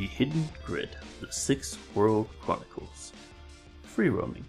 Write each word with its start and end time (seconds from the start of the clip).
The 0.00 0.06
Hidden 0.06 0.48
Grid, 0.64 0.96
The 1.20 1.30
Six 1.30 1.76
World 1.94 2.26
Chronicles. 2.40 3.12
Free 3.82 4.08
Roaming. 4.08 4.46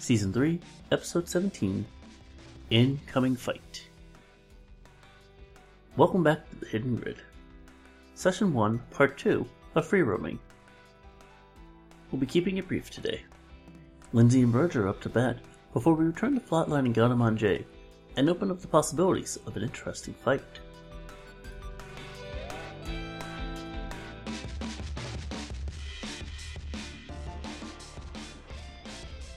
Season 0.00 0.32
3, 0.32 0.58
Episode 0.90 1.28
17 1.28 1.86
Incoming 2.70 3.36
Fight. 3.36 3.86
Welcome 5.96 6.24
back 6.24 6.50
to 6.50 6.56
The 6.56 6.66
Hidden 6.66 6.96
Grid. 6.96 7.18
Session 8.16 8.52
1, 8.52 8.80
Part 8.90 9.16
2 9.18 9.46
of 9.76 9.86
Free 9.86 10.02
Roaming. 10.02 10.40
We'll 12.10 12.18
be 12.18 12.26
keeping 12.26 12.56
it 12.56 12.66
brief 12.66 12.90
today. 12.90 13.22
Lindsay 14.12 14.42
and 14.42 14.52
Berger 14.52 14.86
are 14.86 14.88
up 14.88 15.00
to 15.02 15.08
bed 15.08 15.42
before 15.74 15.94
we 15.94 16.06
return 16.06 16.34
to 16.34 16.40
Flatline 16.40 16.92
and 16.92 17.38
J 17.38 17.64
and 18.16 18.28
open 18.28 18.50
up 18.50 18.60
the 18.60 18.66
possibilities 18.66 19.38
of 19.46 19.56
an 19.56 19.62
interesting 19.62 20.14
fight. 20.14 20.42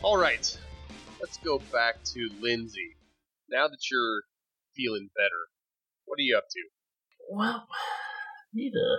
All 0.10 0.18
right, 0.18 0.58
let's 1.22 1.38
go 1.38 1.60
back 1.72 2.04
to 2.16 2.30
Lindsay. 2.42 2.98
Now 3.48 3.68
that 3.68 3.92
you're 3.92 4.24
feeling 4.76 5.12
better, 5.16 5.50
what 6.06 6.18
are 6.18 6.24
you 6.24 6.36
up 6.36 6.46
to? 6.50 6.60
Well, 7.30 7.68
need 8.52 8.72
to 8.72 8.98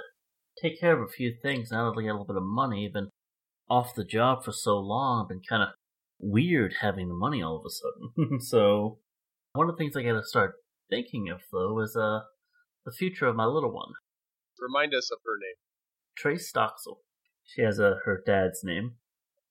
take 0.63 0.79
care 0.79 0.93
of 0.93 1.03
a 1.03 1.11
few 1.11 1.35
things 1.43 1.73
now 1.73 1.91
that 1.91 1.99
I 1.99 2.05
got 2.05 2.11
a 2.11 2.13
little 2.13 2.27
bit 2.27 2.37
of 2.37 2.45
money. 2.45 2.87
I've 2.87 2.93
been 2.93 3.09
off 3.69 3.97
the 3.97 4.05
job 4.05 4.45
for 4.45 4.53
so 4.53 4.79
long, 4.79 5.25
I've 5.25 5.29
been 5.29 5.43
kind 5.43 5.65
of 5.65 5.71
weird 6.21 6.75
having 6.81 7.09
the 7.09 7.15
money 7.15 7.43
all 7.43 7.57
of 7.57 7.65
a 7.67 7.71
sudden. 7.71 8.41
so, 8.41 9.01
one 9.55 9.69
of 9.69 9.77
the 9.77 9.79
things 9.83 9.97
I 9.97 10.05
got 10.05 10.13
to 10.13 10.25
start 10.25 10.55
thinking 10.91 11.29
of 11.29 11.41
though 11.51 11.81
is 11.81 11.97
uh 11.97 12.21
the 12.87 12.93
future 12.93 13.27
of 13.27 13.35
my 13.35 13.47
little 13.47 13.73
one, 13.73 13.95
Remind 14.61 14.95
us 14.95 15.11
of 15.11 15.19
her 15.25 15.37
name. 15.41 15.57
Trace 16.17 16.53
Stoxel. 16.53 16.99
She 17.43 17.63
has 17.63 17.81
a 17.81 17.97
her 18.05 18.23
dad's 18.25 18.63
name, 18.63 18.93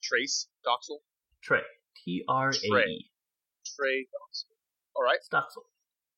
Trace 0.02 0.48
Doxel? 0.66 1.00
Trey. 1.44 1.62
T 2.04 2.24
R 2.28 2.50
A 2.50 2.52
E. 2.54 3.10
Trey 3.76 4.08
Doxel. 4.14 4.56
All 4.96 5.04
right, 5.04 5.20
Stoxel. 5.32 5.64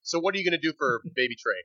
so 0.02 0.20
what 0.20 0.34
are 0.36 0.38
you 0.38 0.44
going 0.50 0.60
to 0.60 0.68
do 0.68 0.74
for 0.78 1.02
baby 1.16 1.36
Trey? 1.36 1.64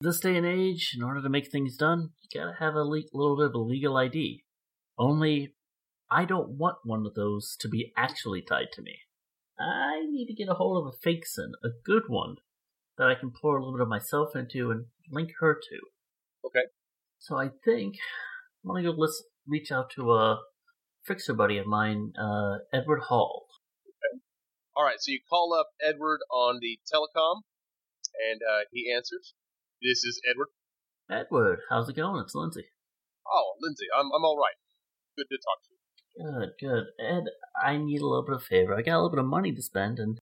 This 0.00 0.20
day 0.20 0.36
and 0.36 0.44
age, 0.46 0.92
in 0.94 1.02
order 1.02 1.22
to 1.22 1.28
make 1.30 1.50
things 1.50 1.76
done, 1.76 2.10
you 2.20 2.40
gotta 2.40 2.56
have 2.58 2.74
a 2.74 2.82
le- 2.82 3.02
little 3.14 3.36
bit 3.38 3.46
of 3.46 3.54
a 3.54 3.58
legal 3.58 3.96
ID. 3.96 4.44
Only, 4.98 5.54
I 6.10 6.26
don't 6.26 6.50
want 6.58 6.76
one 6.84 7.06
of 7.06 7.14
those 7.14 7.56
to 7.60 7.68
be 7.68 7.92
actually 7.96 8.42
tied 8.42 8.72
to 8.74 8.82
me. 8.82 8.98
I 9.58 10.04
need 10.10 10.26
to 10.26 10.34
get 10.34 10.50
a 10.50 10.54
hold 10.54 10.76
of 10.86 10.92
a 10.92 10.96
fake 11.02 11.24
SIN, 11.26 11.52
a 11.64 11.68
good 11.82 12.04
one, 12.08 12.36
that 12.98 13.08
I 13.08 13.14
can 13.14 13.30
pour 13.30 13.56
a 13.56 13.60
little 13.64 13.78
bit 13.78 13.82
of 13.82 13.88
myself 13.88 14.36
into 14.36 14.70
and 14.70 14.84
link 15.10 15.30
her 15.40 15.54
to. 15.54 15.78
Okay. 16.46 16.66
So 17.18 17.38
I 17.38 17.48
think 17.64 17.94
I'm 18.64 18.74
gonna 18.74 18.82
go 18.82 18.90
list, 18.90 19.24
reach 19.46 19.72
out 19.72 19.88
to 19.96 20.12
a 20.12 20.40
fixer 21.06 21.34
buddy 21.34 21.58
of 21.58 21.66
mine, 21.66 22.12
uh, 22.18 22.58
Edward 22.72 23.02
Hall. 23.08 23.46
All 24.76 24.84
right, 24.84 25.00
so 25.00 25.10
you 25.10 25.20
call 25.30 25.54
up 25.54 25.68
Edward 25.80 26.20
on 26.30 26.58
the 26.60 26.78
telecom, 26.92 27.42
and 28.30 28.40
uh, 28.42 28.68
he 28.72 28.92
answers. 28.92 29.32
This 29.80 30.04
is 30.04 30.20
Edward. 30.28 30.48
Edward, 31.08 31.60
how's 31.70 31.88
it 31.88 31.96
going? 31.96 32.20
It's 32.22 32.34
Lindsay. 32.34 32.66
Oh, 33.26 33.54
Lindsay, 33.60 33.86
I'm 33.96 34.06
I'm 34.06 34.24
all 34.24 34.36
right. 34.36 34.56
Good 35.16 35.28
to 35.30 35.38
talk 35.38 35.64
to 35.64 35.70
you. 35.72 35.76
Good, 36.16 36.50
good. 36.60 36.84
Ed, 37.00 37.24
I 37.56 37.78
need 37.78 38.00
a 38.00 38.06
little 38.06 38.24
bit 38.24 38.36
of 38.36 38.42
favor. 38.42 38.74
I 38.74 38.82
got 38.82 38.96
a 38.96 39.00
little 39.00 39.10
bit 39.10 39.20
of 39.20 39.26
money 39.26 39.52
to 39.54 39.62
spend, 39.62 39.98
and 39.98 40.18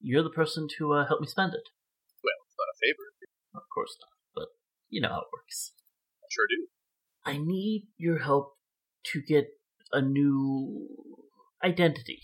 you're 0.00 0.22
the 0.22 0.30
person 0.30 0.66
to 0.78 0.92
uh, 0.94 1.06
help 1.06 1.20
me 1.20 1.26
spend 1.26 1.52
it. 1.52 1.68
Well, 2.24 2.40
it's 2.46 2.56
not 2.56 2.72
a 2.72 2.78
favor. 2.80 3.04
Of 3.54 3.68
course 3.74 3.96
not, 4.00 4.16
but 4.34 4.48
you 4.88 5.02
know 5.02 5.08
how 5.08 5.20
it 5.20 5.32
works. 5.32 5.72
I 6.22 6.26
sure 6.30 6.46
do. 6.48 6.68
I 7.26 7.36
need 7.36 7.88
your 7.98 8.20
help 8.20 8.54
to 9.12 9.20
get 9.20 9.48
a 9.92 10.00
new 10.00 10.88
identity. 11.64 12.20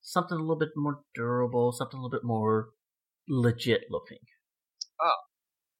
Something 0.00 0.38
a 0.38 0.40
little 0.40 0.58
bit 0.58 0.74
more 0.76 1.00
durable, 1.14 1.72
something 1.72 1.98
a 1.98 2.02
little 2.02 2.16
bit 2.18 2.24
more 2.24 2.70
legit 3.28 3.86
looking. 3.90 4.18
Ah, 5.00 5.22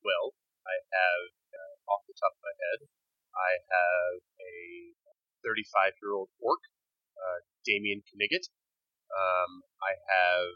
well, 0.05 0.35
I 0.67 0.75
have, 0.95 1.25
uh, 1.53 1.93
off 1.93 2.07
the 2.07 2.15
top 2.15 2.33
of 2.35 2.43
my 2.43 2.55
head, 2.55 2.89
I 3.35 3.51
have 3.67 4.15
a 4.41 4.55
35 5.43 5.93
year 6.03 6.13
old 6.15 6.29
orc, 6.41 6.61
uh, 7.19 7.41
Damien 7.65 8.03
Knigget. 8.03 8.47
Um, 9.11 9.63
I 9.83 9.93
have 10.09 10.55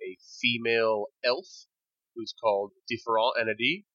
a 0.00 0.16
female 0.40 1.06
elf 1.24 1.46
who's 2.14 2.34
called 2.40 2.72
Different 2.88 3.34
Entity. 3.40 3.86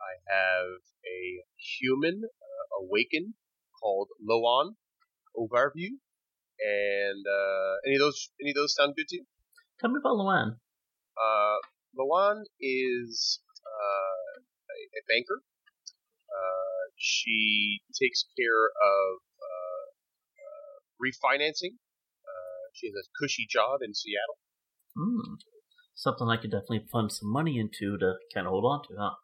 I 0.00 0.14
have 0.30 0.80
a 1.04 1.44
human 1.56 2.22
uh, 2.24 2.84
awakened 2.84 3.34
called 3.80 4.08
Loan 4.20 4.76
Overview. 5.38 5.94
And 6.58 7.22
uh, 7.22 7.74
any 7.86 7.94
of 7.94 8.00
those 8.00 8.30
any 8.40 8.50
of 8.50 8.56
those 8.56 8.74
sound 8.74 8.94
good 8.96 9.06
to 9.08 9.16
you? 9.16 9.24
Tell 9.80 9.90
me 9.90 10.00
about 10.00 10.16
Luan. 10.16 10.58
Uh, 11.14 11.58
Loan 11.96 12.44
is 12.60 13.40
uh, 13.62 14.40
a, 14.42 14.78
a 14.98 15.02
banker. 15.08 15.42
Uh, 16.28 16.82
she 16.96 17.80
takes 17.94 18.24
care 18.36 18.66
of 18.66 19.10
uh, 19.38 19.86
uh, 20.42 20.76
refinancing. 20.98 21.78
Uh, 22.26 22.64
she 22.74 22.88
has 22.88 22.94
a 22.94 23.06
cushy 23.18 23.46
job 23.48 23.80
in 23.82 23.94
Seattle. 23.94 24.38
Hmm. 24.96 25.34
Something 25.94 26.28
I 26.28 26.36
could 26.36 26.50
definitely 26.50 26.86
fund 26.90 27.10
some 27.10 27.30
money 27.30 27.58
into 27.58 27.98
to 27.98 28.14
kind 28.34 28.46
of 28.46 28.50
hold 28.50 28.64
on 28.66 28.82
to, 28.86 28.94
huh? 28.98 29.14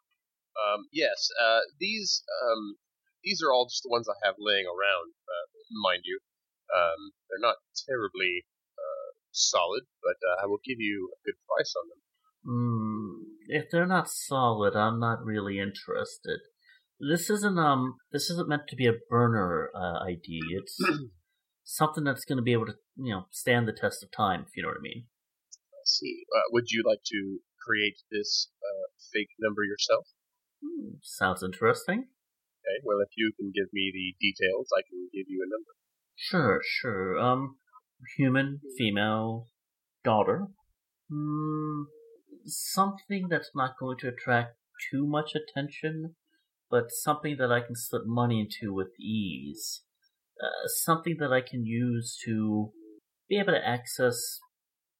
Um, 0.55 0.87
yes, 0.91 1.29
uh, 1.39 1.63
these 1.79 2.23
um, 2.43 2.75
these 3.23 3.41
are 3.43 3.51
all 3.51 3.67
just 3.67 3.83
the 3.83 3.89
ones 3.89 4.07
I 4.07 4.15
have 4.23 4.35
laying 4.39 4.67
around, 4.67 5.11
uh, 5.11 5.45
mind 5.71 6.03
you. 6.05 6.19
Um, 6.73 7.13
they're 7.29 7.41
not 7.41 7.57
terribly 7.87 8.45
uh, 8.77 9.09
solid, 9.31 9.83
but 10.01 10.17
uh, 10.21 10.43
I 10.43 10.45
will 10.47 10.61
give 10.65 10.79
you 10.79 11.11
a 11.13 11.19
good 11.25 11.37
price 11.47 11.73
on 11.77 11.85
them. 11.89 12.01
Hmm. 12.45 13.05
If 13.47 13.69
they're 13.71 13.87
not 13.87 14.09
solid, 14.09 14.75
I'm 14.75 14.99
not 14.99 15.23
really 15.23 15.59
interested. 15.59 16.39
This 16.99 17.29
isn't 17.29 17.59
um. 17.59 17.97
This 18.11 18.29
isn't 18.29 18.49
meant 18.49 18.67
to 18.69 18.75
be 18.75 18.87
a 18.87 18.99
burner 19.09 19.69
uh, 19.75 20.03
ID. 20.05 20.39
It's 20.51 20.77
something 21.63 22.03
that's 22.03 22.25
going 22.25 22.37
to 22.37 22.43
be 22.43 22.53
able 22.53 22.67
to, 22.67 22.75
you 22.95 23.13
know, 23.13 23.25
stand 23.31 23.67
the 23.67 23.73
test 23.73 24.03
of 24.03 24.09
time. 24.11 24.45
If 24.47 24.55
you 24.55 24.63
know 24.63 24.69
what 24.69 24.77
I 24.77 24.81
mean. 24.81 25.05
Let's 25.73 25.99
see. 25.99 26.23
Uh, 26.35 26.49
would 26.51 26.71
you 26.71 26.83
like 26.85 27.01
to 27.07 27.39
create 27.65 27.97
this 28.11 28.49
uh, 28.63 28.87
fake 29.11 29.29
number 29.39 29.63
yourself? 29.63 30.07
Hmm, 30.63 30.95
sounds 31.01 31.43
interesting. 31.43 32.07
Okay. 32.65 32.81
Well, 32.83 32.97
if 33.01 33.09
you 33.15 33.31
can 33.37 33.51
give 33.53 33.71
me 33.73 33.91
the 33.93 34.15
details, 34.19 34.67
I 34.75 34.81
can 34.89 35.09
give 35.13 35.25
you 35.27 35.43
a 35.45 35.49
number. 35.49 35.71
Sure, 36.15 36.61
sure. 36.63 37.19
Um, 37.19 37.57
human, 38.17 38.61
female, 38.77 39.47
daughter. 40.03 40.47
Hmm, 41.11 41.83
something 42.45 43.27
that's 43.29 43.51
not 43.53 43.77
going 43.79 43.97
to 43.99 44.07
attract 44.07 44.55
too 44.91 45.05
much 45.05 45.33
attention, 45.35 46.15
but 46.71 46.85
something 46.89 47.35
that 47.37 47.51
I 47.51 47.61
can 47.61 47.75
slip 47.75 48.03
money 48.05 48.39
into 48.39 48.73
with 48.73 48.99
ease. 48.99 49.83
Uh, 50.41 50.67
something 50.67 51.17
that 51.19 51.31
I 51.31 51.41
can 51.41 51.65
use 51.65 52.17
to 52.25 52.71
be 53.29 53.37
able 53.39 53.53
to 53.53 53.67
access 53.67 54.39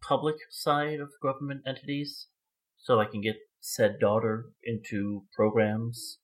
public 0.01 0.35
side 0.51 0.99
of 0.99 1.09
government 1.21 1.61
entities, 1.67 2.27
so 2.77 2.99
I 2.99 3.05
can 3.05 3.21
get 3.21 3.35
said 3.59 3.99
daughter 3.99 4.45
into 4.63 5.23
programs, 5.33 6.19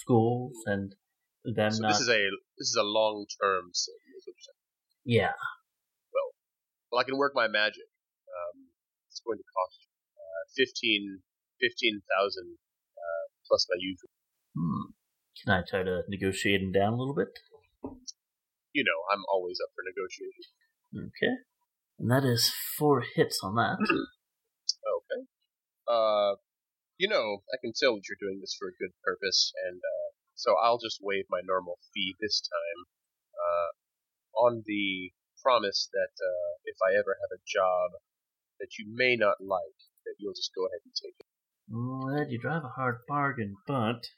schools, 0.00 0.56
and 0.66 0.94
them 1.44 1.70
so 1.70 1.82
not. 1.82 1.92
this 1.92 2.00
is 2.00 2.08
a 2.08 2.20
this 2.58 2.68
is 2.68 2.78
a 2.78 2.84
long 2.84 3.26
term 3.40 3.70
what 3.72 4.54
yeah. 5.04 5.32
Well, 6.90 7.00
I 7.00 7.04
can 7.04 7.16
work 7.16 7.32
my 7.34 7.48
magic. 7.48 7.86
Um, 8.26 8.68
it's 9.08 9.20
going 9.24 9.38
to 9.38 9.44
cost 9.44 9.78
uh, 10.16 10.42
fifteen 10.56 11.22
fifteen 11.60 12.02
thousand 12.10 12.58
uh, 12.96 13.24
plus 13.48 13.66
my 13.70 13.78
usual. 13.78 14.10
Hmm. 14.56 14.96
Can 15.42 15.52
I 15.52 15.62
try 15.68 15.82
to 15.82 16.02
negotiate 16.08 16.62
him 16.62 16.72
down 16.72 16.94
a 16.94 16.96
little 16.96 17.14
bit? 17.14 17.28
You 18.72 18.84
know, 18.84 18.98
I'm 19.12 19.22
always 19.32 19.58
up 19.62 19.70
for 19.76 19.84
negotiation. 19.84 20.56
Okay. 20.96 21.34
And 21.98 22.10
that 22.10 22.24
is 22.24 22.52
four 22.78 23.04
hits 23.14 23.40
on 23.42 23.54
that. 23.56 23.78
Okay. 24.96 25.26
Uh, 25.86 26.34
you 26.98 27.08
know, 27.08 27.44
I 27.52 27.56
can 27.60 27.72
tell 27.76 27.94
that 27.94 28.08
you're 28.08 28.20
doing 28.20 28.40
this 28.40 28.56
for 28.58 28.68
a 28.68 28.78
good 28.80 28.92
purpose, 29.04 29.52
and 29.68 29.78
uh, 29.78 30.08
so 30.34 30.56
I'll 30.62 30.80
just 30.80 31.00
waive 31.02 31.24
my 31.28 31.40
normal 31.44 31.78
fee 31.92 32.16
this 32.20 32.40
time, 32.40 32.80
uh, 33.36 33.70
on 34.36 34.62
the 34.66 35.12
promise 35.42 35.88
that 35.92 36.14
uh, 36.16 36.50
if 36.64 36.76
I 36.80 36.96
ever 36.96 37.16
have 37.20 37.32
a 37.32 37.44
job 37.46 38.00
that 38.60 38.78
you 38.78 38.88
may 38.88 39.16
not 39.16 39.36
like, 39.40 39.80
that 40.04 40.16
you'll 40.18 40.36
just 40.36 40.54
go 40.56 40.64
ahead 40.66 40.80
and 40.84 40.94
take 40.96 41.16
it. 41.20 41.28
well, 41.68 42.16
Ed, 42.16 42.32
you 42.32 42.38
drive 42.38 42.64
a 42.64 42.76
hard 42.76 43.04
bargain, 43.06 43.56
but 43.66 44.08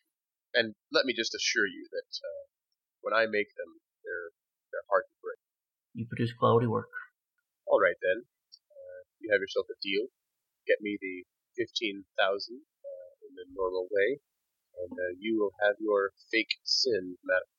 And 0.54 0.74
let 0.92 1.04
me 1.04 1.14
just 1.14 1.34
assure 1.34 1.66
you 1.66 1.86
that 1.90 2.12
uh, 2.22 2.42
when 3.02 3.14
I 3.14 3.26
make 3.26 3.50
them, 3.58 3.70
they're 4.04 4.30
they're 4.70 4.88
hard 4.88 5.04
to 5.10 5.16
break. 5.22 5.40
you 5.94 6.06
produce 6.06 6.32
quality 6.32 6.66
work. 6.66 6.90
All 7.66 7.80
right 7.80 7.98
then, 8.00 8.24
uh, 8.24 9.00
you 9.20 9.30
have 9.32 9.42
yourself 9.42 9.66
a 9.68 9.76
deal. 9.82 10.08
Get 10.66 10.80
me 10.80 10.96
the 11.00 11.24
fifteen 11.58 12.06
thousand 12.14 12.62
uh, 12.62 13.10
in 13.26 13.34
the 13.34 13.46
normal 13.50 13.90
way, 13.90 14.22
and 14.78 14.94
uh, 14.94 15.12
you 15.18 15.36
will 15.42 15.52
have 15.66 15.76
your 15.82 16.14
fake 16.30 16.54
SIN, 16.62 17.18
madam. 17.26 17.50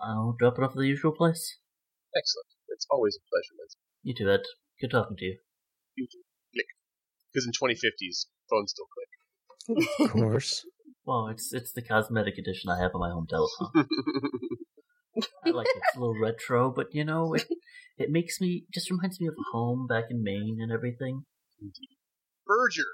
I'll 0.00 0.34
drop 0.38 0.58
it 0.58 0.64
off 0.64 0.72
at 0.72 0.80
the 0.80 0.88
usual 0.88 1.12
place. 1.12 1.58
Excellent. 2.16 2.48
It's 2.68 2.86
always 2.90 3.16
a 3.16 3.22
pleasure, 3.28 3.54
Liz. 3.60 3.76
You 4.02 4.14
too, 4.14 4.30
Ed. 4.30 4.42
Good 4.80 4.90
talking 4.90 5.16
to 5.16 5.24
you. 5.24 5.38
You 5.96 6.06
too. 6.10 6.24
Click. 6.52 6.66
Because 7.30 7.46
in 7.46 7.52
2050s, 7.52 8.26
phones 8.50 8.72
still 8.72 8.88
click. 8.90 9.12
Of 10.00 10.10
course. 10.10 10.64
Well, 11.04 11.26
it's 11.26 11.52
it's 11.52 11.72
the 11.72 11.82
cosmetic 11.82 12.38
edition 12.38 12.70
I 12.70 12.80
have 12.80 12.92
on 12.94 13.00
my 13.00 13.10
home 13.10 13.26
telephone. 13.28 13.88
I 15.44 15.50
like 15.50 15.66
it. 15.66 15.82
It's 15.82 15.96
a 15.96 15.98
little 15.98 16.14
retro, 16.20 16.70
but 16.70 16.94
you 16.94 17.04
know, 17.04 17.34
it 17.34 17.44
it 17.98 18.08
makes 18.08 18.40
me 18.40 18.66
just 18.72 18.88
reminds 18.88 19.20
me 19.20 19.26
of 19.26 19.34
home 19.50 19.88
back 19.88 20.04
in 20.10 20.22
Maine 20.22 20.58
and 20.60 20.70
everything. 20.70 21.24
Berger, 22.46 22.86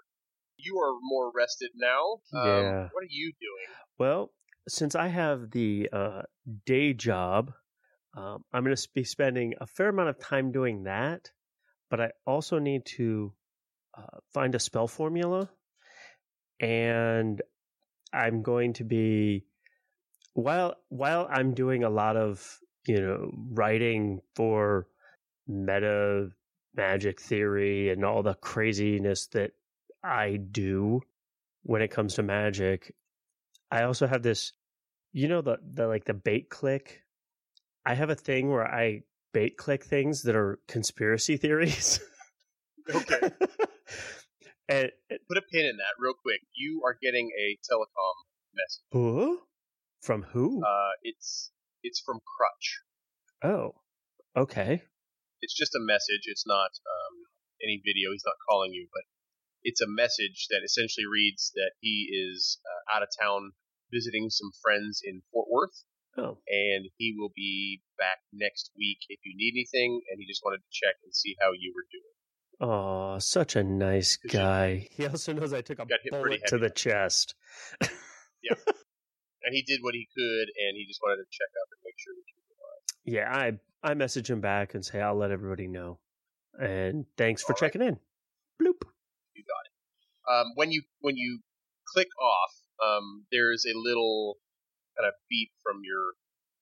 you 0.59 0.79
are 0.79 0.95
more 1.01 1.31
rested 1.35 1.71
now. 1.75 2.21
Um, 2.39 2.47
Yeah. 2.47 2.89
What 2.93 3.05
are 3.05 3.11
you 3.11 3.33
doing? 3.41 3.69
Well, 3.99 4.33
since 4.69 4.95
I 4.95 5.09
have 5.09 5.51
the 5.51 5.89
uh, 5.93 6.23
day 6.67 6.93
job, 6.93 7.53
um, 8.17 8.45
I'm 8.53 8.65
going 8.65 8.77
to 8.77 8.89
be 8.95 9.05
spending 9.05 9.55
a 9.61 9.67
fair 9.67 9.89
amount 9.89 10.11
of 10.11 10.19
time 10.19 10.53
doing 10.53 10.85
that. 10.85 11.31
But 11.91 12.01
I 12.01 12.11
also 12.27 12.59
need 12.59 12.85
to 12.97 13.33
uh, 13.97 14.19
find 14.35 14.55
a 14.55 14.61
spell 14.61 14.87
formula, 14.87 15.49
and 16.61 17.41
I'm 18.13 18.43
going 18.43 18.75
to 18.75 18.85
be 18.85 19.47
while 20.35 20.75
while 20.89 21.27
I'm 21.31 21.55
doing 21.55 21.85
a 21.85 21.91
lot 21.91 22.17
of 22.17 22.59
you 22.87 23.01
know 23.01 23.31
writing 23.53 24.21
for 24.37 24.87
meta 25.47 26.29
magic 26.75 27.21
theory 27.21 27.89
and 27.91 28.05
all 28.05 28.23
the 28.23 28.35
craziness 28.35 29.29
that 29.29 29.53
I 30.03 30.37
do 30.37 31.01
when 31.63 31.83
it 31.83 31.89
comes 31.89 32.15
to 32.15 32.23
magic. 32.23 32.95
I 33.71 33.83
also 33.83 34.07
have 34.07 34.23
this, 34.23 34.53
you 35.13 35.29
know, 35.29 35.43
the 35.43 35.59
the 35.63 35.87
like 35.87 36.05
the 36.05 36.15
bait 36.15 36.49
click. 36.51 37.03
I 37.85 37.95
have 37.95 38.11
a 38.11 38.15
thing 38.15 38.49
where 38.51 38.67
I 38.67 39.03
bait 39.33 39.57
click 39.57 39.85
things 39.85 40.23
that 40.23 40.37
are 40.37 40.59
conspiracy 40.69 41.37
theories. 41.45 42.01
Okay. 42.89 43.21
and 44.69 44.91
Put 45.29 45.39
a 45.39 45.43
pin 45.53 45.67
in 45.67 45.77
that 45.77 45.95
real 45.99 46.15
quick. 46.15 46.41
You 46.55 46.83
are 46.87 46.97
getting 47.03 47.31
a 47.39 47.59
telecom 47.71 48.15
message. 48.55 48.85
huh? 48.93 49.45
from 50.01 50.23
who? 50.23 50.63
Uh, 50.65 50.91
it's 51.03 51.51
it's 51.83 52.01
from 52.01 52.21
Crutch. 52.21 52.81
oh, 53.45 53.75
okay. 54.37 54.83
It's 55.41 55.55
just 55.55 55.75
a 55.75 55.81
message. 55.81 56.25
It's 56.27 56.45
not 56.47 56.71
um, 56.83 57.15
any 57.63 57.81
video. 57.85 58.11
He's 58.13 58.25
not 58.27 58.35
calling 58.49 58.73
you, 58.73 58.89
but 58.93 59.03
it's 59.65 59.81
a 59.81 59.89
message 59.89 60.47
that 60.51 60.61
essentially 60.65 61.07
reads 61.07 61.53
that 61.55 61.73
he 61.81 62.09
is 62.13 62.59
uh, 62.65 62.97
out 62.97 63.03
of 63.03 63.09
town 63.21 63.53
visiting 63.93 64.29
some 64.31 64.51
friends 64.63 65.01
in 65.05 65.23
Fort 65.33 65.49
Worth, 65.51 65.85
Oh, 66.17 66.39
and 66.49 66.87
he 66.97 67.15
will 67.17 67.33
be 67.35 67.81
back 67.97 68.19
next 68.33 68.71
week 68.77 68.99
if 69.09 69.21
you 69.25 69.33
need 69.37 69.53
anything. 69.55 70.01
And 70.11 70.19
he 70.21 70.27
just 70.27 70.43
wanted 70.45 70.59
to 70.59 70.71
check 70.73 70.97
and 71.05 71.15
see 71.15 71.37
how 71.41 71.53
you 71.53 71.73
were 71.75 71.87
doing. 71.93 72.71
oh, 72.73 73.19
such 73.21 73.55
a 73.57 73.63
nice 73.63 74.17
guy. 74.17 74.89
He 74.97 75.07
also 75.07 75.33
knows 75.33 75.53
I 75.53 75.61
took 75.63 75.79
a 75.79 75.87
bullet 76.11 76.41
to 76.49 76.59
the 76.59 76.71
chest. 76.71 77.35
Yeah. 78.43 78.55
And 79.45 79.53
he 79.55 79.63
did 79.63 79.81
what 79.83 79.95
he 79.95 80.07
could, 80.17 80.47
and 80.49 80.77
he 80.77 80.85
just 80.87 81.01
wanted 81.03 81.17
to 81.23 81.27
check 81.31 81.49
up 81.63 81.69
and 81.73 81.81
make 81.85 81.95
sure 81.99 82.15
that 82.15 82.23
you 82.29 82.35
were 82.39 82.55
all 82.63 82.71
right. 82.71 83.53
Yeah, 83.53 83.59
I 83.85 83.91
I 83.91 83.95
message 83.95 84.31
him 84.31 84.41
back 84.41 84.75
and 84.75 84.85
say 84.85 85.01
I'll 85.01 85.17
let 85.17 85.31
everybody 85.33 85.67
know. 85.69 85.99
And 86.59 87.07
thanks 87.17 87.43
for 87.43 87.53
All 87.53 87.59
right. 87.61 87.73
checking 87.73 87.83
in. 87.87 87.99
Bloop. 88.63 88.83
You 90.29 90.35
got 90.35 90.43
it. 90.43 90.47
Um, 90.47 90.53
when 90.55 90.71
you 90.73 90.83
when 91.01 91.17
you 91.17 91.41
click 91.87 92.09
off, 92.21 92.53
um, 92.85 93.25
there's 93.33 93.65
a 93.65 93.77
little 93.77 94.37
kind 94.97 95.09
of 95.09 95.15
beep 95.29 95.51
from 95.63 95.81
your 95.85 96.15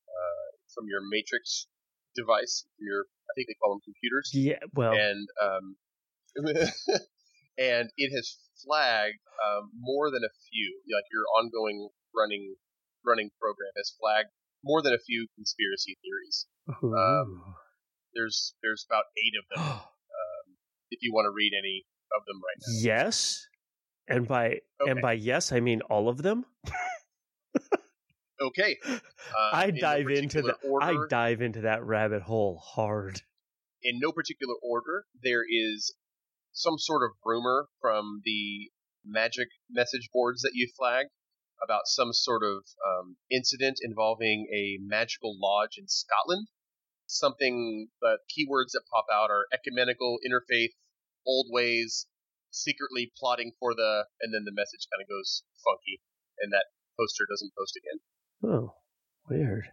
uh, 0.08 0.48
from 0.74 0.86
your 0.88 1.00
matrix 1.10 1.66
device. 2.14 2.66
Your 2.78 3.02
I 3.02 3.32
think 3.34 3.48
they 3.48 3.56
call 3.60 3.74
them 3.74 3.82
computers. 3.84 4.30
Yeah, 4.32 4.62
well, 4.74 4.92
and 4.92 5.26
um, 5.42 5.76
and 7.58 7.90
it 7.96 8.10
has 8.14 8.38
flagged 8.64 9.20
um, 9.44 9.70
more 9.78 10.10
than 10.10 10.22
a 10.24 10.32
few, 10.50 10.80
like 10.94 11.04
your 11.12 11.24
ongoing 11.38 11.88
running 12.14 12.54
running 13.04 13.30
program 13.40 13.72
has 13.76 13.92
flagged 14.00 14.30
more 14.64 14.82
than 14.82 14.94
a 14.94 14.98
few 14.98 15.26
conspiracy 15.36 15.96
theories. 16.02 16.46
Ooh. 16.82 17.54
There's 18.14 18.54
there's 18.62 18.86
about 18.88 19.04
eight 19.16 19.36
of 19.38 19.44
them. 19.52 19.64
um, 19.80 20.46
if 20.90 21.00
you 21.02 21.12
want 21.12 21.26
to 21.26 21.34
read 21.34 21.52
any 21.56 21.84
of 22.16 22.24
them 22.26 22.38
right 22.38 22.58
now. 22.60 22.72
yes. 22.80 23.46
And 24.08 24.28
by 24.28 24.60
and 24.80 25.00
by 25.00 25.14
yes, 25.14 25.52
I 25.52 25.60
mean 25.60 25.80
all 25.82 26.08
of 26.08 26.22
them. 26.22 26.44
Okay. 28.40 28.76
Uh, 28.86 28.98
I 29.52 29.66
in 29.66 29.76
no 29.76 29.80
dive 29.80 30.08
into 30.08 30.54
order, 30.62 30.84
I 30.84 31.06
dive 31.08 31.40
into 31.40 31.62
that 31.62 31.82
rabbit 31.84 32.22
hole 32.22 32.58
hard. 32.62 33.22
in 33.82 33.98
no 33.98 34.12
particular 34.12 34.54
order. 34.62 35.06
There 35.22 35.42
is 35.48 35.94
some 36.52 36.78
sort 36.78 37.02
of 37.02 37.16
rumor 37.24 37.68
from 37.80 38.20
the 38.24 38.70
magic 39.04 39.48
message 39.70 40.10
boards 40.12 40.42
that 40.42 40.52
you 40.54 40.68
flagged 40.76 41.10
about 41.62 41.86
some 41.86 42.12
sort 42.12 42.42
of 42.44 42.64
um, 42.86 43.16
incident 43.30 43.78
involving 43.82 44.46
a 44.54 44.78
magical 44.82 45.36
lodge 45.40 45.78
in 45.78 45.88
Scotland. 45.88 46.48
Something, 47.06 47.88
but 48.00 48.18
keywords 48.28 48.72
that 48.72 48.82
pop 48.92 49.06
out 49.10 49.30
are 49.30 49.46
ecumenical, 49.52 50.18
interfaith, 50.26 50.74
old 51.26 51.46
ways, 51.50 52.06
secretly 52.56 53.12
plotting 53.16 53.52
for 53.60 53.74
the, 53.74 54.04
and 54.20 54.32
then 54.32 54.44
the 54.48 54.56
message 54.56 54.88
kind 54.88 55.04
of 55.04 55.08
goes 55.12 55.44
funky, 55.62 56.00
and 56.40 56.52
that 56.52 56.72
poster 56.98 57.28
doesn't 57.28 57.52
post 57.52 57.76
again. 57.76 58.00
Oh, 58.42 58.74
weird. 59.28 59.64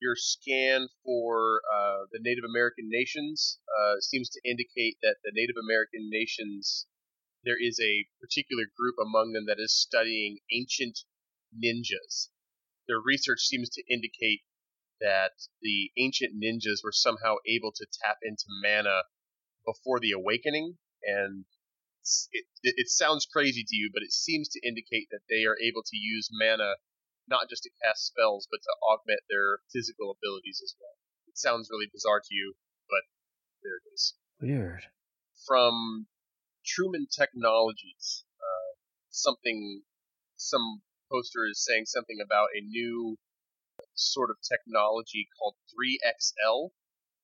your 0.00 0.16
scan 0.16 0.88
for 1.04 1.60
uh, 1.72 2.10
the 2.10 2.18
Native 2.20 2.44
American 2.48 2.88
nations 2.88 3.60
uh, 3.70 4.00
seems 4.00 4.28
to 4.30 4.40
indicate 4.44 4.96
that 5.02 5.16
the 5.22 5.32
Native 5.32 5.56
American 5.62 6.10
nations, 6.10 6.86
there 7.44 7.60
is 7.60 7.78
a 7.80 8.06
particular 8.20 8.64
group 8.76 8.96
among 9.00 9.32
them 9.32 9.46
that 9.46 9.60
is 9.62 9.72
studying 9.74 10.38
ancient 10.50 10.98
ninjas. 11.54 12.28
Their 12.88 12.98
research 13.04 13.40
seems 13.40 13.68
to 13.70 13.82
indicate 13.88 14.42
that 15.00 15.32
the 15.62 15.90
ancient 15.98 16.34
ninjas 16.34 16.82
were 16.82 16.92
somehow 16.92 17.36
able 17.46 17.72
to 17.72 17.86
tap 18.02 18.18
into 18.22 18.44
mana 18.62 19.02
before 19.64 20.00
the 20.00 20.10
awakening, 20.12 20.78
and 21.04 21.44
it, 22.32 22.44
it, 22.62 22.74
it 22.76 22.88
sounds 22.88 23.26
crazy 23.26 23.64
to 23.66 23.76
you, 23.76 23.90
but 23.92 24.02
it 24.02 24.12
seems 24.12 24.48
to 24.50 24.66
indicate 24.66 25.08
that 25.10 25.26
they 25.28 25.44
are 25.44 25.56
able 25.62 25.82
to 25.82 25.96
use 25.96 26.28
mana 26.32 26.74
not 27.28 27.48
just 27.48 27.62
to 27.62 27.70
cast 27.82 28.06
spells, 28.06 28.48
but 28.50 28.60
to 28.62 28.72
augment 28.82 29.20
their 29.28 29.62
physical 29.72 30.10
abilities 30.10 30.60
as 30.62 30.74
well. 30.80 30.96
It 31.28 31.38
sounds 31.38 31.68
really 31.70 31.88
bizarre 31.92 32.20
to 32.20 32.34
you, 32.34 32.54
but 32.88 33.04
there 33.62 33.78
it 33.78 33.86
is. 33.94 34.14
Weird. 34.40 34.82
From 35.46 36.06
Truman 36.66 37.06
Technologies, 37.10 38.24
uh, 38.38 38.70
something, 39.10 39.82
some 40.36 40.82
poster 41.10 41.46
is 41.50 41.64
saying 41.64 41.86
something 41.86 42.18
about 42.24 42.48
a 42.54 42.64
new 42.64 43.16
sort 43.94 44.30
of 44.30 44.36
technology 44.42 45.28
called 45.38 45.54
3XL. 45.70 46.70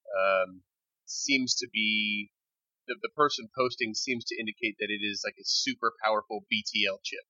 Um, 0.08 0.62
seems 1.04 1.54
to 1.56 1.68
be 1.72 2.30
the, 2.88 2.96
the 3.02 3.12
person 3.14 3.48
posting 3.56 3.94
seems 3.94 4.24
to 4.26 4.40
indicate 4.40 4.76
that 4.80 4.90
it 4.90 5.04
is 5.04 5.22
like 5.24 5.36
a 5.38 5.44
super 5.44 5.92
powerful 6.02 6.44
BTL 6.52 6.98
chip 7.04 7.24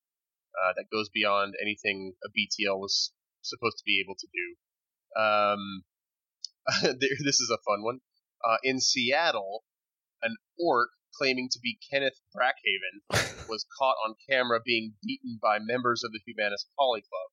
uh, 0.57 0.73
that 0.77 0.91
goes 0.91 1.11
beyond 1.11 1.55
anything 1.61 2.15
a 2.25 2.29
BTL 2.31 2.79
was 2.79 3.13
supposed 3.43 3.79
to 3.79 3.85
be 3.85 4.01
able 4.01 4.17
to 4.17 4.29
do. 4.33 4.47
Um, 5.21 5.83
this 7.01 7.41
is 7.41 7.51
a 7.53 7.63
fun 7.67 7.83
one. 7.83 8.01
Uh, 8.45 8.57
in 8.63 8.81
Seattle, 8.81 9.65
an 10.23 10.37
orc 10.59 10.91
claiming 11.17 11.49
to 11.51 11.59
be 11.61 11.79
Kenneth 11.91 12.21
Brackhaven 12.35 13.03
was 13.49 13.67
caught 13.79 13.97
on 14.07 14.15
camera 14.31 14.61
being 14.65 14.95
beaten 15.03 15.39
by 15.43 15.59
members 15.59 16.05
of 16.05 16.13
the 16.13 16.21
Humanist 16.25 16.69
Poly 16.79 17.03
Club. 17.03 17.31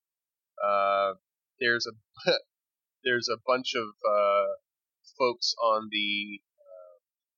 Uh, 0.63 1.13
there's 1.59 1.85
a 1.85 2.31
there's 3.03 3.27
a 3.29 3.37
bunch 3.45 3.73
of 3.75 3.85
uh, 3.85 4.47
folks 5.17 5.53
on 5.61 5.89
the 5.91 6.41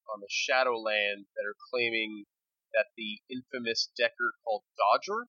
on 0.10 0.20
the 0.20 0.32
Shadowland 0.32 1.28
that 1.36 1.46
are 1.46 1.58
claiming 1.72 2.26
that 2.74 2.92
the 2.96 3.20
infamous 3.32 3.90
Decker 3.96 4.36
called 4.44 4.64
Dodger 4.76 5.28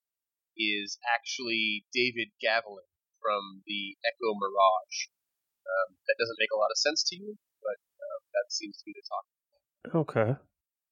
is 0.59 0.99
actually 1.07 1.87
David 1.95 2.35
Gavilan 2.43 2.89
from 3.23 3.63
the 3.67 3.95
Echo 4.03 4.35
Mirage. 4.35 5.11
Um, 5.63 5.95
that 6.07 6.19
doesn't 6.19 6.41
make 6.41 6.51
a 6.51 6.59
lot 6.59 6.73
of 6.73 6.79
sense 6.81 7.05
to 7.11 7.15
you, 7.15 7.37
but 7.63 7.79
uh, 7.79 8.19
that 8.35 8.51
seems 8.51 8.79
to 8.79 8.85
be 8.87 8.95
the 8.95 9.05
talk. 9.05 9.25
Okay. 10.03 10.29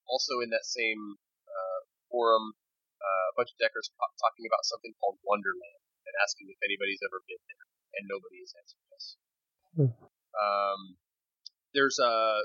Also, 0.08 0.40
in 0.40 0.50
that 0.56 0.64
same 0.64 1.20
uh, 1.48 1.80
forum, 2.08 2.56
uh, 3.02 3.28
a 3.32 3.36
bunch 3.36 3.52
of 3.52 3.60
Deckers 3.60 3.92
ta- 3.98 4.16
talking 4.22 4.48
about 4.48 4.64
something 4.64 4.96
called 5.02 5.20
Wonderland 5.28 5.82
and 6.08 6.14
asking 6.24 6.48
if 6.48 6.60
anybody's 6.64 7.04
ever 7.04 7.20
been 7.28 7.42
there, 7.44 7.66
and 8.00 8.04
nobody 8.08 8.40
has 8.40 8.54
answered 8.56 8.84
yes. 8.88 9.04
Hmm. 9.76 9.92
Um, 10.38 10.80
there's 11.76 12.00
uh, 12.00 12.40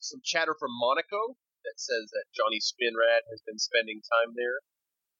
some 0.00 0.20
chatter 0.24 0.56
from 0.58 0.72
Monaco 0.74 1.36
that 1.64 1.76
says 1.76 2.10
that 2.10 2.32
Johnny 2.32 2.58
Spinrad 2.58 3.28
has 3.28 3.44
been 3.44 3.60
spending 3.60 4.00
time 4.00 4.32
there. 4.34 4.64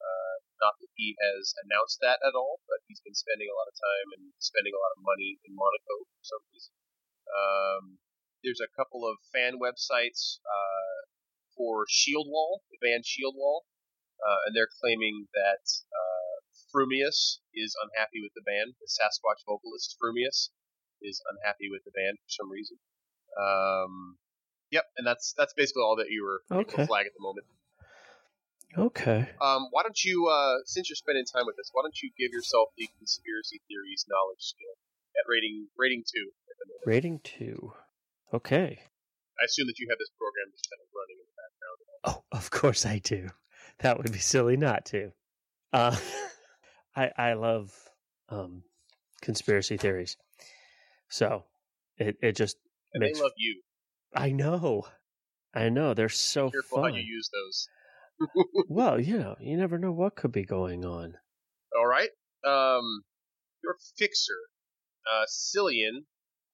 Uh, 0.01 0.35
Not 0.61 0.77
that 0.81 0.89
he 0.97 1.13
has 1.21 1.53
announced 1.65 2.01
that 2.01 2.17
at 2.25 2.33
all, 2.33 2.61
but 2.65 2.81
he's 2.89 3.01
been 3.01 3.17
spending 3.17 3.49
a 3.49 3.57
lot 3.57 3.69
of 3.69 3.77
time 3.77 4.07
and 4.17 4.33
spending 4.41 4.73
a 4.73 4.81
lot 4.81 4.93
of 4.97 5.05
money 5.05 5.37
in 5.45 5.53
Monaco 5.53 6.05
for 6.09 6.23
some 6.25 6.43
reason. 6.53 6.73
Um, 7.29 7.83
there's 8.43 8.61
a 8.61 8.73
couple 8.73 9.05
of 9.05 9.21
fan 9.29 9.61
websites 9.61 10.41
uh, 10.41 10.99
for 11.53 11.85
Shieldwall, 11.85 12.65
the 12.73 12.81
band 12.81 13.05
Shieldwall, 13.05 13.69
uh, 14.17 14.49
and 14.49 14.57
they're 14.57 14.69
claiming 14.81 15.29
that 15.33 15.65
uh, 15.93 16.35
Frumius 16.73 17.41
is 17.53 17.77
unhappy 17.77 18.21
with 18.21 18.33
the 18.33 18.45
band. 18.45 18.73
The 18.81 18.89
Sasquatch 18.89 19.45
vocalist 19.45 19.97
Frumius 20.01 20.49
is 21.01 21.21
unhappy 21.29 21.69
with 21.69 21.85
the 21.85 21.93
band 21.93 22.17
for 22.17 22.29
some 22.29 22.49
reason. 22.49 22.77
Um, 23.37 24.17
yep, 24.71 24.85
and 24.97 25.05
that's 25.05 25.33
that's 25.37 25.53
basically 25.53 25.83
all 25.83 25.97
that 25.97 26.09
you 26.09 26.23
were 26.23 26.41
able 26.51 26.63
to 26.71 26.85
flag 26.87 27.05
at 27.05 27.13
the 27.15 27.21
moment. 27.21 27.45
Okay. 28.77 29.27
Um, 29.41 29.67
why 29.71 29.83
don't 29.83 30.01
you, 30.01 30.27
uh, 30.27 30.59
since 30.65 30.89
you're 30.89 30.95
spending 30.95 31.25
time 31.25 31.43
with 31.45 31.59
us, 31.59 31.69
why 31.73 31.81
don't 31.83 32.01
you 32.01 32.09
give 32.17 32.31
yourself 32.31 32.69
the 32.77 32.87
conspiracy 32.99 33.59
theories 33.67 34.05
knowledge 34.07 34.39
skill 34.39 34.71
at 35.17 35.27
rating 35.27 35.67
rating 35.77 36.03
two 36.07 36.31
at 36.49 36.55
the 36.57 36.65
moment? 36.71 36.87
Rating 36.87 37.19
two. 37.19 37.73
Okay. 38.33 38.79
I 39.41 39.43
assume 39.45 39.67
that 39.67 39.77
you 39.79 39.87
have 39.89 39.99
this 39.99 40.09
program 40.17 40.51
just 40.53 40.69
kind 40.69 40.79
of 40.79 40.87
running 40.95 41.17
in 41.19 41.27
the 41.27 41.35
background. 41.35 42.23
Oh, 42.31 42.37
of 42.37 42.49
course 42.49 42.85
I 42.85 42.99
do. 42.99 43.27
That 43.79 43.97
would 43.97 44.11
be 44.11 44.19
silly 44.19 44.55
not 44.55 44.85
to. 44.85 45.11
Uh, 45.73 45.97
I 46.95 47.11
I 47.17 47.33
love 47.33 47.73
um, 48.29 48.63
conspiracy 49.21 49.75
theories. 49.77 50.15
So 51.09 51.43
it 51.97 52.17
it 52.21 52.37
just 52.37 52.55
And 52.93 53.01
makes. 53.01 53.17
they 53.17 53.23
love 53.23 53.33
you. 53.35 53.61
I 54.13 54.31
know. 54.31 54.85
I 55.53 55.69
know. 55.69 55.93
They're 55.93 56.09
so 56.09 56.49
Careful 56.49 56.81
fun. 56.81 56.91
how 56.91 56.97
you 56.97 57.03
use 57.03 57.29
those. 57.33 57.67
well, 58.69 58.99
you 58.99 59.17
know, 59.17 59.35
you 59.39 59.57
never 59.57 59.77
know 59.77 59.91
what 59.91 60.15
could 60.15 60.31
be 60.31 60.45
going 60.45 60.85
on. 60.85 61.15
All 61.77 61.87
right. 61.87 62.09
Um, 62.45 63.03
your 63.63 63.75
fixer, 63.97 64.37
uh, 65.11 65.25
Cillian, 65.29 66.05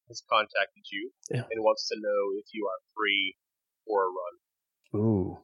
has 0.08 0.24
contacted 0.30 0.84
you 0.92 1.12
Yeah. 1.30 1.44
and 1.52 1.64
wants 1.64 1.88
to 1.90 1.96
know 2.00 2.38
if 2.40 2.46
you 2.54 2.68
are 2.68 2.80
free 2.96 3.36
for 3.86 4.04
a 4.04 4.08
run. 4.08 5.02
Ooh, 5.04 5.40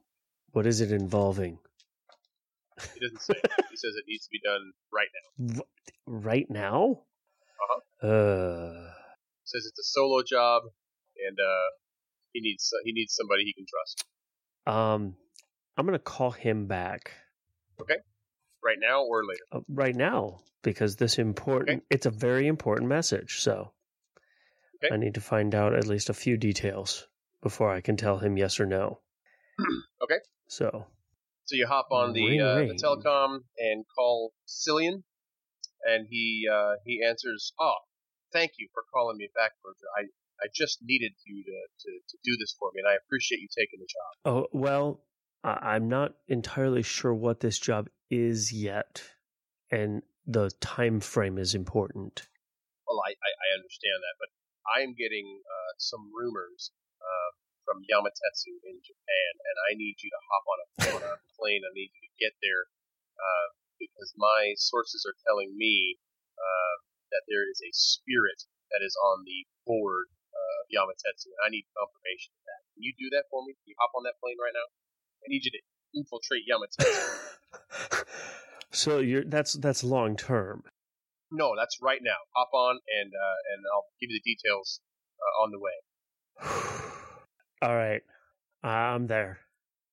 what 0.51 0.65
is 0.65 0.81
it 0.81 0.91
involving? 0.91 1.59
He 2.93 2.99
doesn't 2.99 3.21
say. 3.21 3.35
he 3.69 3.75
says 3.77 3.95
it 3.95 4.05
needs 4.07 4.23
to 4.25 4.29
be 4.31 4.39
done 4.43 4.71
right 4.91 5.07
now. 5.57 5.63
Right 6.07 6.49
now? 6.49 7.01
Uh-huh. 7.59 8.07
Uh, 8.07 8.89
Says 9.45 9.65
it's 9.65 9.79
a 9.79 9.83
solo 9.83 10.23
job, 10.23 10.63
and 11.27 11.37
uh, 11.37 11.69
he 12.33 12.41
needs 12.41 12.71
he 12.83 12.91
needs 12.91 13.13
somebody 13.15 13.43
he 13.45 13.53
can 13.53 13.65
trust. 13.65 14.05
um, 14.67 15.15
I'm 15.77 15.85
gonna 15.85 15.99
call 15.99 16.31
him 16.31 16.67
back 16.67 17.11
Okay. 17.81 17.97
Right 18.63 18.77
now 18.79 19.03
or 19.03 19.23
later. 19.25 19.43
uh, 19.51 19.59
right 19.67 19.95
now 19.95 20.39
because 20.61 20.95
this 20.95 21.19
important. 21.19 21.83
It's 21.89 22.05
a 22.05 22.11
very 22.11 22.47
important 22.47 22.87
message. 22.89 23.39
So 23.41 23.71
Okay. 24.83 24.93
I 24.93 24.97
need 24.97 25.15
to 25.15 25.21
find 25.21 25.53
out 25.55 25.73
at 25.75 25.87
least 25.87 26.09
a 26.09 26.13
few 26.13 26.37
details 26.37 27.07
before 27.41 27.69
I 27.71 27.81
can 27.81 27.97
tell 27.97 28.17
him 28.19 28.37
yes 28.37 28.59
or 28.59 28.65
no. 28.65 28.99
Okay. 30.03 30.19
So 30.47 30.85
So 31.45 31.55
you 31.55 31.67
hop 31.67 31.87
on 31.91 32.13
the 32.13 32.39
uh, 32.39 32.55
the 32.67 32.75
telecom 32.83 33.39
and 33.57 33.85
call 33.95 34.33
Cillian, 34.47 35.03
and 35.85 36.07
he 36.09 36.47
uh, 36.51 36.73
he 36.85 37.01
answers, 37.07 37.53
"Oh, 37.59 37.75
thank 38.31 38.51
you 38.59 38.67
for 38.73 38.83
calling 38.93 39.17
me 39.17 39.29
back, 39.35 39.51
Roger. 39.65 39.87
I 39.97 40.01
I 40.43 40.51
just 40.53 40.79
needed 40.83 41.13
you 41.25 41.43
to, 41.43 41.57
to, 41.87 41.91
to 42.09 42.17
do 42.23 42.35
this 42.37 42.53
for 42.59 42.69
me, 42.73 42.81
and 42.83 42.91
I 42.91 42.99
appreciate 42.99 43.39
you 43.39 43.47
taking 43.47 43.79
the 43.79 43.87
job." 43.87 44.11
Oh, 44.27 44.47
well, 44.51 44.99
I- 45.43 45.75
I'm 45.75 45.87
not 45.87 46.15
entirely 46.27 46.83
sure 46.83 47.13
what 47.13 47.39
this 47.39 47.57
job 47.57 47.87
is 48.11 48.51
yet, 48.51 49.01
and 49.71 50.03
the 50.27 50.51
time 50.59 50.99
frame 50.99 51.37
is 51.37 51.55
important. 51.55 52.27
Well, 52.87 52.99
I, 53.07 53.15
I, 53.15 53.31
I 53.31 53.47
understand 53.55 53.99
that, 54.03 54.15
but 54.19 54.29
I 54.67 54.83
am 54.83 54.93
getting 54.95 55.27
uh, 55.43 55.73
some 55.79 56.11
rumors 56.11 56.71
uh, 56.99 57.29
from 57.63 57.83
Yamatetsu 57.87 58.53
in 58.67 58.75
Japan, 58.83 59.31
and 59.39 59.55
I 59.71 59.71
need 59.79 59.95
you 60.03 60.11
to 60.11 60.21
hop 60.27 60.45
on 60.47 60.59
a, 60.59 60.67
on 60.99 61.01
a 61.07 61.15
plane. 61.39 61.63
I 61.63 61.71
need 61.71 61.91
you 61.95 62.03
to 62.03 62.13
get 62.19 62.35
there 62.43 62.67
uh, 63.15 63.47
because 63.79 64.11
my 64.19 64.55
sources 64.59 65.07
are 65.07 65.15
telling 65.23 65.55
me 65.55 65.99
uh, 66.35 66.75
that 67.11 67.23
there 67.31 67.47
is 67.47 67.59
a 67.63 67.71
spirit 67.71 68.43
that 68.71 68.83
is 68.83 68.95
on 68.99 69.23
the 69.23 69.47
board 69.67 70.07
Yamatetsu, 70.71 71.31
and 71.31 71.41
I 71.45 71.49
need 71.49 71.65
confirmation 71.73 72.31
of 72.37 72.43
that. 72.45 72.61
Can 72.75 72.83
you 72.83 72.93
do 72.97 73.07
that 73.17 73.25
for 73.31 73.41
me? 73.43 73.53
Can 73.53 73.73
you 73.73 73.77
hop 73.79 73.91
on 73.95 74.03
that 74.03 74.19
plane 74.21 74.37
right 74.39 74.53
now? 74.53 74.67
I 75.23 75.27
need 75.31 75.43
you 75.45 75.51
to 75.51 75.61
infiltrate 75.95 76.43
Yamatetsu. 76.47 78.05
so 78.71 78.99
you're 78.99 79.23
that's 79.25 79.53
that's 79.53 79.83
long 79.83 80.15
term. 80.15 80.63
no, 81.31 81.53
that's 81.57 81.79
right 81.81 82.01
now. 82.01 82.19
Hop 82.35 82.49
on, 82.53 82.79
and 82.87 83.11
uh, 83.13 83.39
and 83.53 83.59
I'll 83.73 83.87
give 83.99 84.09
you 84.11 84.19
the 84.21 84.27
details 84.27 84.81
uh, 85.19 85.43
on 85.43 85.51
the 85.51 85.59
way. 85.59 85.77
All 87.61 87.75
right, 87.75 88.01
I'm 88.63 89.07
there. 89.07 89.39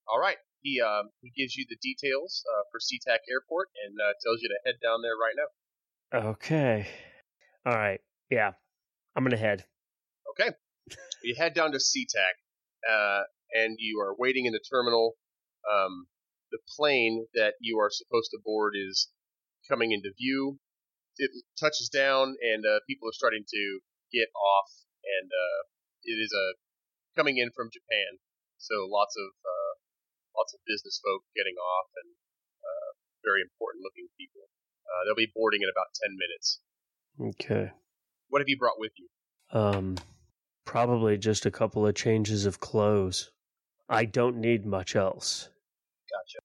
All 0.08 0.18
right. 0.20 0.36
He 0.62 0.80
um, 0.80 1.10
he 1.22 1.30
gives 1.30 1.56
you 1.56 1.64
the 1.68 1.76
details 1.80 2.44
uh, 2.44 2.62
for 2.70 2.80
SeaTac 2.80 3.20
Airport 3.30 3.68
and 3.86 3.96
uh, 3.98 4.12
tells 4.22 4.42
you 4.42 4.48
to 4.48 4.58
head 4.66 4.76
down 4.82 5.00
there 5.02 5.16
right 5.16 5.36
now. 5.36 6.30
Okay. 6.30 6.86
All 7.64 7.74
right. 7.74 8.00
Yeah, 8.30 8.52
I'm 9.16 9.24
gonna 9.24 9.36
head. 9.36 9.64
You 11.23 11.35
head 11.37 11.54
down 11.54 11.73
to 11.73 11.78
SeaTac, 11.78 12.35
uh, 12.88 13.23
and 13.52 13.76
you 13.78 14.00
are 14.00 14.14
waiting 14.18 14.47
in 14.47 14.52
the 14.52 14.61
terminal. 14.70 15.16
Um, 15.70 16.06
the 16.50 16.59
plane 16.76 17.26
that 17.35 17.54
you 17.61 17.78
are 17.78 17.90
supposed 17.90 18.30
to 18.32 18.38
board 18.44 18.75
is 18.75 19.09
coming 19.68 19.92
into 19.92 20.11
view. 20.18 20.59
It 21.16 21.30
touches 21.59 21.88
down, 21.92 22.35
and 22.40 22.64
uh, 22.64 22.80
people 22.88 23.09
are 23.09 23.12
starting 23.12 23.44
to 23.47 23.62
get 24.12 24.28
off, 24.35 24.70
and 25.04 25.28
uh, 25.28 25.61
it 26.04 26.18
is 26.18 26.32
a 26.32 26.47
coming 27.14 27.37
in 27.38 27.50
from 27.54 27.68
Japan. 27.68 28.18
So 28.59 28.88
lots 28.88 29.14
of 29.16 29.28
uh, 29.28 29.73
lots 30.37 30.54
of 30.54 30.61
business 30.66 31.00
folk 31.04 31.23
getting 31.37 31.54
off, 31.61 31.88
and 32.02 32.09
uh, 32.64 32.90
very 33.23 33.42
important 33.44 33.85
looking 33.85 34.09
people. 34.16 34.49
Uh, 34.88 35.04
they'll 35.04 35.18
be 35.18 35.30
boarding 35.35 35.61
in 35.62 35.70
about 35.70 35.92
ten 36.00 36.16
minutes. 36.16 36.61
Okay. 37.37 37.70
What 38.28 38.40
have 38.40 38.49
you 38.49 38.59
brought 38.59 38.78
with 38.78 38.92
you? 38.97 39.09
Um, 39.52 39.97
probably 40.64 41.18
just 41.18 41.46
a 41.46 41.50
couple 41.50 41.86
of 41.86 41.94
changes 41.94 42.46
of 42.46 42.60
clothes. 42.60 43.30
I 43.88 44.04
don't 44.04 44.38
need 44.38 44.64
much 44.66 44.94
else. 44.96 45.48
Gotcha. 46.10 46.40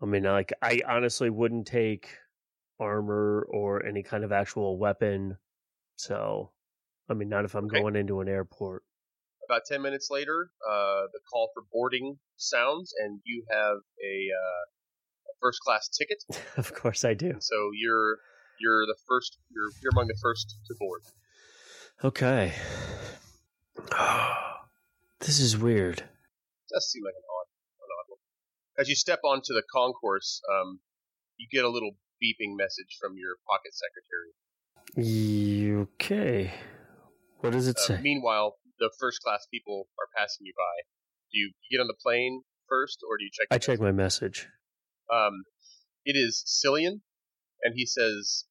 I 0.00 0.06
mean, 0.06 0.24
like, 0.24 0.52
I 0.62 0.80
honestly 0.86 1.30
wouldn't 1.30 1.66
take 1.66 2.16
armor 2.80 3.46
or 3.50 3.84
any 3.84 4.02
kind 4.02 4.24
of 4.24 4.32
actual 4.32 4.78
weapon. 4.78 5.38
So, 5.96 6.52
I 7.08 7.14
mean, 7.14 7.28
not 7.28 7.44
if 7.44 7.54
I'm 7.54 7.66
Okay. 7.66 7.78
going 7.78 7.96
into 7.96 8.20
an 8.20 8.28
airport. 8.28 8.84
About 9.48 9.62
10 9.66 9.82
minutes 9.82 10.08
later, 10.10 10.50
uh, 10.68 11.02
the 11.12 11.20
call 11.30 11.50
for 11.54 11.62
boarding 11.72 12.18
sounds, 12.36 12.92
and 12.98 13.20
you 13.24 13.44
have 13.50 13.78
a, 14.04 14.28
uh, 14.32 14.64
a 15.30 15.34
first 15.40 15.60
class 15.60 15.88
ticket. 15.88 16.22
of 16.56 16.74
course, 16.74 17.04
I 17.04 17.14
do. 17.14 17.36
So 17.40 17.70
you're 17.74 18.18
you're 18.60 18.86
the 18.86 18.96
first. 19.08 19.38
You're 19.50 19.70
you're 19.82 19.90
among 19.92 20.08
the 20.08 20.18
first 20.22 20.56
to 20.66 20.74
board. 20.78 21.02
Okay. 22.04 22.54
this 25.20 25.38
is 25.40 25.56
weird. 25.56 26.02
does 26.72 26.90
seem 26.90 27.02
like 27.04 27.14
an 27.14 27.22
odd, 27.30 27.48
an 27.80 27.88
odd 27.98 28.06
one. 28.08 28.18
As 28.78 28.88
you 28.88 28.94
step 28.94 29.20
onto 29.24 29.54
the 29.54 29.62
concourse, 29.72 30.40
um, 30.52 30.80
you 31.36 31.46
get 31.50 31.64
a 31.64 31.68
little 31.68 31.92
beeping 32.22 32.56
message 32.56 32.96
from 33.00 33.14
your 33.16 33.36
pocket 33.48 33.72
secretary. 33.74 34.32
Okay. 35.94 36.52
What 37.40 37.52
does 37.52 37.68
it 37.68 37.76
Uh, 37.78 37.80
say? 37.80 38.00
meanwhile, 38.00 38.58
the 38.78 38.90
first 38.98 39.20
class 39.22 39.46
people 39.50 39.88
are 39.98 40.08
passing 40.16 40.46
you 40.46 40.52
by. 40.56 40.82
Do 41.32 41.38
you 41.38 41.52
get 41.70 41.80
on 41.80 41.86
the 41.86 41.94
plane 41.94 42.42
first, 42.68 42.98
or 43.08 43.16
do 43.18 43.24
you 43.24 43.30
check? 43.32 43.46
I 43.50 43.58
check 43.58 43.80
my 43.80 43.92
message. 43.92 44.48
um, 45.10 45.44
it 46.04 46.16
is 46.16 46.42
Cillian, 46.46 47.00
and 47.62 47.74
he 47.74 47.84
says, 47.86 48.44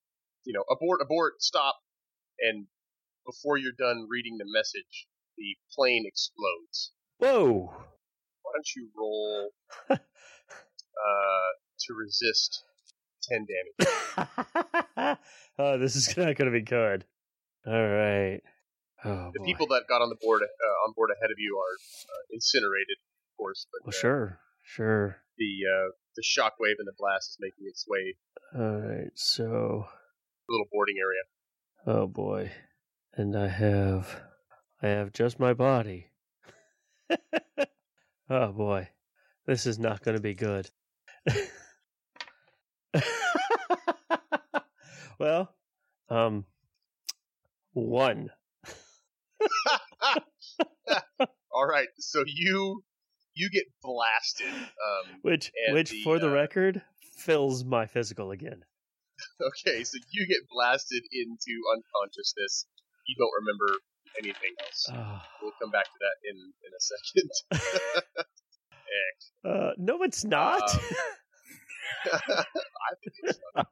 you 0.43 0.53
know, 0.53 0.63
abort, 0.71 1.01
abort, 1.01 1.41
stop. 1.41 1.75
And 2.39 2.67
before 3.25 3.57
you're 3.57 3.73
done 3.77 4.07
reading 4.09 4.37
the 4.37 4.45
message, 4.47 5.07
the 5.37 5.55
plane 5.75 6.03
explodes. 6.05 6.91
Whoa! 7.19 7.71
Why 8.41 8.51
don't 8.55 8.75
you 8.75 8.89
roll 8.97 9.49
uh, 9.89 9.97
to 11.79 11.93
resist 11.93 12.63
10 13.29 13.45
damage? 14.17 15.17
oh, 15.59 15.77
this 15.77 15.95
is 15.95 16.07
not 16.17 16.35
going 16.35 16.51
to 16.51 16.51
be 16.51 16.61
good. 16.61 17.05
All 17.65 17.73
right. 17.87 18.39
Oh, 19.05 19.31
The 19.33 19.39
boy. 19.39 19.45
people 19.45 19.67
that 19.67 19.83
got 19.87 20.01
on 20.01 20.09
the 20.09 20.17
board 20.21 20.41
uh, 20.41 20.87
on 20.87 20.93
board 20.95 21.09
ahead 21.15 21.29
of 21.31 21.37
you 21.37 21.57
are 21.57 21.75
uh, 22.13 22.23
incinerated, 22.31 22.97
of 22.99 23.37
course, 23.37 23.67
but 23.71 23.85
Well, 23.85 23.95
uh, 23.95 23.99
sure, 23.99 24.39
sure. 24.65 25.17
the 25.37 25.51
uh, 25.71 25.91
the 26.15 26.23
shockwave 26.23 26.75
and 26.79 26.87
the 26.87 26.93
blast 26.97 27.29
is 27.31 27.37
making 27.39 27.65
its 27.67 27.85
way 27.87 28.15
All 28.57 28.79
right. 28.81 29.11
So, 29.13 29.85
little 30.49 30.65
boarding 30.71 30.95
area. 30.99 31.23
oh 31.99 32.07
boy, 32.07 32.51
and 33.13 33.37
I 33.37 33.49
have, 33.49 34.19
I 34.81 34.87
have 34.87 35.13
just 35.13 35.39
my 35.39 35.53
body. 35.53 36.07
oh 38.29 38.51
boy, 38.51 38.89
this 39.45 39.65
is 39.65 39.79
not 39.79 40.03
going 40.03 40.15
to 40.15 40.21
be 40.21 40.33
good. 40.33 40.69
Well, 45.19 45.53
um, 46.09 46.45
one. 47.73 48.29
All 51.51 51.65
right, 51.65 51.87
so 51.97 52.23
you 52.27 52.83
you 53.33 53.49
get 53.49 53.65
blasted. 53.81 54.47
Um, 54.47 55.19
which, 55.23 55.51
which, 55.69 55.89
the, 55.91 56.03
for 56.03 56.19
the 56.19 56.29
uh, 56.29 56.33
record, 56.33 56.83
fills 57.17 57.63
my 57.65 57.87
physical 57.87 58.29
again. 58.31 58.63
okay, 59.41 59.83
so 59.83 59.97
you 60.11 60.27
get 60.27 60.47
blasted 60.49 61.01
into 61.11 61.61
unconsciousness. 61.73 62.67
You 63.07 63.15
don't 63.17 63.33
remember 63.41 63.79
anything 64.21 64.53
else. 64.63 64.85
Ah. 64.91 65.25
We'll 65.41 65.53
come 65.61 65.71
back 65.71 65.85
to 65.85 65.97
that 65.99 66.15
in 66.29 66.37
in 66.65 66.71
a 66.73 66.81
second. 66.81 67.29
Uh, 69.45 69.71
no, 69.77 70.01
it's 70.03 70.23
not. 70.25 70.63
Um, 70.63 70.79
I 72.07 72.91
think 72.99 73.13
it's 73.23 73.39
funny. 73.53 73.67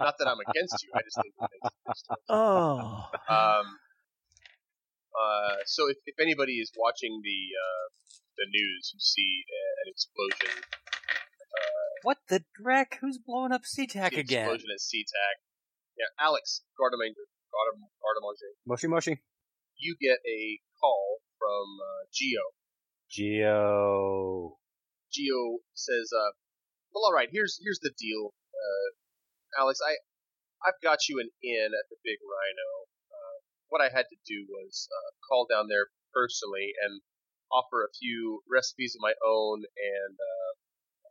Not 0.00 0.14
that 0.18 0.28
I'm 0.28 0.38
against 0.48 0.76
you. 0.84 0.90
I 0.94 1.00
just 1.02 1.16
think 1.20 1.34
it 1.36 1.40
makes 1.40 1.66
it 1.68 1.72
interesting. 1.84 2.16
oh, 2.28 3.10
Um, 3.28 3.66
uh, 5.12 5.56
so 5.66 5.88
if, 5.88 5.96
if 6.06 6.16
anybody 6.20 6.60
is 6.60 6.70
watching 6.76 7.20
the 7.24 7.40
uh, 7.56 7.86
the 8.38 8.46
news, 8.48 8.92
you 8.94 9.00
see 9.00 9.44
uh, 9.48 9.82
an 9.84 9.86
explosion. 9.92 10.62
What 12.02 12.18
the 12.28 12.44
dreck? 12.60 13.00
Who's 13.00 13.18
blowing 13.18 13.52
up 13.52 13.62
SeaTac 13.62 14.10
the 14.12 14.20
again? 14.20 14.44
explosion 14.44 14.68
at 14.72 14.80
SeaTac. 14.80 15.36
Yeah, 15.98 16.06
Alex 16.20 16.62
Gardemanger, 16.78 17.26
Gardem, 17.52 17.80
Gardemanger. 18.04 18.52
Mushy 18.66 18.86
mushy. 18.86 19.22
You 19.76 19.96
get 20.00 20.18
a 20.26 20.60
call 20.80 21.20
from 21.38 21.66
uh, 21.80 22.02
Geo. 22.12 22.42
Geo. 23.10 24.58
Geo 25.12 25.58
says, 25.74 26.10
uh, 26.16 26.32
"Well, 26.92 27.04
all 27.04 27.12
right. 27.12 27.28
Here's 27.30 27.58
here's 27.62 27.80
the 27.80 27.92
deal, 27.98 28.34
uh, 28.54 29.60
Alex. 29.60 29.80
I 29.84 29.96
I've 30.66 30.80
got 30.82 31.08
you 31.08 31.20
an 31.20 31.30
inn 31.42 31.70
at 31.76 31.86
the 31.90 31.96
Big 32.02 32.18
Rhino. 32.24 32.70
Uh, 33.12 33.36
what 33.68 33.80
I 33.80 33.88
had 33.92 34.08
to 34.08 34.18
do 34.26 34.46
was 34.48 34.88
uh, 34.90 35.10
call 35.28 35.46
down 35.46 35.68
there 35.68 35.88
personally 36.12 36.72
and 36.82 37.02
offer 37.52 37.84
a 37.84 37.94
few 38.00 38.42
recipes 38.50 38.96
of 38.96 39.02
my 39.04 39.14
own 39.24 39.62
and 39.62 40.16
uh, 40.16 40.52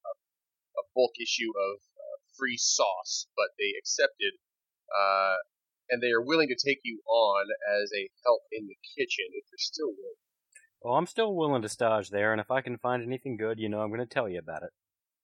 a, 0.09 0.81
a 0.81 0.83
bulk 0.93 1.13
issue 1.21 1.53
of 1.53 1.79
uh, 1.79 2.17
free 2.37 2.57
sauce, 2.57 3.27
but 3.37 3.53
they 3.57 3.77
accepted." 3.77 4.33
Uh, 4.89 5.37
and 5.89 6.01
they 6.01 6.11
are 6.11 6.21
willing 6.21 6.49
to 6.49 6.57
take 6.57 6.79
you 6.83 7.01
on 7.07 7.45
as 7.81 7.91
a 7.93 8.09
help 8.25 8.41
in 8.51 8.67
the 8.67 8.77
kitchen 8.97 9.29
if 9.31 9.45
you're 9.51 9.61
still 9.61 9.89
willing. 9.93 10.21
Well, 10.81 10.95
I'm 10.95 11.09
still 11.09 11.33
willing 11.33 11.61
to 11.63 11.69
stage 11.69 12.09
there, 12.09 12.31
and 12.31 12.39
if 12.39 12.51
I 12.51 12.61
can 12.61 12.77
find 12.77 13.01
anything 13.01 13.37
good, 13.37 13.59
you 13.59 13.69
know 13.69 13.81
I'm 13.81 13.89
going 13.89 14.05
to 14.05 14.09
tell 14.09 14.29
you 14.29 14.39
about 14.39 14.61
it. 14.61 14.69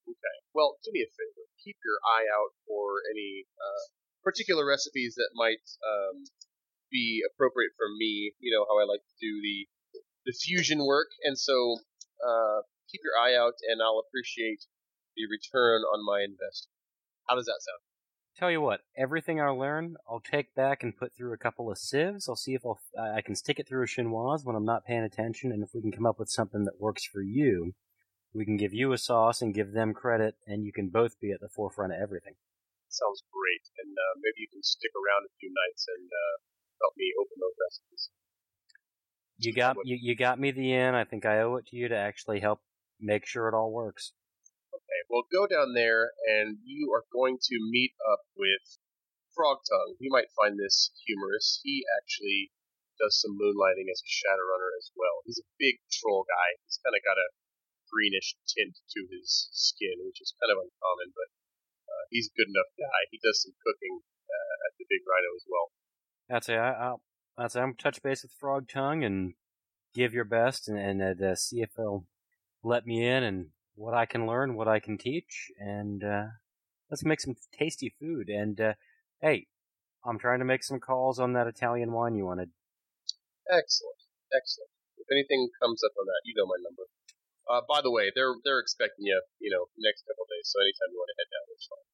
Okay. 0.10 0.38
Well, 0.54 0.78
do 0.84 0.90
me 0.92 1.06
a 1.06 1.10
favor. 1.10 1.46
Keep 1.64 1.78
your 1.86 2.00
eye 2.02 2.26
out 2.26 2.52
for 2.66 3.06
any 3.14 3.46
uh, 3.62 3.84
particular 4.24 4.66
recipes 4.66 5.14
that 5.16 5.30
might 5.38 5.62
um, 5.86 6.26
be 6.90 7.22
appropriate 7.22 7.72
for 7.78 7.86
me. 7.94 8.34
You 8.40 8.58
know 8.58 8.66
how 8.66 8.82
I 8.82 8.90
like 8.90 9.06
to 9.06 9.18
do 9.22 9.38
the 9.42 9.70
the 10.26 10.34
fusion 10.34 10.86
work, 10.86 11.10
and 11.24 11.38
so 11.38 11.78
uh, 12.22 12.66
keep 12.90 13.02
your 13.06 13.18
eye 13.18 13.38
out, 13.38 13.58
and 13.70 13.82
I'll 13.82 14.02
appreciate 14.02 14.66
the 15.16 15.26
return 15.30 15.82
on 15.82 16.06
my 16.06 16.22
investment. 16.22 16.74
How 17.28 17.36
does 17.36 17.46
that 17.46 17.62
sound? 17.62 17.82
Tell 18.38 18.50
you 18.50 18.62
what, 18.62 18.82
everything 18.98 19.40
I 19.40 19.50
learn, 19.50 19.98
I'll 20.10 20.22
take 20.22 20.56
back 20.56 20.82
and 20.82 20.98
put 20.98 21.14
through 21.14 21.34
a 21.34 21.38
couple 21.38 21.70
of 21.70 21.78
sieves. 21.78 22.28
I'll 22.28 22.36
see 22.36 22.56
if 22.56 22.66
I'll, 22.66 22.80
I 22.98 23.22
can 23.22 23.36
stick 23.36 23.60
it 23.60 23.68
through 23.68 23.84
a 23.84 23.88
chinois 23.88 24.44
when 24.44 24.56
I'm 24.56 24.66
not 24.66 24.86
paying 24.86 25.04
attention, 25.04 25.52
and 25.52 25.62
if 25.62 25.70
we 25.76 25.82
can 25.82 25.92
come 25.92 26.06
up 26.06 26.18
with 26.18 26.30
something 26.30 26.64
that 26.64 26.80
works 26.80 27.06
for 27.06 27.22
you, 27.22 27.74
we 28.34 28.46
can 28.46 28.58
give 28.58 28.74
you 28.74 28.94
a 28.94 28.98
sauce 28.98 29.42
and 29.42 29.54
give 29.54 29.74
them 29.74 29.94
credit, 29.94 30.36
and 30.48 30.66
you 30.66 30.72
can 30.72 30.90
both 30.90 31.20
be 31.20 31.32
at 31.32 31.42
the 31.42 31.50
forefront 31.50 31.94
of 31.94 32.00
everything. 32.02 32.34
Sounds 32.88 33.22
great, 33.32 33.68
and 33.84 33.94
uh, 33.94 34.16
maybe 34.18 34.40
you 34.40 34.48
can 34.52 34.64
stick 34.64 34.92
around 34.96 35.26
a 35.26 35.36
few 35.40 35.50
nights 35.50 35.86
and 35.88 36.08
uh, 36.08 36.36
help 36.82 36.94
me 36.98 37.14
open 37.20 37.38
those 37.40 37.58
recipes. 37.68 38.10
You 39.38 39.54
got 39.54 39.76
you, 39.84 39.98
you 40.00 40.16
got 40.16 40.40
me 40.40 40.52
the 40.52 40.74
in. 40.74 40.96
I 40.96 41.04
think 41.04 41.26
I 41.26 41.42
owe 41.42 41.56
it 41.56 41.68
to 41.68 41.76
you 41.76 41.90
to 41.90 41.98
actually 41.98 42.40
help 42.40 42.62
make 43.00 43.26
sure 43.26 43.48
it 43.48 43.56
all 43.56 43.72
works. 43.72 44.14
Well, 45.12 45.28
go 45.28 45.44
down 45.44 45.76
there, 45.76 46.16
and 46.24 46.64
you 46.64 46.96
are 46.96 47.04
going 47.12 47.36
to 47.36 47.56
meet 47.68 47.92
up 48.00 48.24
with 48.32 48.80
Frog 49.36 49.60
Tongue. 49.68 50.00
You 50.00 50.08
might 50.08 50.32
find 50.32 50.56
this 50.56 50.96
humorous. 51.04 51.60
He 51.68 51.84
actually 52.00 52.56
does 52.96 53.20
some 53.20 53.36
moonlighting 53.36 53.92
as 53.92 54.00
a 54.00 54.08
Shadowrunner 54.08 54.72
as 54.80 54.88
well. 54.96 55.20
He's 55.28 55.44
a 55.44 55.52
big 55.60 55.84
troll 55.92 56.24
guy. 56.24 56.56
He's 56.64 56.80
kind 56.80 56.96
of 56.96 57.04
got 57.04 57.20
a 57.20 57.28
greenish 57.92 58.40
tint 58.48 58.80
to 58.96 59.00
his 59.12 59.52
skin, 59.52 60.00
which 60.08 60.24
is 60.24 60.32
kind 60.40 60.56
of 60.56 60.64
uncommon, 60.64 61.12
but 61.12 61.30
uh, 61.92 62.04
he's 62.08 62.32
a 62.32 62.38
good 62.40 62.48
enough 62.48 62.72
guy. 62.80 63.12
He 63.12 63.20
does 63.20 63.44
some 63.44 63.52
cooking 63.60 64.00
uh, 64.32 64.56
at 64.72 64.80
the 64.80 64.88
Big 64.88 65.04
Rhino 65.04 65.36
as 65.36 65.44
well. 65.44 65.68
That's 66.32 66.48
it. 66.48 66.56
I, 66.56 66.72
I'll 66.72 67.04
that's 67.36 67.60
it. 67.60 67.60
I'm 67.60 67.76
touch 67.76 68.00
base 68.00 68.24
with 68.24 68.32
Frog 68.40 68.72
Tongue 68.72 69.04
and 69.04 69.36
give 69.92 70.16
your 70.16 70.24
best, 70.24 70.72
and, 70.72 70.80
and 70.80 71.04
uh, 71.20 71.36
see 71.36 71.60
if 71.60 71.76
he'll 71.76 72.08
let 72.64 72.88
me 72.88 73.04
in 73.04 73.28
and 73.28 73.52
what 73.82 73.96
I 73.96 74.06
can 74.06 74.28
learn, 74.28 74.54
what 74.54 74.68
I 74.68 74.80
can 74.80 74.98
teach, 74.98 75.50
and 75.60 76.04
uh, 76.04 76.26
let's 76.92 77.04
make 77.04 77.20
some 77.20 77.36
tasty 77.58 77.96
food. 78.00 78.30
And 78.30 78.62
uh, 78.62 78.74
hey, 79.22 79.48
I'm 80.06 80.20
trying 80.20 80.38
to 80.38 80.46
make 80.46 80.64
some 80.64 80.80
calls 80.80 81.20
on 81.20 81.34
that 81.34 81.48
Italian 81.48 81.92
wine 81.92 82.16
you 82.16 82.26
wanted. 82.26 82.50
Excellent, 83.50 84.02
excellent. 84.30 84.70
If 84.98 85.08
anything 85.12 85.50
comes 85.60 85.82
up 85.84 85.98
on 85.98 86.06
that, 86.06 86.22
you 86.26 86.36
know 86.38 86.46
my 86.46 86.62
number. 86.62 86.84
Uh, 87.50 87.62
by 87.68 87.82
the 87.82 87.90
way, 87.90 88.12
they're 88.16 88.36
they're 88.46 88.60
expecting 88.60 89.06
you, 89.06 89.20
you 89.40 89.50
know, 89.50 89.66
next 89.80 90.04
couple 90.06 90.26
days. 90.30 90.46
So 90.46 90.62
anytime 90.62 90.94
you 90.94 91.00
want 91.02 91.10
to 91.10 91.18
head 91.18 91.32
down, 91.34 91.46
it's 91.56 91.68
fine. 91.68 91.88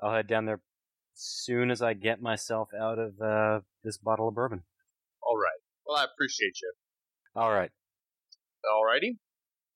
I'll 0.00 0.16
head 0.16 0.26
down 0.26 0.46
there 0.46 0.60
soon 1.12 1.70
as 1.70 1.82
I 1.82 1.92
get 1.92 2.22
myself 2.22 2.70
out 2.72 2.98
of 2.98 3.20
uh, 3.20 3.60
this 3.84 3.98
bottle 3.98 4.28
of 4.28 4.34
bourbon. 4.34 4.62
All 5.22 5.36
right. 5.36 5.60
Well, 5.86 5.98
I 5.98 6.04
appreciate 6.04 6.56
you. 6.62 6.72
All 7.36 7.52
right. 7.52 7.70
Alrighty. 8.64 9.18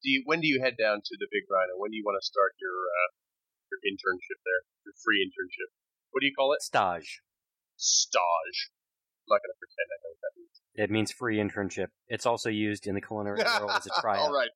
Do 0.03 0.11
you, 0.11 0.23
when 0.27 0.41
do 0.41 0.47
you 0.47 0.63
head 0.63 0.77
down 0.79 1.03
to 1.03 1.15
the 1.19 1.27
Big 1.31 1.45
Rhino? 1.51 1.75
When 1.77 1.91
do 1.91 1.97
you 1.97 2.05
want 2.07 2.19
to 2.21 2.25
start 2.27 2.55
your 2.61 2.71
uh, 2.71 3.11
your 3.71 3.81
internship 3.83 4.39
there? 4.47 4.63
Your 4.87 4.95
free 5.03 5.21
internship. 5.25 5.75
What 6.11 6.21
do 6.21 6.27
you 6.27 6.35
call 6.35 6.53
it? 6.53 6.63
Stage. 6.63 7.21
Stage. 7.77 8.71
I'm 9.27 9.37
not 9.37 9.43
going 9.43 9.53
to 9.53 9.61
pretend 9.61 9.89
I 9.91 9.99
know 10.03 10.11
what 10.15 10.23
that 10.23 10.35
means. 10.39 10.57
It 10.75 10.91
means 10.91 11.13
free 11.13 11.37
internship. 11.39 11.89
It's 12.09 12.27
also 12.27 12.49
used 12.49 12.87
in 12.87 12.95
the 12.95 13.01
culinary 13.01 13.43
world 13.43 13.73
as 13.75 13.87
a 13.87 13.91
tryout. 14.01 14.23
All 14.23 14.33
right. 14.33 14.49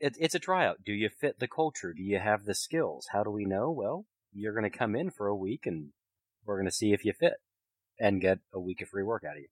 it, 0.00 0.16
it's 0.20 0.34
a 0.34 0.38
tryout. 0.38 0.78
Do 0.84 0.92
you 0.92 1.08
fit 1.08 1.38
the 1.38 1.48
culture? 1.48 1.94
Do 1.94 2.02
you 2.02 2.18
have 2.18 2.44
the 2.44 2.54
skills? 2.54 3.06
How 3.12 3.22
do 3.24 3.30
we 3.30 3.44
know? 3.46 3.70
Well, 3.70 4.06
you're 4.32 4.52
going 4.52 4.70
to 4.70 4.76
come 4.76 4.94
in 4.94 5.10
for 5.10 5.28
a 5.28 5.36
week 5.36 5.62
and 5.64 5.90
we're 6.44 6.58
going 6.58 6.68
to 6.68 6.74
see 6.74 6.92
if 6.92 7.04
you 7.04 7.12
fit 7.18 7.34
and 7.98 8.20
get 8.20 8.40
a 8.52 8.60
week 8.60 8.82
of 8.82 8.88
free 8.88 9.04
work 9.04 9.22
out 9.24 9.36
of 9.36 9.42
you. 9.42 9.48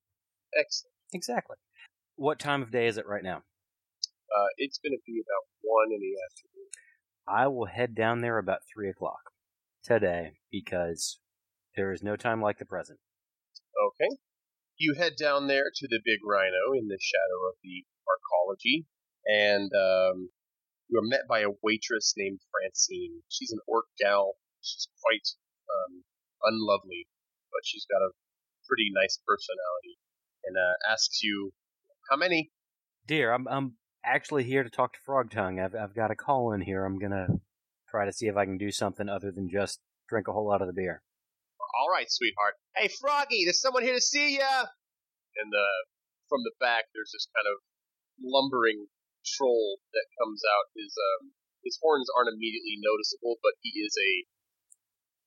Excellent. 0.58 0.92
Exactly. 1.14 1.56
What 2.16 2.38
time 2.38 2.62
of 2.62 2.70
day 2.70 2.86
is 2.86 2.98
it 2.98 3.06
right 3.06 3.22
now? 3.22 3.42
Uh, 4.32 4.48
it's 4.56 4.78
going 4.78 4.96
to 4.96 5.02
be 5.06 5.20
about 5.20 5.44
one 5.60 5.92
in 5.92 6.00
the 6.00 6.16
afternoon. 6.24 6.68
I 7.28 7.46
will 7.48 7.66
head 7.66 7.94
down 7.94 8.20
there 8.20 8.38
about 8.38 8.60
three 8.72 8.88
o'clock 8.88 9.30
today 9.84 10.38
because 10.50 11.18
there 11.76 11.92
is 11.92 12.02
no 12.02 12.16
time 12.16 12.40
like 12.40 12.58
the 12.58 12.64
present. 12.64 12.98
Okay. 13.76 14.16
You 14.78 14.94
head 14.98 15.14
down 15.18 15.46
there 15.46 15.70
to 15.74 15.88
the 15.88 16.00
Big 16.04 16.18
Rhino 16.26 16.72
in 16.76 16.88
the 16.88 16.98
shadow 17.00 17.40
of 17.48 17.56
the 17.62 17.84
arcology, 18.08 18.86
and 19.26 19.70
um, 19.72 20.30
you 20.88 20.98
are 20.98 21.06
met 21.06 21.28
by 21.28 21.40
a 21.40 21.54
waitress 21.62 22.14
named 22.16 22.40
Francine. 22.50 23.22
She's 23.28 23.52
an 23.52 23.60
orc 23.68 23.84
gal. 24.00 24.34
She's 24.62 24.88
quite 25.02 25.28
um, 25.70 26.02
unlovely, 26.42 27.06
but 27.52 27.62
she's 27.64 27.86
got 27.86 28.02
a 28.02 28.10
pretty 28.66 28.90
nice 28.94 29.18
personality, 29.26 29.98
and 30.44 30.56
uh, 30.56 30.90
asks 30.90 31.22
you, 31.22 31.52
"How 32.10 32.16
many?" 32.16 32.50
Dear, 33.06 33.32
I'm 33.32 33.46
I'm 33.48 33.76
actually 34.04 34.44
here 34.44 34.62
to 34.62 34.70
talk 34.70 34.92
to 34.92 34.98
Frog 35.04 35.30
Tongue. 35.30 35.60
I've 35.60 35.74
I've 35.74 35.94
got 35.94 36.10
a 36.10 36.16
call 36.16 36.52
in 36.52 36.60
here. 36.60 36.84
I'm 36.84 36.98
gonna 36.98 37.26
try 37.90 38.04
to 38.04 38.12
see 38.12 38.26
if 38.26 38.36
I 38.36 38.44
can 38.44 38.58
do 38.58 38.70
something 38.70 39.08
other 39.08 39.30
than 39.30 39.48
just 39.48 39.80
drink 40.08 40.28
a 40.28 40.32
whole 40.32 40.48
lot 40.48 40.60
of 40.60 40.66
the 40.66 40.72
beer. 40.72 41.02
All 41.80 41.90
right, 41.90 42.10
sweetheart. 42.10 42.54
Hey, 42.76 42.88
Froggy, 43.00 43.44
there's 43.44 43.60
someone 43.60 43.82
here 43.82 43.94
to 43.94 44.00
see 44.00 44.38
ya. 44.38 44.68
And 45.36 45.50
uh, 45.52 45.80
from 46.28 46.44
the 46.44 46.52
back, 46.60 46.92
there's 46.92 47.12
this 47.12 47.28
kind 47.32 47.48
of 47.48 47.64
lumbering 48.20 48.88
troll 49.24 49.80
that 49.92 50.06
comes 50.20 50.42
out. 50.44 50.68
His 50.76 50.92
um, 50.92 51.32
his 51.64 51.78
horns 51.80 52.08
aren't 52.16 52.34
immediately 52.34 52.76
noticeable, 52.82 53.38
but 53.42 53.54
he 53.62 53.80
is 53.80 53.94
a 53.96 54.12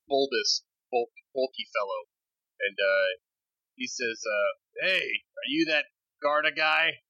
bulbous, 0.08 0.64
bulk, 0.92 1.10
bulky 1.34 1.66
fellow. 1.74 2.12
And 2.62 2.78
uh, 2.78 3.10
he 3.76 3.88
says, 3.88 4.22
uh, 4.22 4.52
"Hey, 4.86 5.26
are 5.34 5.50
you 5.50 5.66
that 5.66 5.86
Garda 6.22 6.52
guy?" 6.52 7.05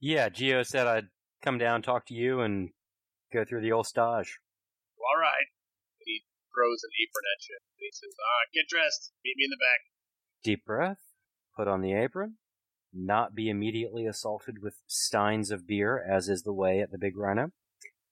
Yeah, 0.00 0.30
Geo 0.30 0.62
said 0.62 0.86
I'd 0.86 1.08
come 1.44 1.58
down, 1.58 1.82
talk 1.82 2.06
to 2.06 2.14
you, 2.14 2.40
and 2.40 2.70
go 3.32 3.44
through 3.44 3.60
the 3.60 3.72
old 3.72 3.86
stage. 3.86 4.40
All 4.96 5.20
right. 5.20 5.48
He 5.98 6.24
throws 6.54 6.80
an 6.82 6.90
apron 6.96 7.24
at 7.36 7.48
you. 7.48 7.58
He 7.76 7.90
says, 7.92 8.16
"All 8.18 8.40
right, 8.40 8.52
get 8.52 8.68
dressed. 8.68 9.12
Meet 9.22 9.36
me 9.36 9.44
in 9.44 9.50
the 9.50 9.60
back." 9.60 9.80
Deep 10.42 10.64
breath, 10.64 11.00
put 11.54 11.68
on 11.68 11.82
the 11.82 11.92
apron, 11.92 12.38
not 12.92 13.34
be 13.34 13.50
immediately 13.50 14.06
assaulted 14.06 14.62
with 14.62 14.80
steins 14.86 15.50
of 15.50 15.66
beer, 15.66 16.02
as 16.02 16.30
is 16.30 16.42
the 16.42 16.52
way 16.52 16.80
at 16.80 16.90
the 16.90 16.98
Big 16.98 17.16
Rhino, 17.16 17.52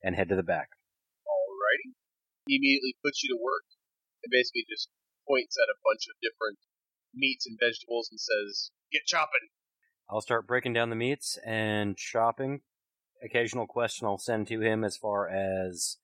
and 0.02 0.14
head 0.14 0.28
to 0.28 0.36
the 0.36 0.42
back. 0.42 0.76
Alrighty. 1.26 1.96
He 2.46 2.56
immediately 2.56 2.96
puts 3.02 3.22
you 3.22 3.30
to 3.34 3.42
work 3.42 3.64
and 4.22 4.30
basically 4.30 4.66
just 4.68 4.90
points 5.26 5.56
at 5.56 5.72
a 5.72 5.80
bunch 5.84 6.06
of 6.08 6.20
different 6.20 6.58
meats 7.14 7.46
and 7.46 7.58
vegetables 7.58 8.10
and 8.10 8.20
says, 8.20 8.72
"Get 8.92 9.06
chopping." 9.06 9.48
I'll 10.10 10.20
start 10.20 10.46
breaking 10.46 10.72
down 10.72 10.88
the 10.88 10.96
meats 10.96 11.38
and 11.44 11.96
chopping. 11.96 12.60
Occasional 13.22 13.66
question 13.66 14.06
I'll 14.06 14.16
send 14.16 14.46
to 14.48 14.60
him 14.60 14.84
as 14.84 14.96
far 14.96 15.28
as 15.28 15.98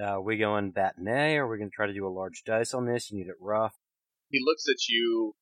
uh, 0.00 0.20
we 0.20 0.38
going 0.38 0.72
batonnet, 0.72 1.36
or 1.36 1.44
are 1.44 1.48
we 1.48 1.58
going 1.58 1.68
to 1.68 1.74
try 1.74 1.86
to 1.86 1.92
do 1.92 2.06
a 2.06 2.12
large 2.12 2.44
dice 2.44 2.72
on 2.72 2.86
this? 2.86 3.10
You 3.10 3.18
need 3.18 3.28
it 3.28 3.40
rough. 3.40 3.76
He 4.30 4.40
looks 4.40 4.64
at 4.68 4.88
you 4.88 5.36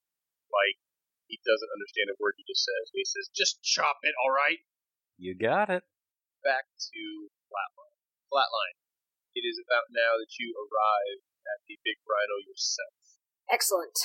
like 0.51 0.79
he 1.27 1.39
doesn't 1.47 1.71
understand 1.71 2.11
a 2.11 2.19
word 2.19 2.35
he 2.37 2.47
just 2.47 2.67
says. 2.67 2.91
He 2.93 3.05
says, 3.05 3.31
"Just 3.31 3.63
chop 3.63 4.03
it, 4.03 4.15
all 4.19 4.35
right." 4.35 4.59
You 5.19 5.35
got 5.39 5.71
it. 5.71 5.87
Back 6.43 6.67
to 6.91 7.03
flatline. 7.47 7.99
Flatline. 8.27 8.79
It 9.35 9.47
is 9.47 9.59
about 9.59 9.91
now 9.91 10.19
that 10.19 10.35
you 10.39 10.55
arrive 10.55 11.23
at 11.47 11.63
the 11.67 11.79
big 11.83 11.99
rhino 12.07 12.43
yourself. 12.43 12.95
Excellent. 13.51 13.99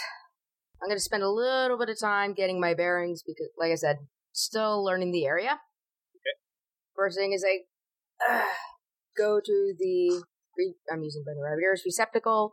I'm 0.82 0.88
going 0.88 0.98
to 0.98 1.04
spend 1.04 1.24
a 1.24 1.30
little 1.30 1.78
bit 1.78 1.90
of 1.90 2.00
time 2.00 2.34
getting 2.34 2.60
my 2.60 2.74
bearings 2.74 3.22
because, 3.26 3.50
like 3.58 3.72
I 3.72 3.76
said, 3.76 3.98
still 4.32 4.84
learning 4.84 5.12
the 5.12 5.26
area. 5.26 5.52
Okay. 5.52 6.36
First 6.96 7.18
thing 7.18 7.34
is 7.34 7.46
I 7.46 7.60
uh, 8.30 8.44
go 9.18 9.40
to 9.44 9.74
the 9.78 10.24
I'm 10.92 11.04
using 11.04 11.24
Brenda 11.24 11.40
Rabbiter's 11.40 11.84
receptacle 11.86 12.52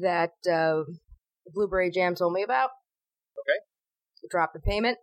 that 0.00 0.36
uh, 0.44 0.84
Blueberry 1.48 1.90
Jam 1.90 2.14
told 2.14 2.32
me 2.32 2.42
about. 2.42 2.70
Okay. 3.40 3.58
Drop 4.28 4.52
the 4.52 4.60
payment. 4.60 4.98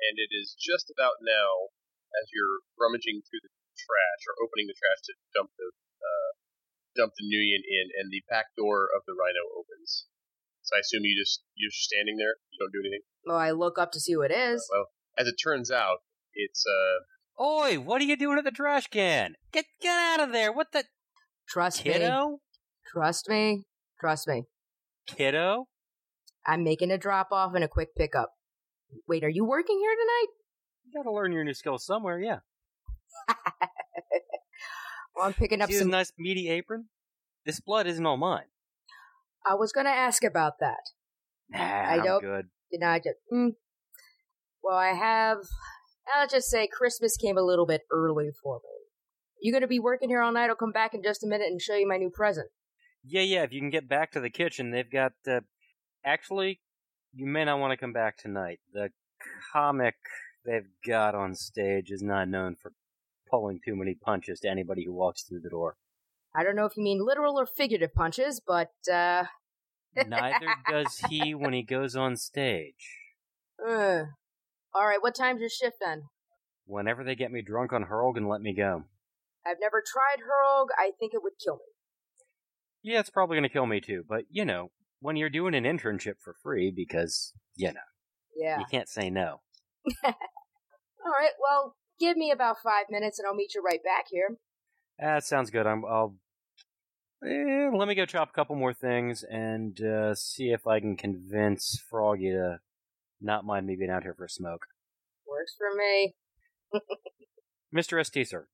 And 0.00 0.16
it 0.16 0.32
is 0.32 0.56
just 0.56 0.92
about 0.92 1.20
now, 1.24 1.72
as 2.20 2.28
you're 2.32 2.64
rummaging 2.76 3.24
through 3.24 3.40
the 3.44 3.52
trash 3.76 4.22
or 4.28 4.36
opening 4.44 4.68
the 4.68 4.76
trash 4.76 5.00
to 5.08 5.12
dump 5.32 5.52
the 5.56 5.68
uh, 5.72 6.30
dump 6.96 7.12
the 7.16 7.24
Nuyen 7.24 7.64
in, 7.64 7.86
and 7.96 8.12
the 8.12 8.24
back 8.28 8.52
door 8.56 8.88
of 8.92 9.04
the 9.08 9.16
Rhino 9.16 9.44
opens. 9.56 10.08
So 10.70 10.76
I 10.76 10.80
assume 10.80 11.04
you 11.04 11.20
just 11.20 11.42
you're 11.56 11.70
just 11.70 11.82
standing 11.82 12.16
there. 12.16 12.34
You 12.50 12.58
don't 12.60 12.72
do 12.72 12.80
anything. 12.86 13.00
Well, 13.26 13.36
I 13.36 13.50
look 13.50 13.76
up 13.78 13.90
to 13.92 14.00
see 14.00 14.12
who 14.12 14.22
it 14.22 14.30
is. 14.30 14.64
Well, 14.70 14.86
as 15.18 15.26
it 15.26 15.34
turns 15.42 15.70
out, 15.70 15.98
it's 16.34 16.64
uh. 16.64 17.42
Oi! 17.42 17.76
What 17.76 18.00
are 18.00 18.04
you 18.04 18.16
doing 18.16 18.38
at 18.38 18.44
the 18.44 18.50
trash 18.52 18.86
can? 18.86 19.34
Get 19.52 19.64
get 19.80 19.96
out 19.96 20.20
of 20.20 20.32
there! 20.32 20.52
What 20.52 20.68
the 20.72 20.84
Trust 21.48 21.84
me. 21.84 21.92
kiddo? 21.92 22.38
Trust 22.92 23.28
me. 23.28 23.64
Trust 23.98 24.28
me. 24.28 24.44
Kiddo? 25.06 25.66
I'm 26.46 26.62
making 26.62 26.92
a 26.92 26.98
drop 26.98 27.28
off 27.32 27.54
and 27.54 27.64
a 27.64 27.68
quick 27.68 27.94
pickup. 27.96 28.30
Wait, 29.08 29.24
are 29.24 29.28
you 29.28 29.44
working 29.44 29.78
here 29.80 29.90
tonight? 29.90 30.26
You 30.86 31.02
gotta 31.02 31.12
learn 31.14 31.32
your 31.32 31.44
new 31.44 31.54
skills 31.54 31.84
somewhere. 31.84 32.20
Yeah. 32.20 32.38
well, 35.16 35.26
I'm 35.26 35.32
picking 35.32 35.60
up 35.60 35.68
See 35.68 35.74
this 35.74 35.82
some. 35.82 35.90
nice 35.90 36.12
meaty 36.16 36.48
apron? 36.48 36.86
This 37.44 37.58
blood 37.60 37.86
isn't 37.88 38.04
all 38.06 38.16
mine. 38.16 38.44
I 39.46 39.54
was 39.54 39.72
going 39.72 39.86
to 39.86 39.92
ask 39.92 40.22
about 40.24 40.54
that. 40.60 40.80
Nah, 41.50 41.58
I 41.60 41.96
I'm 41.98 42.04
don't- 42.04 42.20
good. 42.22 42.46
Did 42.70 42.82
I 42.84 42.98
just? 42.98 43.16
Mm. 43.32 43.50
Well, 44.62 44.76
I 44.76 44.92
have. 44.94 45.38
I'll 46.14 46.28
just 46.28 46.48
say 46.48 46.68
Christmas 46.70 47.16
came 47.16 47.36
a 47.36 47.42
little 47.42 47.66
bit 47.66 47.82
early 47.90 48.30
for 48.42 48.56
me. 48.62 48.70
You 49.42 49.52
going 49.52 49.62
to 49.62 49.66
be 49.68 49.80
working 49.80 50.08
here 50.08 50.20
all 50.22 50.32
night? 50.32 50.50
I'll 50.50 50.54
come 50.56 50.70
back 50.72 50.94
in 50.94 51.02
just 51.02 51.24
a 51.24 51.26
minute 51.26 51.46
and 51.48 51.60
show 51.60 51.74
you 51.74 51.88
my 51.88 51.96
new 51.96 52.10
present. 52.10 52.48
Yeah, 53.04 53.22
yeah. 53.22 53.42
If 53.42 53.52
you 53.52 53.60
can 53.60 53.70
get 53.70 53.88
back 53.88 54.12
to 54.12 54.20
the 54.20 54.30
kitchen, 54.30 54.70
they've 54.70 54.90
got. 54.90 55.12
Uh, 55.28 55.40
actually, 56.04 56.60
you 57.12 57.26
may 57.26 57.44
not 57.44 57.58
want 57.58 57.72
to 57.72 57.76
come 57.76 57.92
back 57.92 58.18
tonight. 58.18 58.60
The 58.72 58.90
comic 59.52 59.94
they've 60.46 60.68
got 60.86 61.14
on 61.14 61.34
stage 61.34 61.90
is 61.90 62.02
not 62.02 62.28
known 62.28 62.54
for 62.60 62.72
pulling 63.30 63.60
too 63.64 63.74
many 63.76 63.94
punches 63.94 64.40
to 64.40 64.48
anybody 64.48 64.84
who 64.84 64.92
walks 64.92 65.22
through 65.24 65.40
the 65.40 65.50
door. 65.50 65.76
I 66.34 66.42
don't 66.44 66.56
know 66.56 66.64
if 66.66 66.76
you 66.76 66.82
mean 66.82 67.04
literal 67.04 67.38
or 67.38 67.46
figurative 67.46 67.94
punches, 67.94 68.40
but 68.46 68.70
uh, 68.92 69.24
Neither 70.06 70.46
does 70.68 70.98
he 71.08 71.34
when 71.34 71.52
he 71.52 71.62
goes 71.62 71.96
on 71.96 72.16
stage. 72.16 72.98
uh. 73.66 74.04
all 74.74 74.86
right. 74.86 75.02
What 75.02 75.14
time's 75.16 75.40
your 75.40 75.50
shift 75.50 75.76
then? 75.84 76.04
Whenever 76.66 77.02
they 77.02 77.16
get 77.16 77.32
me 77.32 77.42
drunk 77.42 77.72
on 77.72 77.84
Hurlg 77.86 78.16
and 78.16 78.28
let 78.28 78.40
me 78.40 78.54
go. 78.54 78.84
I've 79.44 79.56
never 79.60 79.82
tried 79.84 80.22
Hurlg. 80.24 80.66
I 80.78 80.92
think 81.00 81.14
it 81.14 81.22
would 81.22 81.32
kill 81.44 81.54
me. 81.56 81.60
Yeah, 82.82 83.00
it's 83.00 83.10
probably 83.10 83.36
going 83.36 83.48
to 83.48 83.52
kill 83.52 83.66
me 83.66 83.80
too, 83.80 84.04
but 84.08 84.24
you 84.30 84.44
know, 84.44 84.70
when 85.00 85.16
you're 85.16 85.30
doing 85.30 85.54
an 85.54 85.64
internship 85.64 86.14
for 86.22 86.34
free 86.42 86.70
because, 86.74 87.32
you 87.56 87.68
know, 87.72 87.80
Yeah. 88.36 88.58
you 88.58 88.64
can't 88.70 88.88
say 88.88 89.10
no. 89.10 89.40
All 90.04 91.12
right. 91.18 91.32
Well, 91.42 91.76
give 91.98 92.16
me 92.16 92.30
about 92.30 92.56
five 92.62 92.86
minutes, 92.90 93.18
and 93.18 93.26
I'll 93.26 93.34
meet 93.34 93.54
you 93.54 93.62
right 93.62 93.82
back 93.82 94.06
here. 94.10 94.36
That 95.00 95.24
sounds 95.24 95.50
good. 95.50 95.66
I'm, 95.66 95.84
I'll. 95.84 96.16
Eh, 97.26 97.70
let 97.74 97.88
me 97.88 97.94
go 97.94 98.06
chop 98.06 98.30
a 98.30 98.32
couple 98.32 98.56
more 98.56 98.74
things 98.74 99.22
and 99.22 99.80
uh, 99.82 100.14
see 100.14 100.52
if 100.52 100.66
I 100.66 100.80
can 100.80 100.96
convince 100.96 101.82
Froggy 101.90 102.30
to 102.30 102.60
not 103.20 103.44
mind 103.44 103.66
me 103.66 103.76
being 103.76 103.90
out 103.90 104.02
here 104.02 104.14
for 104.14 104.24
a 104.24 104.28
smoke. 104.28 104.66
Works 105.26 105.54
for 105.56 105.74
me. 105.76 106.14
Mr. 107.74 108.04
ST, 108.04 108.28
sir, 108.28 108.48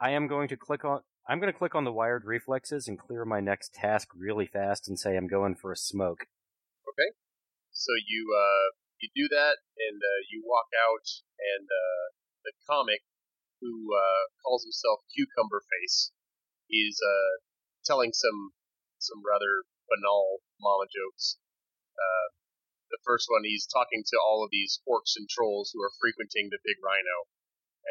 I 0.00 0.10
am 0.10 0.26
going 0.26 0.48
to 0.48 0.56
click 0.56 0.84
on. 0.84 1.00
I'm 1.28 1.38
going 1.38 1.52
to 1.52 1.58
click 1.58 1.74
on 1.74 1.84
the 1.84 1.92
wired 1.92 2.24
reflexes 2.24 2.88
and 2.88 2.98
clear 2.98 3.24
my 3.24 3.40
next 3.40 3.74
task 3.74 4.08
really 4.16 4.46
fast 4.46 4.88
and 4.88 4.98
say 4.98 5.16
I'm 5.16 5.28
going 5.28 5.54
for 5.54 5.70
a 5.70 5.76
smoke. 5.76 6.26
Okay. 6.88 7.14
So 7.70 7.92
you 8.08 8.34
uh 8.34 8.74
you 8.98 9.08
do 9.14 9.28
that 9.34 9.56
and 9.78 9.98
uh, 9.98 10.20
you 10.30 10.42
walk 10.44 10.66
out 10.74 11.06
and 11.38 11.66
uh, 11.66 12.04
the 12.44 12.52
comic 12.68 13.02
who 13.60 13.94
uh, 13.94 14.24
calls 14.44 14.64
himself 14.64 15.00
Cucumber 15.14 15.62
Face 15.62 16.12
is 16.70 16.98
uh, 17.00 17.34
telling 17.84 18.12
some 18.12 18.52
some 18.98 19.22
rather 19.24 19.64
banal 19.88 20.40
mama 20.60 20.86
jokes. 20.90 21.38
Uh, 21.96 22.26
the 22.90 22.98
first 23.06 23.26
one, 23.30 23.44
he's 23.44 23.66
talking 23.66 24.02
to 24.04 24.16
all 24.26 24.44
of 24.44 24.50
these 24.50 24.80
orcs 24.88 25.14
and 25.16 25.28
trolls 25.28 25.70
who 25.72 25.80
are 25.82 25.92
frequenting 26.00 26.48
the 26.50 26.58
big 26.64 26.76
rhino, 26.84 27.28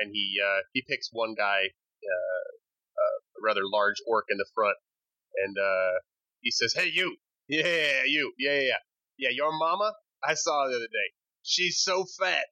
and 0.02 0.12
he 0.14 0.38
uh, 0.44 0.62
he 0.74 0.84
picks 0.88 1.10
one 1.12 1.36
guy, 1.36 1.72
uh, 2.04 2.48
a 3.38 3.42
rather 3.44 3.64
large 3.66 3.98
orc 4.08 4.26
in 4.30 4.38
the 4.38 4.50
front, 4.54 4.78
and 5.46 5.58
uh, 5.58 6.00
he 6.42 6.52
says, 6.52 6.74
"Hey, 6.74 6.90
you, 6.94 7.18
yeah, 7.48 8.04
you, 8.06 8.34
yeah, 8.38 8.54
yeah, 8.54 8.62
yeah." 8.62 8.82
Yeah, 9.20 9.30
your 9.32 9.52
mama, 9.52 9.94
I 10.24 10.34
saw 10.36 10.64
her 10.64 10.70
the 10.70 10.78
other 10.78 10.88
day. 10.88 11.12
She's 11.44 11.82
so 11.84 12.06
fat. 12.20 12.46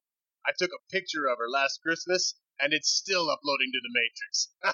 I 0.46 0.52
took 0.58 0.70
a 0.70 0.92
picture 0.92 1.26
of 1.26 1.38
her 1.38 1.48
last 1.48 1.80
Christmas, 1.82 2.34
and 2.60 2.72
it's 2.72 2.90
still 2.90 3.30
uploading 3.30 3.70
to 3.72 3.80
the 3.82 3.92
Matrix. 3.94 4.50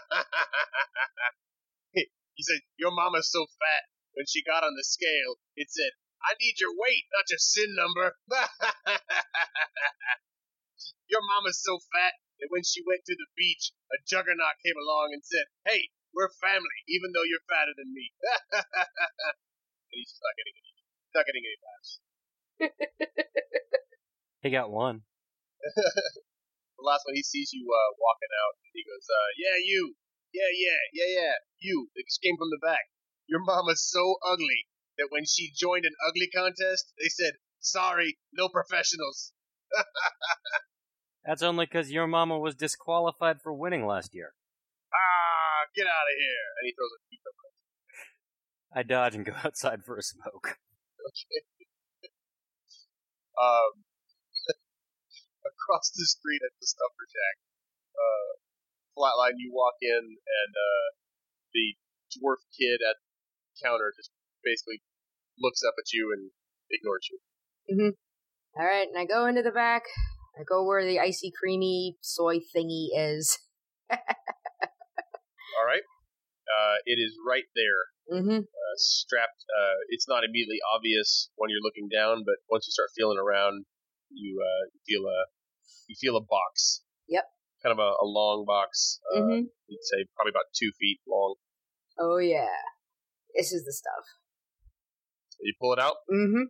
he 1.92 2.42
said, 2.42 2.60
Your 2.76 2.90
mama's 2.90 3.30
so 3.30 3.46
fat. 3.46 3.84
When 4.14 4.26
she 4.26 4.46
got 4.46 4.62
on 4.62 4.78
the 4.78 4.86
scale, 4.86 5.42
it 5.56 5.70
said, 5.70 5.90
I 6.22 6.38
need 6.38 6.60
your 6.62 6.70
weight, 6.70 7.04
not 7.12 7.28
your 7.28 7.42
SIN 7.42 7.74
number. 7.74 8.14
your 11.10 11.20
mama's 11.34 11.60
so 11.60 11.78
fat 11.92 12.14
that 12.40 12.48
when 12.48 12.62
she 12.62 12.80
went 12.86 13.04
to 13.04 13.16
the 13.18 13.26
beach, 13.36 13.74
a 13.92 13.98
juggernaut 14.06 14.62
came 14.64 14.78
along 14.78 15.10
and 15.12 15.22
said, 15.24 15.44
Hey, 15.66 15.90
we're 16.14 16.30
family, 16.40 16.80
even 16.88 17.10
though 17.12 17.26
you're 17.26 17.42
fatter 17.50 17.74
than 17.76 17.90
me. 17.92 18.14
and 18.54 19.98
he's 19.98 20.14
not 20.22 20.34
getting 20.38 20.56
any, 20.56 20.72
not 21.12 21.26
getting 21.26 21.44
any 21.44 21.58
laughs. 21.60 21.98
He 24.42 24.50
got 24.50 24.70
one. 24.70 25.02
The 26.84 26.92
last 26.92 27.08
one 27.08 27.16
he 27.16 27.24
sees 27.24 27.56
you 27.56 27.64
uh, 27.64 27.90
walking 27.96 28.28
out, 28.44 28.60
and 28.60 28.76
he 28.76 28.84
goes, 28.84 29.08
uh, 29.08 29.30
"Yeah, 29.40 29.56
you, 29.56 29.96
yeah, 30.36 30.52
yeah, 30.52 30.80
yeah, 30.92 31.10
yeah, 31.16 31.34
you." 31.58 31.88
That 31.96 32.04
just 32.04 32.20
came 32.20 32.36
from 32.36 32.52
the 32.52 32.60
back. 32.60 32.92
Your 33.24 33.40
mama's 33.40 33.80
so 33.80 34.20
ugly 34.20 34.68
that 35.00 35.08
when 35.08 35.24
she 35.24 35.48
joined 35.56 35.88
an 35.88 35.96
ugly 36.04 36.28
contest, 36.28 36.92
they 37.00 37.08
said, 37.08 37.40
"Sorry, 37.60 38.20
no 38.36 38.52
professionals." 38.52 39.32
That's 41.24 41.42
only 41.42 41.64
because 41.64 41.90
your 41.90 42.06
mama 42.06 42.38
was 42.38 42.54
disqualified 42.54 43.40
for 43.40 43.54
winning 43.54 43.86
last 43.86 44.14
year. 44.14 44.34
Ah, 44.92 45.64
get 45.74 45.88
out 45.88 46.04
of 46.04 46.16
here! 46.20 46.46
And 46.60 46.68
he 46.68 46.74
throws 46.76 46.92
a 46.92 47.00
cucumber. 47.08 47.48
I 48.76 48.82
dodge 48.84 49.14
and 49.14 49.24
go 49.24 49.32
outside 49.44 49.84
for 49.84 49.96
a 49.96 50.02
smoke. 50.02 50.58
Okay. 51.08 51.40
Um, 53.34 53.82
across 55.64 55.88
the 55.96 56.04
street 56.04 56.44
at 56.44 56.52
the 56.60 56.66
Stuffer 56.68 57.06
Shack, 57.08 57.36
uh, 57.96 58.30
flatline. 58.92 59.40
You 59.40 59.50
walk 59.56 59.80
in, 59.80 60.04
and 60.20 60.52
uh, 60.52 60.86
the 61.56 61.72
dwarf 62.20 62.44
kid 62.52 62.84
at 62.84 63.00
the 63.00 63.56
counter 63.64 63.92
just 63.96 64.12
basically 64.44 64.84
looks 65.40 65.64
up 65.64 65.74
at 65.80 65.88
you 65.92 66.12
and 66.12 66.30
ignores 66.70 67.08
you. 67.08 67.18
All 68.56 68.64
right, 68.64 68.86
and 68.86 68.98
I 68.98 69.04
go 69.08 69.26
into 69.26 69.42
the 69.42 69.50
back. 69.50 69.84
I 70.38 70.44
go 70.44 70.64
where 70.66 70.84
the 70.84 71.00
icy 71.00 71.32
creamy 71.32 71.96
soy 72.02 72.38
thingy 72.38 72.88
is. 72.94 73.38
All 73.90 75.66
right. 75.66 75.82
Uh, 76.44 76.76
it 76.84 76.98
is 77.00 77.16
right 77.26 77.48
there, 77.56 78.18
Mm-hmm. 78.20 78.44
uh, 78.44 78.76
strapped. 78.76 79.44
Uh, 79.48 79.80
it's 79.88 80.06
not 80.06 80.24
immediately 80.28 80.60
obvious 80.76 81.30
when 81.36 81.48
you're 81.48 81.64
looking 81.64 81.88
down, 81.88 82.22
but 82.26 82.36
once 82.50 82.66
you 82.68 82.72
start 82.72 82.90
feeling 82.94 83.16
around, 83.18 83.64
you 84.12 84.36
uh, 84.44 84.68
feel 84.86 85.06
a 85.08 85.24
you 85.88 85.96
feel 85.98 86.16
a 86.16 86.20
box. 86.20 86.82
Yep. 87.08 87.24
Kind 87.62 87.72
of 87.72 87.78
a, 87.78 87.92
a 88.02 88.06
long 88.06 88.44
box. 88.46 89.00
Uh, 89.14 89.20
mm-hmm. 89.20 89.44
You'd 89.68 89.84
say 89.84 90.04
probably 90.16 90.30
about 90.30 90.52
two 90.54 90.70
feet 90.78 91.00
long. 91.08 91.36
Oh 91.98 92.18
yeah, 92.18 92.48
this 93.36 93.52
is 93.52 93.64
the 93.64 93.72
stuff. 93.72 94.04
You 95.40 95.54
pull 95.60 95.72
it 95.72 95.78
out. 95.78 95.96
Mm-hmm. 96.12 96.44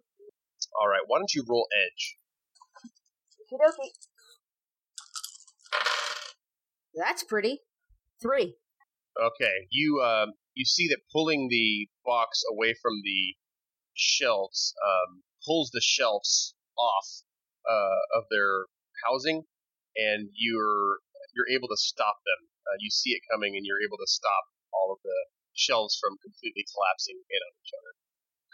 All 0.81 0.89
right. 0.89 1.03
Why 1.07 1.19
don't 1.19 1.35
you 1.35 1.45
roll 1.49 1.67
edge? 1.87 2.17
Okey-dokey. 3.53 3.91
That's 6.95 7.25
pretty. 7.25 7.61
Three. 8.23 8.55
Okay. 9.21 9.67
You 9.71 10.01
um 10.01 10.33
you 10.55 10.65
see 10.65 10.89
that 10.89 11.01
pulling 11.13 11.49
the 11.51 11.89
box 12.05 12.43
away 12.51 12.75
from 12.81 12.95
the 13.03 13.35
shelves 13.95 14.75
um, 14.85 15.23
pulls 15.47 15.71
the 15.71 15.81
shelves 15.83 16.55
off 16.79 17.07
uh, 17.69 18.19
of 18.19 18.25
their 18.31 18.67
housing, 19.07 19.45
and 19.97 20.29
you're 20.35 20.99
you're 21.37 21.51
able 21.53 21.69
to 21.69 21.79
stop 21.79 22.19
them. 22.25 22.41
Uh, 22.65 22.79
you 22.81 22.89
see 22.91 23.13
it 23.13 23.23
coming, 23.31 23.55
and 23.57 23.63
you're 23.69 23.83
able 23.85 23.99
to 24.01 24.09
stop 24.09 24.49
all 24.73 24.91
of 24.97 25.01
the 25.05 25.19
shelves 25.55 25.95
from 26.01 26.19
completely 26.19 26.65
collapsing 26.73 27.15
in 27.19 27.41
on 27.45 27.53
each 27.63 27.73
other. 27.77 27.93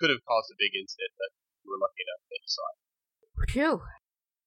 Could 0.02 0.10
have 0.12 0.24
caused 0.26 0.50
a 0.52 0.58
big 0.60 0.72
incident, 0.76 1.12
but 1.16 1.30
you 1.64 1.72
were 1.72 1.80
lucky 1.80 2.02
enough 2.04 2.22
that 2.28 2.40
you 2.40 2.50
saw 2.50 2.66
it. 2.72 2.78
Phew. 3.52 3.76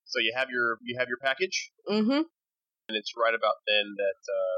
So 0.05 0.19
you 0.21 0.33
have 0.37 0.49
your 0.53 0.77
you 0.85 0.97
have 0.99 1.09
your 1.09 1.17
package, 1.21 1.71
Mm-hmm. 1.89 2.27
and 2.87 2.93
it's 2.93 3.13
right 3.17 3.33
about 3.33 3.63
then 3.65 3.95
that 3.97 4.19
uh, 4.27 4.57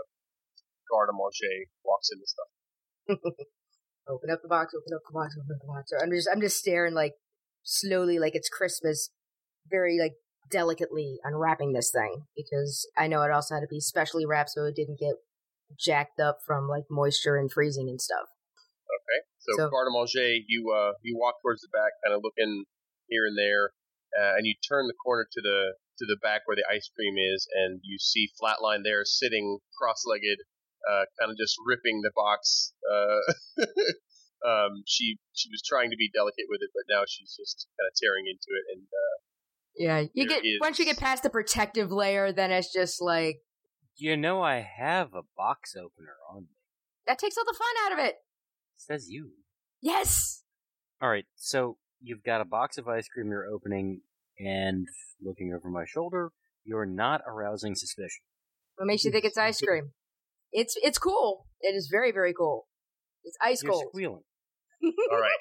Garde 0.92 1.14
Manger 1.16 1.70
walks 1.86 2.10
in 2.12 2.20
and 2.20 2.28
stuff. 2.28 2.52
Open 4.08 4.30
up 4.30 4.42
the 4.44 4.48
box, 4.48 4.74
open 4.78 4.94
up 4.94 5.02
the 5.08 5.14
box, 5.14 5.34
open 5.34 5.50
up 5.56 5.62
the 5.62 5.68
box. 5.68 5.92
I'm 5.98 6.12
just 6.12 6.30
I'm 6.32 6.42
just 6.42 6.58
staring 6.60 6.94
like 6.94 7.14
slowly 7.64 8.20
like 8.20 8.36
it's 8.36 8.50
Christmas, 8.50 9.10
very 9.68 9.98
like 10.00 10.14
delicately 10.50 11.18
unwrapping 11.24 11.74
this 11.74 11.92
thing 11.92 12.26
because 12.36 12.88
I 12.98 13.08
know 13.08 13.24
it 13.24 13.32
also 13.32 13.56
had 13.56 13.62
to 13.62 13.68
be 13.68 13.80
specially 13.80 14.26
wrapped 14.26 14.52
so 14.52 14.66
it 14.66 14.76
didn't 14.76 15.00
get 15.00 15.16
jacked 15.80 16.20
up 16.20 16.40
from 16.46 16.68
like 16.68 16.86
moisture 16.90 17.38
and 17.38 17.52
freezing 17.52 17.90
and 17.90 18.00
stuff. 18.00 18.30
Okay. 18.86 19.26
So, 19.40 19.52
So- 19.58 19.70
Garde 19.70 19.90
Manger, 19.92 20.42
you 20.48 20.72
uh, 20.72 20.94
you 21.02 21.18
walk 21.18 21.42
towards 21.42 21.62
the 21.62 21.70
back, 21.74 21.94
kind 22.04 22.16
of 22.16 22.22
looking 22.24 22.66
here 23.08 23.26
and 23.26 23.38
there, 23.38 23.74
uh, 24.18 24.38
and 24.38 24.46
you 24.46 24.56
turn 24.68 24.88
the 24.88 24.98
corner 25.04 25.26
to 25.30 25.42
the 25.42 25.76
to 26.00 26.06
the 26.06 26.18
back 26.22 26.42
where 26.46 26.56
the 26.58 26.66
ice 26.70 26.90
cream 26.94 27.16
is, 27.18 27.48
and 27.54 27.80
you 27.84 27.98
see 27.98 28.28
Flatline 28.36 28.84
there 28.84 29.06
sitting 29.06 29.60
cross-legged, 29.80 30.40
uh, 30.84 31.08
kind 31.20 31.32
of 31.32 31.38
just 31.38 31.56
ripping 31.66 32.02
the 32.04 32.12
box. 32.12 32.74
Uh, 32.84 33.64
um, 34.50 34.84
she 34.86 35.18
she 35.34 35.48
was 35.50 35.64
trying 35.64 35.90
to 35.92 35.98
be 35.98 36.10
delicate 36.14 36.46
with 36.50 36.62
it, 36.62 36.72
but 36.74 36.84
now 36.90 37.04
she's 37.08 37.34
just 37.38 37.68
kind 37.80 37.88
of 37.88 37.96
tearing 37.96 38.26
into 38.28 38.50
it, 38.54 38.66
and 38.76 38.84
uh, 38.86 39.16
Yeah, 39.78 40.00
you 40.14 40.28
There 40.28 40.38
get 40.38 40.46
is- 40.46 40.60
once 40.62 40.80
you 40.80 40.86
get 40.86 40.98
past 40.98 41.24
the 41.24 41.30
protective 41.30 41.92
layer, 41.92 42.32
then 42.32 42.52
it's 42.52 42.72
just 42.72 43.02
like 43.02 43.38
You 43.98 44.16
know 44.18 44.42
I 44.42 44.60
have 44.60 45.14
a 45.14 45.22
box 45.38 45.76
opener 45.76 46.16
on 46.30 46.44
me. 46.44 46.48
that 47.08 47.20
takes 47.20 47.38
all 47.38 47.46
the 47.46 47.58
fun 47.58 47.86
out 47.86 48.00
of 48.00 48.06
it. 48.06 48.16
says 48.78 49.08
you. 49.10 49.32
Yes. 49.82 50.44
All 51.02 51.10
right, 51.10 51.26
so 51.36 51.78
you've 52.02 52.24
got 52.24 52.42
a 52.42 52.46
box 52.46 52.78
of 52.78 52.88
ice 52.88 53.08
cream 53.08 53.28
you're 53.30 53.48
opening, 53.48 54.02
and 54.40 54.88
looking 55.22 55.54
over 55.54 55.70
my 55.70 55.86
shoulder, 55.86 56.32
you're 56.64 56.86
not 56.86 57.22
arousing 57.28 57.76
suspicion. 57.76 58.22
What 58.78 58.86
makes 58.88 59.04
you 59.06 59.12
think 59.12 59.26
it's 59.26 59.38
ice 59.38 59.60
cream? 59.62 59.92
It's 60.52 60.76
it's 60.82 60.98
cool. 60.98 61.48
It 61.62 61.76
is 61.76 61.88
very 61.92 62.12
very 62.12 62.34
cool. 62.34 62.68
It's 63.24 63.38
ice 63.42 63.62
You're 63.64 63.72
cold. 63.74 63.86
squealing. 63.90 64.24
all 65.12 65.20
right. 65.20 65.32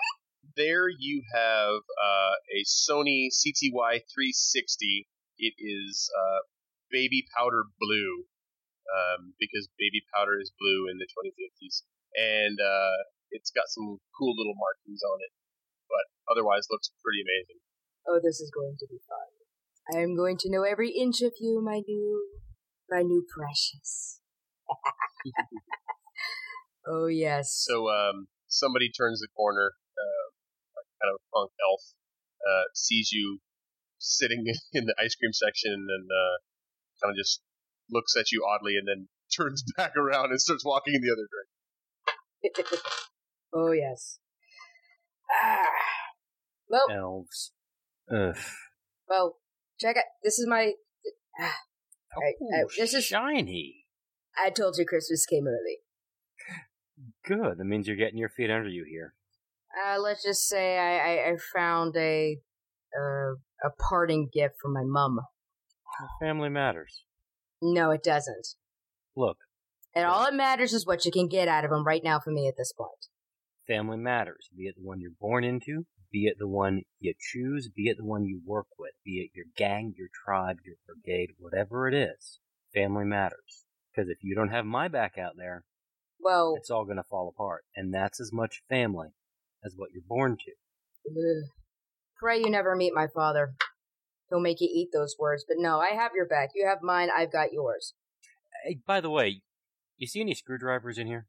There 0.57 0.87
you 0.87 1.23
have 1.35 1.83
uh, 1.83 2.35
a 2.55 2.63
Sony 2.63 3.27
CTY 3.27 4.07
360. 4.07 5.09
It 5.39 5.55
is 5.59 6.11
uh, 6.15 6.47
baby 6.91 7.27
powder 7.37 7.67
blue 7.81 8.23
um, 8.87 9.35
because 9.41 9.67
baby 9.79 10.07
powder 10.15 10.39
is 10.39 10.53
blue 10.55 10.87
in 10.91 10.99
the 11.03 11.11
2050s, 11.11 11.83
and 12.15 12.55
uh, 12.63 12.99
it's 13.35 13.51
got 13.51 13.67
some 13.67 13.99
cool 14.15 14.35
little 14.39 14.55
markings 14.55 15.03
on 15.03 15.19
it. 15.27 15.33
But 15.91 16.07
otherwise, 16.31 16.71
looks 16.71 16.91
pretty 17.03 17.27
amazing. 17.27 17.59
Oh, 18.07 18.21
this 18.23 18.39
is 18.39 18.53
going 18.55 18.77
to 18.79 18.87
be 18.87 19.03
fun. 19.11 19.99
I 19.99 20.03
am 20.07 20.15
going 20.15 20.39
to 20.39 20.51
know 20.51 20.63
every 20.63 20.91
inch 20.91 21.21
of 21.21 21.33
you, 21.41 21.61
my 21.63 21.83
new, 21.87 22.31
my 22.89 23.03
new 23.03 23.27
precious. 23.27 24.21
oh 26.87 27.07
yes. 27.07 27.65
So 27.67 27.91
um, 27.91 28.29
somebody 28.47 28.89
turns 28.89 29.21
the 29.21 29.29
corner, 29.37 29.73
kind 31.05 31.13
of 31.13 31.21
a 31.21 31.25
punk 31.37 31.51
elf, 31.61 31.83
uh, 32.41 32.65
sees 32.75 33.13
you 33.13 33.41
sitting 33.99 34.45
in 34.73 34.85
the 34.87 34.95
ice 34.99 35.15
cream 35.15 35.33
section, 35.33 35.73
and 35.73 36.09
uh, 36.09 36.35
kind 37.05 37.13
of 37.13 37.17
just 37.17 37.43
looks 37.91 38.17
at 38.17 38.33
you 38.33 38.41
oddly, 38.49 38.77
and 38.81 38.89
then 38.89 39.09
turns 39.37 39.63
back 39.77 39.93
around 39.97 40.31
and 40.31 40.41
starts 40.41 40.65
walking 40.65 40.95
in 40.95 41.03
the 41.03 41.13
other 41.13 41.29
direction. 41.29 42.81
oh 43.55 43.73
yes. 43.73 44.19
Ah. 45.31 45.69
Well, 46.69 46.85
Elves. 46.91 47.53
Ugh. 48.11 48.37
well, 49.09 49.37
check 49.79 49.97
it. 49.97 50.05
This 50.23 50.39
is 50.39 50.47
my. 50.49 50.73
Ah, 51.41 51.53
Right, 52.17 52.35
Oh, 52.41 52.65
uh, 52.65 52.69
this 52.79 52.95
is- 52.95 53.05
shiny. 53.05 53.87
I 54.37 54.51
told 54.51 54.77
you 54.79 54.85
Christmas 54.87 55.27
came 55.27 55.47
early. 55.47 55.79
Good. 57.25 57.59
That 57.59 57.65
means 57.65 57.87
you're 57.87 57.97
getting 57.97 58.19
your 58.19 58.29
feet 58.29 58.51
under 58.51 58.69
you 58.69 58.85
here. 58.89 59.15
Uh, 59.75 59.99
let's 60.01 60.23
just 60.23 60.47
say 60.47 60.79
I, 60.79 60.99
I, 60.99 61.31
I 61.31 61.37
found 61.55 61.97
a 61.97 62.39
uh, 62.97 63.33
a 63.65 63.71
parting 63.89 64.29
gift 64.33 64.55
from 64.63 64.73
my 64.73 64.85
mum. 64.85 65.21
Family 66.21 66.49
matters. 66.49 67.05
No, 67.63 67.91
it 67.91 68.03
doesn't. 68.03 68.49
Look, 69.17 69.39
And 69.95 70.07
all 70.07 70.25
that 70.25 70.35
matters 70.35 70.73
is 70.73 70.87
what 70.87 71.05
you 71.05 71.13
can 71.13 71.29
get 71.29 71.49
out 71.49 71.65
of 71.65 71.71
them 71.71 71.85
right 71.87 72.03
now 72.03 72.19
for 72.21 72.31
me 72.31 72.49
at 72.49 72.55
this 72.57 72.73
point. 72.73 72.91
family 73.67 73.97
matters. 73.97 74.49
Be 74.57 74.65
it 74.65 74.75
the 74.77 74.83
one 74.87 75.01
you're 75.01 75.13
born 75.21 75.45
into, 75.45 75.87
be 76.13 76.27
it 76.27 76.37
the 76.39 76.49
one 76.49 76.83
you 77.01 77.15
choose, 77.19 77.69
be 77.75 77.89
it 77.89 77.97
the 77.97 78.05
one 78.05 78.25
you 78.25 78.41
work 78.45 78.67
with, 78.79 78.93
be 79.05 79.21
it 79.21 79.31
your 79.35 79.47
gang, 79.57 79.95
your 79.97 80.09
tribe, 80.25 80.59
your 80.65 80.77
brigade, 80.87 81.31
whatever 81.39 81.89
it 81.89 81.95
is. 81.95 82.41
Family 82.75 83.05
matters. 83.05 83.65
Because 83.95 84.11
if 84.11 84.19
you 84.23 84.35
don't 84.35 84.51
have 84.51 84.67
my 84.67 84.89
back 84.89 85.17
out 85.17 85.35
there, 85.37 85.65
Well, 86.21 86.55
it's 86.57 86.71
all 86.71 86.85
going 86.85 86.97
to 86.97 87.05
fall 87.05 87.29
apart. 87.29 87.65
And 87.77 87.95
that's 87.95 88.21
as 88.21 88.33
much 88.33 88.63
family 88.69 89.09
as 89.65 89.75
what 89.77 89.91
you're 89.93 90.03
born 90.07 90.37
to. 90.37 90.53
ugh. 91.11 91.51
pray 92.19 92.39
you 92.39 92.51
never 92.51 92.75
meet 92.77 92.95
my 92.95 93.07
father. 93.07 93.55
He'll 94.31 94.41
make 94.41 94.61
you 94.61 94.69
eat 94.73 94.89
those 94.93 95.15
words. 95.19 95.45
But 95.47 95.59
no, 95.59 95.81
I 95.81 95.91
have 95.95 96.13
your 96.15 96.27
back. 96.27 96.51
You 96.55 96.67
have 96.67 96.79
mine. 96.83 97.09
I've 97.15 97.33
got 97.33 97.53
yours. 97.53 97.95
Hey, 98.65 98.79
by 98.87 99.01
the 99.01 99.11
way, 99.11 99.43
you 99.97 100.07
see 100.07 100.21
any 100.21 100.35
screwdrivers 100.35 100.99
in 100.99 101.07
here? 101.07 101.27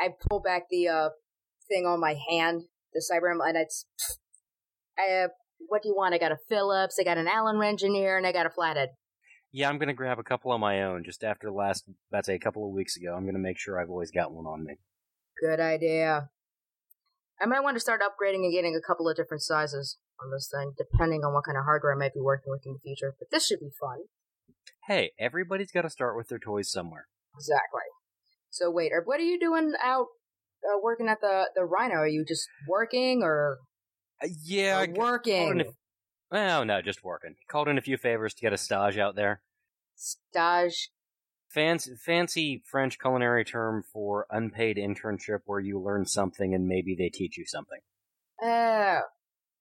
I 0.00 0.10
pull 0.28 0.40
back 0.40 0.64
the 0.70 0.88
uh 0.88 1.08
thing 1.68 1.86
on 1.86 2.00
my 2.00 2.16
hand, 2.28 2.62
the 2.92 3.02
cyber, 3.10 3.32
and 3.32 3.56
it's. 3.56 3.86
I, 4.98 5.24
uh, 5.24 5.28
what 5.68 5.82
do 5.82 5.88
you 5.88 5.96
want? 5.96 6.14
I 6.14 6.18
got 6.18 6.32
a 6.32 6.38
Phillips. 6.48 6.98
I 7.00 7.04
got 7.04 7.18
an 7.18 7.28
Allen 7.28 7.58
wrench 7.58 7.82
in 7.82 7.94
here, 7.94 8.16
and 8.16 8.26
I 8.26 8.32
got 8.32 8.46
a 8.46 8.50
flathead. 8.50 8.90
Yeah, 9.52 9.68
I'm 9.68 9.78
going 9.78 9.88
to 9.88 9.94
grab 9.94 10.18
a 10.18 10.22
couple 10.22 10.52
on 10.52 10.60
my 10.60 10.82
own 10.82 11.02
just 11.04 11.24
after 11.24 11.50
last, 11.50 11.84
that's 12.10 12.28
a 12.28 12.38
couple 12.38 12.64
of 12.64 12.72
weeks 12.72 12.96
ago. 12.96 13.14
I'm 13.14 13.24
going 13.24 13.34
to 13.34 13.40
make 13.40 13.58
sure 13.58 13.80
I've 13.80 13.90
always 13.90 14.12
got 14.12 14.32
one 14.32 14.46
on 14.46 14.64
me. 14.64 14.74
Good 15.40 15.58
idea. 15.58 16.28
I 17.40 17.46
might 17.46 17.60
want 17.60 17.76
to 17.76 17.80
start 17.80 18.00
upgrading 18.02 18.44
and 18.44 18.52
getting 18.52 18.76
a 18.76 18.86
couple 18.86 19.08
of 19.08 19.16
different 19.16 19.42
sizes 19.42 19.98
on 20.22 20.30
this 20.30 20.50
thing, 20.52 20.72
depending 20.76 21.24
on 21.24 21.32
what 21.32 21.44
kind 21.44 21.56
of 21.56 21.64
hardware 21.64 21.92
I 21.94 21.98
might 21.98 22.14
be 22.14 22.20
working 22.20 22.50
with 22.52 22.66
in 22.66 22.74
the 22.74 22.78
future. 22.80 23.14
But 23.18 23.28
this 23.30 23.46
should 23.46 23.60
be 23.60 23.70
fun. 23.80 23.98
Hey, 24.86 25.12
everybody's 25.18 25.70
got 25.72 25.82
to 25.82 25.90
start 25.90 26.16
with 26.16 26.28
their 26.28 26.38
toys 26.38 26.70
somewhere. 26.70 27.06
Exactly. 27.34 27.80
So 28.50 28.70
wait, 28.70 28.92
what 29.04 29.20
are 29.20 29.24
you 29.24 29.38
doing 29.38 29.72
out 29.82 30.06
uh, 30.64 30.78
working 30.82 31.08
at 31.08 31.20
the 31.20 31.50
the 31.54 31.64
Rhino? 31.64 31.94
Are 31.94 32.06
you 32.08 32.24
just 32.26 32.46
working 32.68 33.22
or, 33.22 33.58
Uh, 34.22 34.28
yeah, 34.44 34.82
or 34.82 34.88
working? 34.92 35.48
in 35.48 35.60
a- 35.62 35.64
well, 36.30 36.64
no, 36.64 36.82
just 36.82 37.02
working. 37.02 37.36
Called 37.48 37.68
in 37.68 37.78
a 37.78 37.82
few 37.82 37.96
favors 37.96 38.34
to 38.34 38.42
get 38.42 38.52
a 38.52 38.58
stage 38.58 38.98
out 38.98 39.14
there. 39.16 39.42
Stage. 39.96 40.90
Fancy, 41.52 41.94
fancy 41.96 42.62
French 42.64 42.98
culinary 42.98 43.44
term 43.44 43.82
for 43.92 44.26
unpaid 44.30 44.76
internship 44.76 45.40
where 45.46 45.60
you 45.60 45.80
learn 45.80 46.06
something 46.06 46.54
and 46.54 46.68
maybe 46.68 46.94
they 46.94 47.08
teach 47.08 47.36
you 47.36 47.44
something. 47.44 47.80
Oh, 48.40 49.00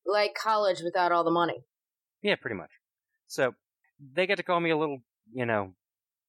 like 0.05 0.35
college 0.35 0.81
without 0.83 1.11
all 1.11 1.23
the 1.23 1.31
money. 1.31 1.63
Yeah, 2.21 2.35
pretty 2.35 2.55
much. 2.55 2.69
So 3.27 3.55
they 3.99 4.27
get 4.27 4.35
to 4.37 4.43
call 4.43 4.59
me 4.59 4.69
a 4.69 4.77
little, 4.77 4.99
you 5.33 5.45
know, 5.45 5.73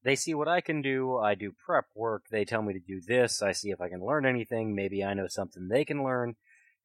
they 0.02 0.16
see 0.16 0.32
what 0.32 0.48
I 0.48 0.62
can 0.62 0.80
do. 0.80 1.18
I 1.18 1.34
do 1.34 1.52
prep 1.64 1.86
work. 1.94 2.24
They 2.30 2.44
tell 2.44 2.62
me 2.62 2.72
to 2.72 2.80
do 2.80 3.02
this. 3.06 3.42
I 3.42 3.52
see 3.52 3.70
if 3.70 3.80
I 3.80 3.90
can 3.90 4.04
learn 4.04 4.24
anything. 4.24 4.74
Maybe 4.74 5.04
I 5.04 5.14
know 5.14 5.26
something 5.28 5.68
they 5.68 5.84
can 5.84 6.02
learn. 6.02 6.36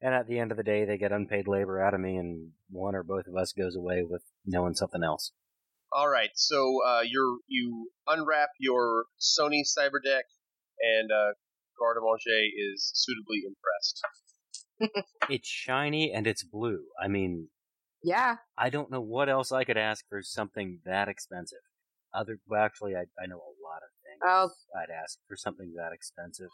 And 0.01 0.13
at 0.13 0.27
the 0.27 0.37
end 0.39 0.51
of 0.51 0.57
the 0.57 0.63
day, 0.63 0.83
they 0.83 0.97
get 0.97 1.13
unpaid 1.13 1.47
labor 1.47 1.81
out 1.81 1.93
of 1.93 2.01
me, 2.01 2.17
and 2.17 2.51
one 2.69 2.95
or 2.95 3.03
both 3.03 3.27
of 3.27 3.35
us 3.35 3.53
goes 3.53 3.75
away 3.75 4.03
with 4.03 4.23
knowing 4.45 4.75
something 4.75 5.01
else. 5.01 5.31
All 5.93 6.09
right, 6.09 6.31
so 6.35 6.79
uh, 6.85 7.01
you 7.01 7.41
you 7.47 7.89
unwrap 8.07 8.49
your 8.59 9.05
Sony 9.19 9.61
Cyberdeck, 9.61 10.23
and 10.81 11.11
uh, 11.11 11.33
Garde 11.79 11.97
Manger 12.01 12.45
is 12.73 12.91
suitably 12.93 13.43
impressed. 13.45 14.01
It's 15.29 15.47
shiny 15.47 16.11
and 16.11 16.27
it's 16.27 16.43
blue. 16.43 16.83
I 17.01 17.07
mean, 17.07 17.47
Yeah. 18.03 18.35
I 18.57 18.69
don't 18.69 18.91
know 18.91 19.01
what 19.01 19.29
else 19.29 19.51
I 19.51 19.63
could 19.63 19.77
ask 19.77 20.05
for 20.09 20.21
something 20.21 20.81
that 20.85 21.07
expensive. 21.07 21.63
Other, 22.13 22.39
well, 22.47 22.63
actually, 22.63 22.93
I, 22.95 23.05
I 23.21 23.25
know 23.25 23.37
a 23.37 23.55
lot 23.63 23.81
of 23.81 23.89
things 24.03 24.21
Oh. 24.23 24.49
I'd 24.77 24.91
ask 24.91 25.17
for 25.27 25.35
something 25.35 25.73
that 25.77 25.93
expensive. 25.93 26.49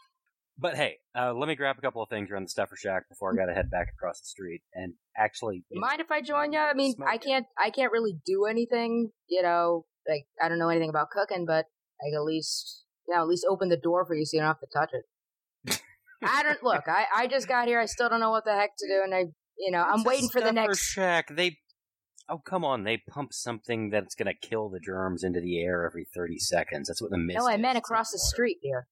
But 0.58 0.76
hey, 0.76 0.98
uh, 1.18 1.32
let 1.34 1.48
me 1.48 1.54
grab 1.56 1.76
a 1.78 1.80
couple 1.80 2.02
of 2.02 2.08
things 2.08 2.30
around 2.30 2.44
the 2.44 2.48
stuffer 2.50 2.76
shack 2.76 3.08
before 3.08 3.32
I 3.32 3.36
got 3.36 3.46
to 3.46 3.54
head 3.54 3.70
back 3.70 3.88
across 3.96 4.20
the 4.20 4.26
street 4.26 4.62
and 4.74 4.94
actually. 5.16 5.64
you 5.70 5.80
know, 5.80 5.86
Mind 5.86 6.00
if 6.00 6.10
I 6.10 6.20
join 6.20 6.52
you? 6.52 6.58
I 6.58 6.74
mean, 6.74 6.94
I 7.06 7.16
can't. 7.18 7.46
I 7.58 7.70
can't 7.70 7.90
really 7.90 8.16
do 8.26 8.44
anything. 8.44 9.10
You 9.28 9.42
know, 9.42 9.86
like 10.08 10.26
I 10.42 10.48
don't 10.48 10.58
know 10.58 10.68
anything 10.68 10.90
about 10.90 11.10
cooking, 11.10 11.46
but 11.46 11.66
I 12.00 12.14
at 12.14 12.22
least, 12.22 12.84
you 13.08 13.14
know, 13.14 13.22
at 13.22 13.28
least 13.28 13.46
open 13.48 13.70
the 13.70 13.76
door 13.76 14.04
for 14.04 14.14
you 14.14 14.24
so 14.24 14.36
you 14.36 14.40
don't 14.42 14.48
have 14.48 14.60
to 14.60 14.66
touch 14.72 14.90
it. 14.92 15.80
I 16.22 16.42
don't 16.42 16.62
look. 16.62 16.84
I 16.86 17.06
I 17.14 17.26
just 17.26 17.48
got 17.48 17.66
here. 17.66 17.80
I 17.80 17.86
still 17.86 18.08
don't 18.08 18.20
know 18.20 18.30
what 18.30 18.44
the 18.44 18.52
heck 18.52 18.70
to 18.78 18.86
do, 18.86 19.00
and 19.02 19.14
I, 19.14 19.24
you 19.58 19.70
know, 19.70 19.82
I'm 19.82 20.00
It's 20.00 20.04
a 20.04 20.08
waiting 20.08 20.28
for 20.28 20.40
the 20.40 20.52
next. 20.52 20.78
shack. 20.80 21.34
They. 21.34 21.58
Oh 22.28 22.38
come 22.38 22.64
on! 22.64 22.84
They 22.84 22.98
pump 23.08 23.32
something 23.32 23.90
that's 23.90 24.14
going 24.14 24.32
to 24.32 24.48
kill 24.48 24.68
the 24.68 24.78
germs 24.78 25.24
into 25.24 25.40
the 25.40 25.60
air 25.60 25.84
every 25.84 26.06
thirty 26.14 26.38
seconds. 26.38 26.88
That's 26.88 27.02
what 27.02 27.10
the 27.10 27.18
mist. 27.18 27.38
No, 27.38 27.48
I 27.48 27.56
meant 27.56 27.78
across 27.78 28.10
the 28.10 28.16
water. 28.18 28.34
street 28.34 28.58
here. 28.62 28.86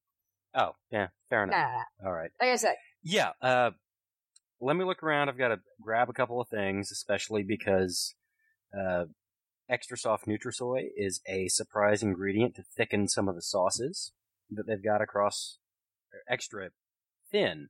Oh 0.54 0.72
yeah, 0.90 1.08
fair 1.28 1.44
enough. 1.44 1.56
nah. 1.56 2.06
All 2.06 2.12
right. 2.12 2.30
Like 2.40 2.50
I 2.50 2.56
said, 2.56 2.74
Yeah. 3.02 3.30
Uh, 3.40 3.70
let 4.60 4.76
me 4.76 4.84
look 4.84 5.02
around. 5.02 5.28
I've 5.28 5.38
got 5.38 5.48
to 5.48 5.60
grab 5.80 6.10
a 6.10 6.12
couple 6.12 6.40
of 6.40 6.48
things, 6.48 6.90
especially 6.92 7.42
because 7.42 8.14
uh, 8.78 9.04
extra 9.68 9.96
soft 9.96 10.26
Nutrisoy 10.26 10.88
is 10.96 11.20
a 11.26 11.48
surprise 11.48 12.02
ingredient 12.02 12.54
to 12.56 12.62
thicken 12.76 13.08
some 13.08 13.28
of 13.28 13.34
the 13.34 13.42
sauces 13.42 14.12
that 14.50 14.66
they've 14.66 14.82
got 14.84 15.00
across. 15.00 15.58
Extra 16.28 16.70
thin, 17.30 17.68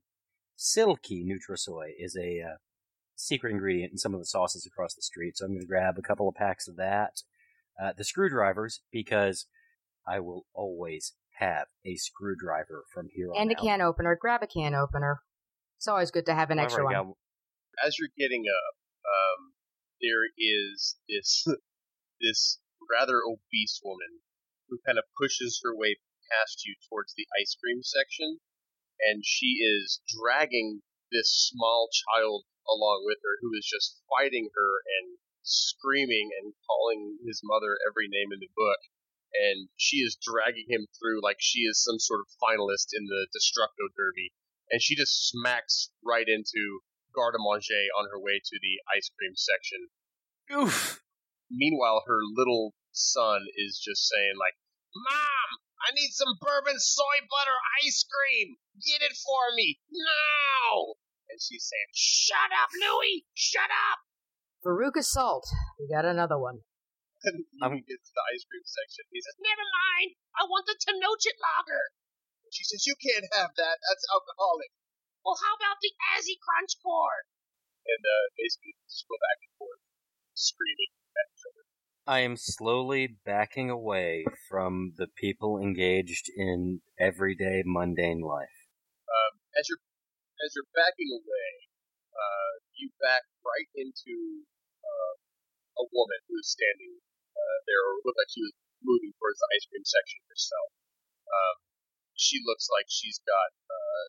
silky 0.57 1.25
Nutrisoy 1.25 1.91
is 1.99 2.17
a 2.17 2.41
uh, 2.41 2.57
secret 3.15 3.51
ingredient 3.53 3.93
in 3.93 3.99
some 3.99 4.15
of 4.15 4.21
the 4.21 4.27
sauces 4.27 4.67
across 4.67 4.95
the 4.95 5.03
street. 5.03 5.37
So 5.37 5.45
I'm 5.45 5.53
going 5.53 5.61
to 5.61 5.67
grab 5.67 5.97
a 5.99 6.03
couple 6.03 6.29
of 6.29 6.35
packs 6.35 6.67
of 6.67 6.77
that. 6.77 7.23
Uh, 7.81 7.93
the 7.97 8.05
screwdrivers 8.05 8.81
because 8.91 9.47
I 10.09 10.21
will 10.21 10.47
always 10.55 11.13
have 11.41 11.67
a 11.85 11.97
screwdriver 11.97 12.85
from 12.93 13.09
here 13.13 13.33
on 13.33 13.43
and 13.43 13.51
a 13.51 13.57
out. 13.57 13.65
can 13.65 13.81
opener. 13.81 14.17
Grab 14.21 14.43
a 14.43 14.47
can 14.47 14.75
opener. 14.75 15.21
It's 15.79 15.89
always 15.89 16.11
good 16.11 16.27
to 16.27 16.35
have 16.35 16.51
an 16.51 16.59
I've 16.59 16.67
extra 16.67 16.85
already 16.85 16.99
one. 16.99 17.07
got 17.09 17.17
as 17.87 17.97
you're 17.99 18.13
getting 18.19 18.45
up, 18.45 18.75
um, 19.09 19.57
there 20.01 20.29
is 20.37 20.97
this 21.09 21.47
this 22.21 22.61
rather 22.85 23.21
obese 23.25 23.81
woman 23.83 24.21
who 24.69 24.79
kind 24.85 24.99
of 24.99 25.05
pushes 25.17 25.61
her 25.65 25.75
way 25.75 25.97
past 26.31 26.63
you 26.67 26.75
towards 26.89 27.15
the 27.17 27.27
ice 27.41 27.57
cream 27.57 27.83
section, 27.83 28.39
and 29.01 29.25
she 29.25 29.59
is 29.65 30.01
dragging 30.07 30.83
this 31.11 31.51
small 31.51 31.89
child 31.91 32.45
along 32.69 33.03
with 33.05 33.19
her, 33.25 33.41
who 33.41 33.51
is 33.59 33.67
just 33.67 33.99
fighting 34.07 34.51
her 34.55 34.73
and 35.01 35.19
screaming 35.43 36.31
and 36.39 36.55
calling 36.69 37.19
his 37.27 37.41
mother 37.43 37.79
every 37.89 38.07
name 38.07 38.31
in 38.31 38.39
the 38.39 38.53
book. 38.55 38.79
And 39.33 39.69
she 39.77 39.99
is 39.99 40.19
dragging 40.21 40.67
him 40.69 40.87
through 40.99 41.23
like 41.23 41.39
she 41.39 41.61
is 41.61 41.83
some 41.83 41.99
sort 41.99 42.21
of 42.21 42.35
finalist 42.43 42.91
in 42.93 43.07
the 43.07 43.29
Destructo 43.31 43.89
Derby. 43.97 44.33
And 44.71 44.83
she 44.83 44.95
just 44.95 45.29
smacks 45.29 45.91
right 46.05 46.27
into 46.27 46.81
garde 47.15 47.35
à 47.35 47.43
manger 47.43 47.91
on 47.99 48.11
her 48.11 48.19
way 48.19 48.41
to 48.43 48.57
the 48.61 48.79
ice 48.95 49.11
cream 49.19 49.35
section. 49.35 49.91
Oof. 50.51 51.03
Meanwhile, 51.51 52.05
her 52.07 52.21
little 52.23 52.75
son 52.93 53.47
is 53.57 53.79
just 53.79 54.07
saying 54.07 54.35
like, 54.39 54.55
"Mom, 54.95 55.49
I 55.83 55.91
need 55.95 56.11
some 56.11 56.39
bourbon 56.41 56.79
soy 56.79 57.27
butter 57.29 57.59
ice 57.83 58.05
cream. 58.07 58.57
Get 58.87 59.03
it 59.03 59.17
for 59.17 59.55
me 59.55 59.81
now!" 59.91 60.95
And 61.29 61.41
she's 61.43 61.67
saying, 61.67 61.91
"Shut 61.95 62.51
up, 62.55 62.71
Louie! 62.75 63.27
Shut 63.35 63.71
up!" 63.71 64.01
Veruca 64.65 65.03
Salt. 65.03 65.47
We 65.79 65.89
got 65.89 66.05
another 66.05 66.39
one. 66.39 66.63
And 67.29 67.45
I'm- 67.61 67.77
Louie 67.77 67.85
gets 67.85 68.09
to 68.09 68.15
the 68.17 68.25
ice 68.33 68.45
cream 68.49 68.65
section. 68.65 69.05
He 69.13 69.21
says, 69.21 69.37
"Never 69.45 69.61
mind. 69.61 70.17
I 70.41 70.49
want 70.49 70.65
the 70.65 70.77
Tenochtitlan 70.81 71.37
lager." 71.37 71.85
And 72.45 72.53
she 72.53 72.65
says, 72.65 72.89
"You 72.89 72.97
can't 72.97 73.29
have 73.37 73.53
that. 73.61 73.77
That's 73.77 74.07
alcoholic." 74.09 74.73
Well, 75.21 75.37
how 75.37 75.53
about 75.61 75.85
the 75.85 75.93
Azzy 76.17 76.41
Crunch 76.41 76.81
Core? 76.81 77.29
And 77.85 78.01
uh, 78.01 78.25
basically, 78.41 78.73
just 78.89 79.05
go 79.05 79.21
back 79.21 79.39
and 79.45 79.53
forth, 79.61 79.85
screaming 80.33 80.97
at 81.13 81.29
each 81.29 81.45
other. 81.45 81.65
I 82.09 82.21
am 82.25 82.37
slowly 82.41 83.21
backing 83.25 83.69
away 83.69 84.25
from 84.49 84.95
the 84.97 85.07
people 85.07 85.61
engaged 85.61 86.33
in 86.35 86.81
everyday 86.99 87.63
mundane 87.67 88.25
life. 88.25 88.57
as 89.59 89.69
you're 89.69 89.85
as 90.41 90.57
you're 90.57 90.73
backing 90.73 91.13
away, 91.13 91.51
uh, 92.17 92.53
you 92.81 92.89
back 92.97 93.29
right 93.45 93.69
into 93.77 94.47
uh, 94.81 95.15
a 95.81 95.85
woman 95.93 96.21
who's 96.29 96.49
standing 96.49 97.01
there, 97.67 97.81
or 97.81 98.05
looked 98.05 98.21
like 98.21 98.33
she 98.33 98.45
was 98.45 98.55
moving 98.85 99.13
towards 99.17 99.39
the 99.41 99.49
ice 99.57 99.67
cream 99.69 99.85
section 99.85 100.21
herself. 100.29 100.71
Um, 101.29 101.57
she 102.17 102.41
looks 102.45 102.69
like 102.69 102.89
she's 102.89 103.21
got 103.25 103.51
uh, 103.69 104.05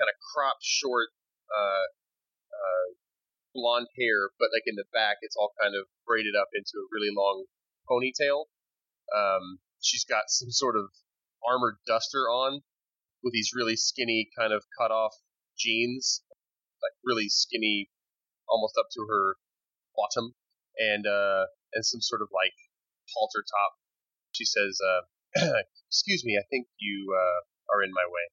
kind 0.00 0.10
of 0.12 0.16
cropped 0.20 0.64
short 0.64 1.10
uh, 1.48 1.86
uh, 2.52 2.88
blonde 3.54 3.88
hair, 3.96 4.30
but 4.38 4.52
like 4.52 4.68
in 4.68 4.76
the 4.76 4.88
back, 4.92 5.18
it's 5.24 5.36
all 5.36 5.52
kind 5.60 5.74
of 5.74 5.88
braided 6.04 6.36
up 6.36 6.52
into 6.52 6.76
a 6.78 6.90
really 6.92 7.12
long 7.12 7.48
ponytail. 7.88 8.52
Um, 9.14 9.60
she's 9.80 10.04
got 10.04 10.28
some 10.28 10.50
sort 10.50 10.76
of 10.76 10.92
armored 11.46 11.80
duster 11.86 12.28
on 12.28 12.62
with 13.22 13.32
these 13.32 13.52
really 13.54 13.76
skinny 13.76 14.28
kind 14.38 14.52
of 14.52 14.64
cut 14.78 14.90
off 14.90 15.14
jeans, 15.58 16.22
like 16.82 16.94
really 17.04 17.28
skinny, 17.28 17.90
almost 18.48 18.76
up 18.78 18.86
to 18.92 19.06
her 19.08 19.36
bottom, 19.96 20.34
and 20.78 21.06
uh, 21.06 21.46
and 21.74 21.84
some 21.84 22.00
sort 22.00 22.22
of 22.22 22.28
like 22.32 22.54
halter 23.18 23.42
top. 23.42 23.72
She 24.32 24.44
says, 24.44 24.78
uh, 24.80 25.52
"Excuse 25.88 26.24
me, 26.24 26.38
I 26.38 26.46
think 26.50 26.68
you 26.78 27.14
uh, 27.16 27.74
are 27.74 27.82
in 27.82 27.90
my 27.90 28.04
way." 28.06 28.26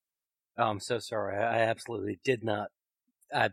Oh, 0.57 0.69
I'm 0.69 0.79
so 0.79 0.99
sorry. 0.99 1.37
I 1.37 1.59
I 1.59 1.61
absolutely 1.61 2.19
did 2.23 2.43
not. 2.43 2.69
I 3.33 3.51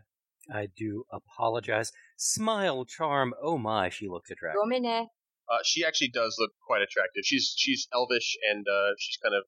I 0.53 0.67
do 0.75 1.05
apologize. 1.11 1.91
Smile, 2.17 2.85
charm. 2.85 3.33
Oh 3.41 3.57
my, 3.57 3.89
she 3.89 4.07
looks 4.07 4.31
attractive. 4.31 4.61
Domine. 4.63 5.07
Uh, 5.49 5.59
she 5.65 5.85
actually 5.85 6.09
does 6.09 6.35
look 6.39 6.51
quite 6.65 6.81
attractive. 6.81 7.23
She's 7.25 7.53
she's 7.57 7.87
elvish 7.93 8.37
and 8.49 8.65
uh, 8.67 8.95
she's 8.97 9.17
kind 9.21 9.35
of 9.35 9.43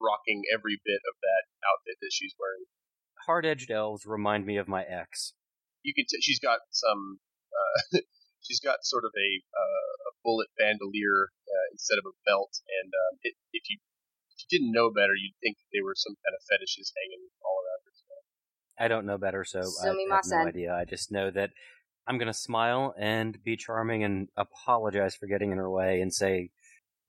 rocking 0.00 0.42
every 0.52 0.80
bit 0.84 1.00
of 1.08 1.14
that 1.20 1.44
outfit 1.68 1.96
that 2.00 2.10
she's 2.12 2.34
wearing. 2.38 2.64
Hard-edged 3.26 3.70
elves 3.70 4.06
remind 4.06 4.46
me 4.46 4.56
of 4.56 4.68
my 4.68 4.84
ex. 4.84 5.32
You 5.82 5.94
can 5.94 6.04
t- 6.08 6.20
she's 6.20 6.40
got 6.40 6.60
some 6.70 7.20
uh, 7.52 7.98
she's 8.46 8.60
got 8.60 8.86
sort 8.86 9.04
of 9.04 9.10
a 9.12 9.30
uh, 9.50 9.92
a 10.08 10.12
bullet 10.22 10.48
bandolier 10.58 11.34
uh, 11.50 11.66
instead 11.72 11.98
of 11.98 12.06
a 12.06 12.14
belt, 12.24 12.54
and 12.82 12.90
um, 12.94 13.18
it, 13.22 13.34
if 13.52 13.68
you 13.68 13.78
if 14.30 14.36
you 14.40 14.48
didn't 14.58 14.72
know 14.72 14.90
better, 14.90 15.14
you'd 15.18 15.36
think 15.42 15.58
that 15.58 15.70
they 15.74 15.82
were 15.82 15.94
some 15.98 16.14
kind 16.22 16.34
of 16.34 16.42
fetishes 16.48 16.92
hanging 16.94 17.26
all 17.42 17.58
around 17.58 17.82
her. 17.84 17.92
I 18.78 18.88
don't 18.88 19.06
know 19.06 19.16
better, 19.16 19.42
so 19.44 19.60
I 19.60 19.86
have 19.86 19.96
no 20.28 20.36
idea. 20.36 20.74
I 20.74 20.84
just 20.84 21.10
know 21.10 21.30
that 21.30 21.50
I'm 22.06 22.18
gonna 22.18 22.34
smile 22.34 22.94
and 22.98 23.42
be 23.42 23.56
charming 23.56 24.04
and 24.04 24.28
apologize 24.36 25.16
for 25.16 25.26
getting 25.26 25.50
in 25.50 25.58
her 25.58 25.70
way 25.70 26.00
and 26.00 26.12
say, 26.12 26.50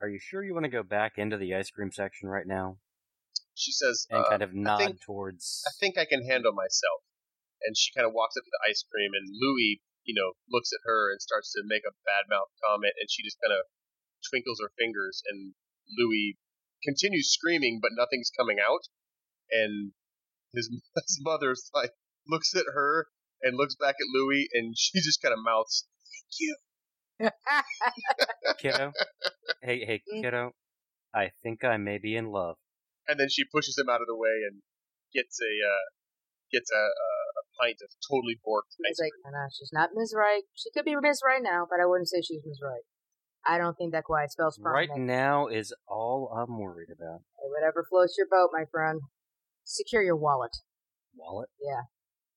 "Are 0.01 0.07
you 0.07 0.19
sure 0.19 0.43
you 0.43 0.53
want 0.53 0.63
to 0.63 0.71
go 0.71 0.83
back 0.83 1.17
into 1.17 1.37
the 1.37 1.53
ice 1.55 1.69
cream 1.69 1.91
section 1.91 2.29
right 2.29 2.47
now?" 2.47 2.77
She 3.53 3.71
says, 3.71 4.05
And 4.09 4.21
uh, 4.21 4.29
kind 4.29 4.43
of 4.43 4.53
nod 4.53 4.77
think- 4.77 5.01
towards. 5.01 5.63
I 5.67 5.71
think 5.79 5.97
I 5.97 6.05
can 6.05 6.23
handle 6.23 6.53
myself. 6.53 7.01
And 7.65 7.75
she 7.75 7.91
kind 7.91 8.05
of 8.05 8.13
walks 8.13 8.37
up 8.37 8.43
to 8.43 8.51
the 8.53 8.69
ice 8.69 8.85
cream, 8.89 9.11
and 9.17 9.27
Louis, 9.33 9.81
you 10.07 10.15
know, 10.15 10.33
looks 10.49 10.71
at 10.71 10.87
her 10.87 11.11
and 11.11 11.19
starts 11.21 11.51
to 11.53 11.61
make 11.67 11.83
a 11.83 11.91
bad 12.07 12.25
mouth 12.31 12.47
comment, 12.63 12.95
and 12.97 13.11
she 13.11 13.21
just 13.21 13.37
kind 13.43 13.51
of 13.51 13.67
twinkles 14.31 14.57
her 14.63 14.71
fingers, 14.79 15.21
and 15.27 15.53
Louis 15.99 16.39
continues 16.83 17.29
screaming, 17.31 17.79
but 17.81 17.91
nothing's 17.93 18.31
coming 18.31 18.57
out. 18.63 18.87
And 19.51 19.91
his, 20.55 20.71
his 20.95 21.19
mother's 21.21 21.69
like, 21.75 21.91
looks 22.27 22.55
at 22.55 22.65
her 22.73 23.07
and 23.43 23.55
looks 23.57 23.75
back 23.75 23.95
at 23.99 24.13
Louis, 24.15 24.47
and 24.53 24.73
she 24.79 24.99
just 25.03 25.21
kind 25.21 25.33
of 25.33 25.39
mouths, 25.43 25.85
Thank 26.07 26.39
you. 26.39 26.55
kiddo. 28.59 28.91
hey, 29.61 29.85
hey, 29.85 30.01
Mm. 30.13 30.21
kiddo. 30.23 30.51
I 31.13 31.31
think 31.43 31.63
I 31.63 31.77
may 31.77 31.97
be 31.97 32.15
in 32.15 32.31
love. 32.31 32.57
And 33.07 33.19
then 33.19 33.27
she 33.29 33.43
pushes 33.45 33.77
him 33.77 33.89
out 33.89 34.01
of 34.01 34.07
the 34.07 34.15
way 34.15 34.43
and 34.47 34.61
gets 35.13 35.39
a, 35.41 35.51
uh, 35.65 35.85
gets 36.51 36.69
a, 36.71 36.77
a, 36.77 36.79
a 36.79 37.16
pint 37.59 37.77
of 37.83 37.89
totally 38.09 38.39
borked 38.45 38.73
ice 38.85 38.97
It's 38.97 38.99
like, 38.99 39.11
no, 39.25 39.31
no, 39.31 39.45
she's 39.51 39.71
not 39.73 39.89
Ms. 39.93 40.13
Right. 40.15 40.43
She 40.55 40.69
could 40.71 40.85
be 40.85 40.95
Ms. 40.95 41.21
Right 41.25 41.41
now, 41.43 41.65
but 41.69 41.79
I 41.81 41.85
wouldn't 41.85 42.09
say 42.09 42.21
she's 42.21 42.41
Ms. 42.45 42.59
Right. 42.63 42.85
I 43.47 43.57
don't 43.57 43.75
think 43.77 43.93
that 43.93 44.03
quiet 44.03 44.31
spells 44.31 44.59
Right 44.61 44.89
permanent. 44.89 45.07
now 45.07 45.47
is 45.47 45.73
all 45.87 46.29
I'm 46.35 46.59
worried 46.59 46.89
about. 46.91 47.21
Hey, 47.39 47.47
Whatever 47.49 47.85
floats 47.89 48.15
your 48.17 48.27
boat, 48.29 48.49
my 48.51 48.65
friend. 48.69 48.99
Secure 49.63 50.03
your 50.03 50.15
wallet. 50.17 50.51
Wallet. 51.15 51.49
Yeah. 51.61 51.81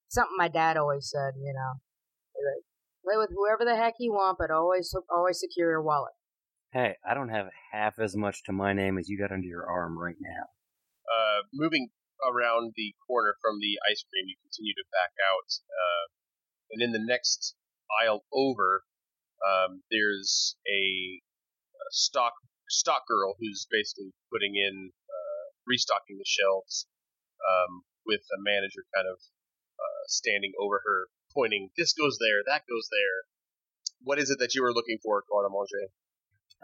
Something 0.08 0.36
my 0.38 0.48
dad 0.48 0.76
always 0.76 1.08
said, 1.10 1.34
you 1.36 1.52
know. 1.52 1.80
Like, 2.34 2.64
Play 3.04 3.16
with 3.16 3.30
whoever 3.34 3.64
the 3.64 3.76
heck 3.76 3.94
you 3.98 4.12
want, 4.12 4.36
but 4.38 4.50
always, 4.50 4.94
always 5.10 5.40
secure 5.40 5.70
your 5.70 5.82
wallet. 5.82 6.12
Hey, 6.72 6.94
I 7.08 7.14
don't 7.14 7.30
have 7.30 7.46
half 7.72 7.98
as 7.98 8.14
much 8.14 8.44
to 8.44 8.52
my 8.52 8.72
name 8.72 8.98
as 8.98 9.08
you 9.08 9.18
got 9.18 9.32
under 9.32 9.46
your 9.46 9.66
arm 9.66 9.98
right 9.98 10.16
now. 10.20 10.44
uh, 11.10 11.42
moving 11.52 11.88
around 12.26 12.74
the 12.76 12.94
corner 13.06 13.36
from 13.42 13.60
the 13.60 13.78
ice 13.90 14.04
cream, 14.10 14.28
you 14.28 14.36
continue 14.42 14.74
to 14.74 14.84
back 14.92 15.12
out, 15.20 15.48
uh, 15.70 16.06
and 16.72 16.82
in 16.82 16.92
the 16.92 17.04
next 17.04 17.56
aisle 18.02 18.24
over, 18.32 18.84
um, 19.46 19.82
there's 19.90 20.56
a, 20.68 21.20
a 21.76 21.88
stock 21.92 22.34
stock 22.68 23.04
girl 23.08 23.36
who's 23.40 23.66
basically 23.70 24.12
putting 24.32 24.56
in 24.56 24.92
uh, 25.10 25.44
restocking 25.66 26.18
the 26.18 26.26
shelves. 26.26 26.86
um, 27.46 27.82
with 28.06 28.22
a 28.34 28.40
manager 28.42 28.84
kind 28.94 29.06
of 29.08 29.18
uh, 29.78 30.02
standing 30.08 30.52
over 30.60 30.82
her, 30.84 31.08
pointing, 31.34 31.70
"This 31.76 31.92
goes 31.94 32.18
there, 32.20 32.42
that 32.46 32.64
goes 32.68 32.88
there." 32.90 33.18
What 34.02 34.18
is 34.18 34.30
it 34.30 34.38
that 34.40 34.54
you 34.54 34.62
were 34.62 34.74
looking 34.74 34.98
for, 35.02 35.24
Garde 35.30 35.52
Manger? 35.52 35.92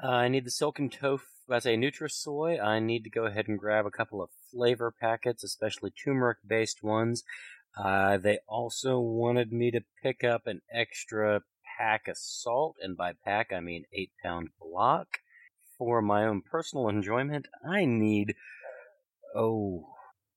Uh, 0.03 0.09
I 0.09 0.29
need 0.29 0.45
the 0.45 0.51
silken 0.51 0.91
tofu. 0.91 1.25
That's 1.49 1.67
a 1.67 1.77
Nutrisoy. 1.77 2.63
I 2.63 2.81
need 2.81 3.05
to 3.05 3.11
go 3.11 3.25
ahead 3.25 3.47
and 3.47 3.59
grab 3.59 3.87
a 3.87 3.91
couple 3.91 4.21
of 4.21 4.31
flavor 4.51 4.93
packets, 5.01 5.45
especially 5.45 5.93
turmeric-based 5.93 6.83
ones. 6.83 7.23
Uh, 7.77 8.17
they 8.17 8.39
also 8.49 8.99
wanted 8.99 9.53
me 9.53 9.71
to 9.71 9.85
pick 10.03 10.25
up 10.25 10.47
an 10.47 10.61
extra 10.73 11.43
pack 11.79 12.09
of 12.09 12.17
salt, 12.17 12.77
and 12.81 12.97
by 12.97 13.13
pack 13.25 13.53
I 13.53 13.61
mean 13.61 13.85
eight 13.93 14.11
pound 14.23 14.49
block. 14.61 15.07
For 15.79 16.01
my 16.01 16.25
own 16.25 16.41
personal 16.41 16.89
enjoyment, 16.89 17.49
I 17.65 17.85
need 17.85 18.35
oh, 19.35 19.87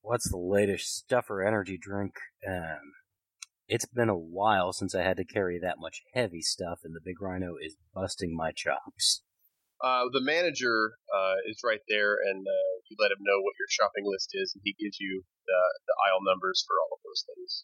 what's 0.01 0.29
the 0.29 0.37
latest 0.37 0.95
stuffer 0.95 1.41
energy 1.41 1.77
drink? 1.81 2.13
Um, 2.47 2.93
it's 3.67 3.85
been 3.85 4.09
a 4.09 4.17
while 4.17 4.73
since 4.73 4.93
I 4.93 5.03
had 5.03 5.17
to 5.17 5.23
carry 5.23 5.59
that 5.59 5.79
much 5.79 6.03
heavy 6.13 6.41
stuff, 6.41 6.79
and 6.83 6.93
the 6.93 7.01
big 7.03 7.21
rhino 7.21 7.55
is 7.55 7.77
busting 7.95 8.35
my 8.35 8.51
chops. 8.51 9.21
Uh, 9.81 10.11
the 10.11 10.21
manager 10.21 10.93
uh, 11.07 11.35
is 11.47 11.61
right 11.63 11.79
there, 11.87 12.15
and 12.15 12.45
uh, 12.45 12.71
you 12.89 12.97
let 12.99 13.11
him 13.11 13.21
know 13.21 13.39
what 13.41 13.55
your 13.57 13.69
shopping 13.69 14.03
list 14.05 14.31
is, 14.33 14.51
and 14.53 14.61
he 14.63 14.75
gives 14.77 14.99
you 14.99 15.23
the, 15.47 15.61
the 15.87 15.95
aisle 16.07 16.19
numbers 16.21 16.63
for 16.67 16.75
all 16.83 16.97
of 16.97 17.03
those 17.03 17.23
things. 17.23 17.63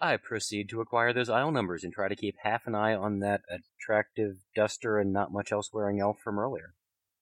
I 0.00 0.16
proceed 0.16 0.68
to 0.70 0.80
acquire 0.80 1.12
those 1.12 1.28
aisle 1.28 1.52
numbers 1.52 1.84
and 1.84 1.92
try 1.92 2.08
to 2.08 2.16
keep 2.16 2.36
half 2.42 2.66
an 2.66 2.74
eye 2.74 2.94
on 2.94 3.20
that 3.20 3.42
attractive 3.48 4.36
duster 4.56 4.98
and 4.98 5.12
not 5.12 5.32
much 5.32 5.52
else 5.52 5.70
wearing 5.72 6.00
elf 6.00 6.16
from 6.24 6.38
earlier. 6.38 6.74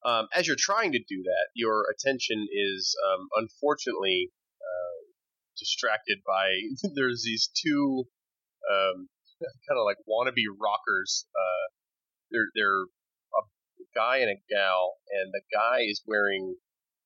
Um, 0.05 0.29
as 0.35 0.47
you're 0.47 0.57
trying 0.59 0.93
to 0.93 0.99
do 0.99 1.23
that, 1.25 1.49
your 1.55 1.85
attention 1.91 2.47
is 2.53 2.97
um, 3.05 3.29
unfortunately 3.35 4.31
uh, 4.61 4.99
distracted 5.59 6.19
by 6.25 6.51
there's 6.95 7.23
these 7.25 7.51
two 7.53 8.05
um, 8.71 9.09
kind 9.69 9.79
of 9.79 9.85
like 9.85 9.99
wannabe 10.09 10.47
rockers. 10.61 11.27
Uh, 11.35 11.67
they're 12.31 12.49
they're 12.55 12.85
guy 13.95 14.19
and 14.19 14.31
a 14.31 14.41
gal, 14.49 14.99
and 15.11 15.33
the 15.33 15.43
guy 15.53 15.83
is 15.83 16.03
wearing 16.07 16.57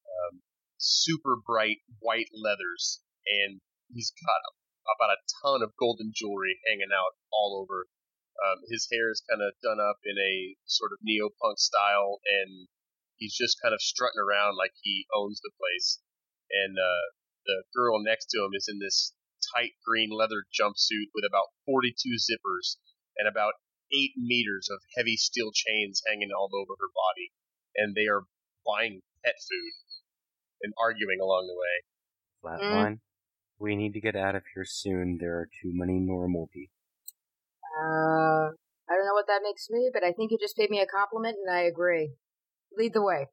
um, 0.07 0.43
super 0.79 1.37
bright 1.45 1.79
white 2.01 2.31
leathers, 2.35 3.01
and 3.27 3.61
he's 3.93 4.13
got 4.25 4.41
about 4.99 5.15
a 5.15 5.23
ton 5.43 5.63
of 5.63 5.77
golden 5.79 6.13
jewelry 6.15 6.59
hanging 6.67 6.93
out 6.93 7.15
all 7.33 7.59
over. 7.63 7.87
Um, 8.43 8.59
his 8.69 8.89
hair 8.91 9.11
is 9.11 9.23
kind 9.29 9.43
of 9.43 9.55
done 9.63 9.79
up 9.79 10.03
in 10.05 10.19
a 10.19 10.57
sort 10.67 10.91
of 10.93 10.99
neo 11.03 11.31
punk 11.41 11.59
style, 11.59 12.19
and 12.27 12.69
he's 13.17 13.37
just 13.37 13.61
kind 13.63 13.75
of 13.75 13.81
strutting 13.81 14.19
around 14.19 14.57
like 14.57 14.73
he 14.83 15.07
owns 15.15 15.41
the 15.41 15.55
place. 15.55 16.01
And 16.51 16.77
uh, 16.77 17.05
the 17.47 17.63
girl 17.75 18.03
next 18.03 18.27
to 18.35 18.43
him 18.43 18.51
is 18.55 18.67
in 18.69 18.79
this 18.79 19.15
tight 19.55 19.73
green 19.87 20.11
leather 20.11 20.45
jumpsuit 20.51 21.11
with 21.15 21.25
about 21.27 21.55
42 21.67 21.95
zippers 22.19 22.77
and 23.17 23.29
about 23.29 23.55
eight 23.95 24.13
meters 24.17 24.69
of 24.71 24.81
heavy 24.97 25.17
steel 25.17 25.51
chains 25.53 26.03
hanging 26.09 26.31
all 26.37 26.51
over 26.53 26.75
her 26.79 26.93
body. 26.93 27.33
And 27.77 27.95
they 27.95 28.07
are 28.07 28.25
buying 28.67 29.01
pet 29.25 29.35
food 29.39 29.73
and 30.63 30.73
arguing 30.81 31.21
along 31.21 31.49
the 31.49 31.59
way. 31.59 31.77
Flatline, 32.43 33.01
we 33.59 33.77
need 33.77 33.93
to 33.95 34.01
get 34.01 34.17
out 34.17 34.35
of 34.35 34.43
here 34.55 34.65
soon. 34.67 35.19
There 35.21 35.39
are 35.39 35.47
too 35.47 35.71
many 35.73 35.99
normal 35.99 36.49
people. 36.53 36.75
Uh, 37.79 38.53
I 38.91 38.97
don't 38.97 39.07
know 39.07 39.15
what 39.15 39.27
that 39.29 39.41
makes 39.43 39.69
me, 39.71 39.91
but 39.93 40.05
I 40.05 40.13
think 40.13 40.31
you 40.31 40.39
just 40.39 40.57
paid 40.57 40.71
me 40.71 40.81
a 40.81 40.87
compliment, 40.87 41.37
and 41.45 41.55
I 41.55 41.63
agree. 41.63 42.13
Lead 42.77 42.93
the 42.95 43.03
way. 43.03 43.29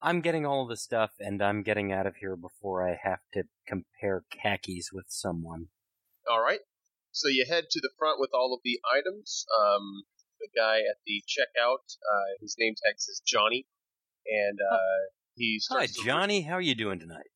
I'm 0.00 0.20
getting 0.20 0.44
all 0.46 0.66
the 0.66 0.76
stuff, 0.76 1.10
and 1.18 1.42
I'm 1.42 1.62
getting 1.62 1.92
out 1.92 2.06
of 2.06 2.16
here 2.16 2.36
before 2.36 2.86
I 2.86 2.98
have 3.02 3.20
to 3.32 3.44
compare 3.66 4.22
khakis 4.30 4.90
with 4.92 5.06
someone. 5.08 5.68
All 6.30 6.42
right. 6.42 6.60
So 7.14 7.30
you 7.30 7.46
head 7.46 7.70
to 7.70 7.78
the 7.78 7.94
front 7.94 8.18
with 8.18 8.34
all 8.34 8.50
of 8.50 8.58
the 8.66 8.82
items. 8.90 9.46
Um, 9.54 10.02
the 10.42 10.50
guy 10.50 10.82
at 10.82 10.98
the 11.06 11.22
checkout, 11.22 11.86
uh, 11.86 12.30
his 12.42 12.58
name 12.58 12.74
tag 12.74 12.98
says 12.98 13.22
Johnny, 13.22 13.70
and 14.26 14.58
uh, 14.58 15.14
he 15.38 15.62
Hi, 15.70 15.86
Johnny. 15.86 16.42
How 16.42 16.58
are 16.58 16.66
you 16.66 16.74
doing 16.74 16.98
tonight? 16.98 17.30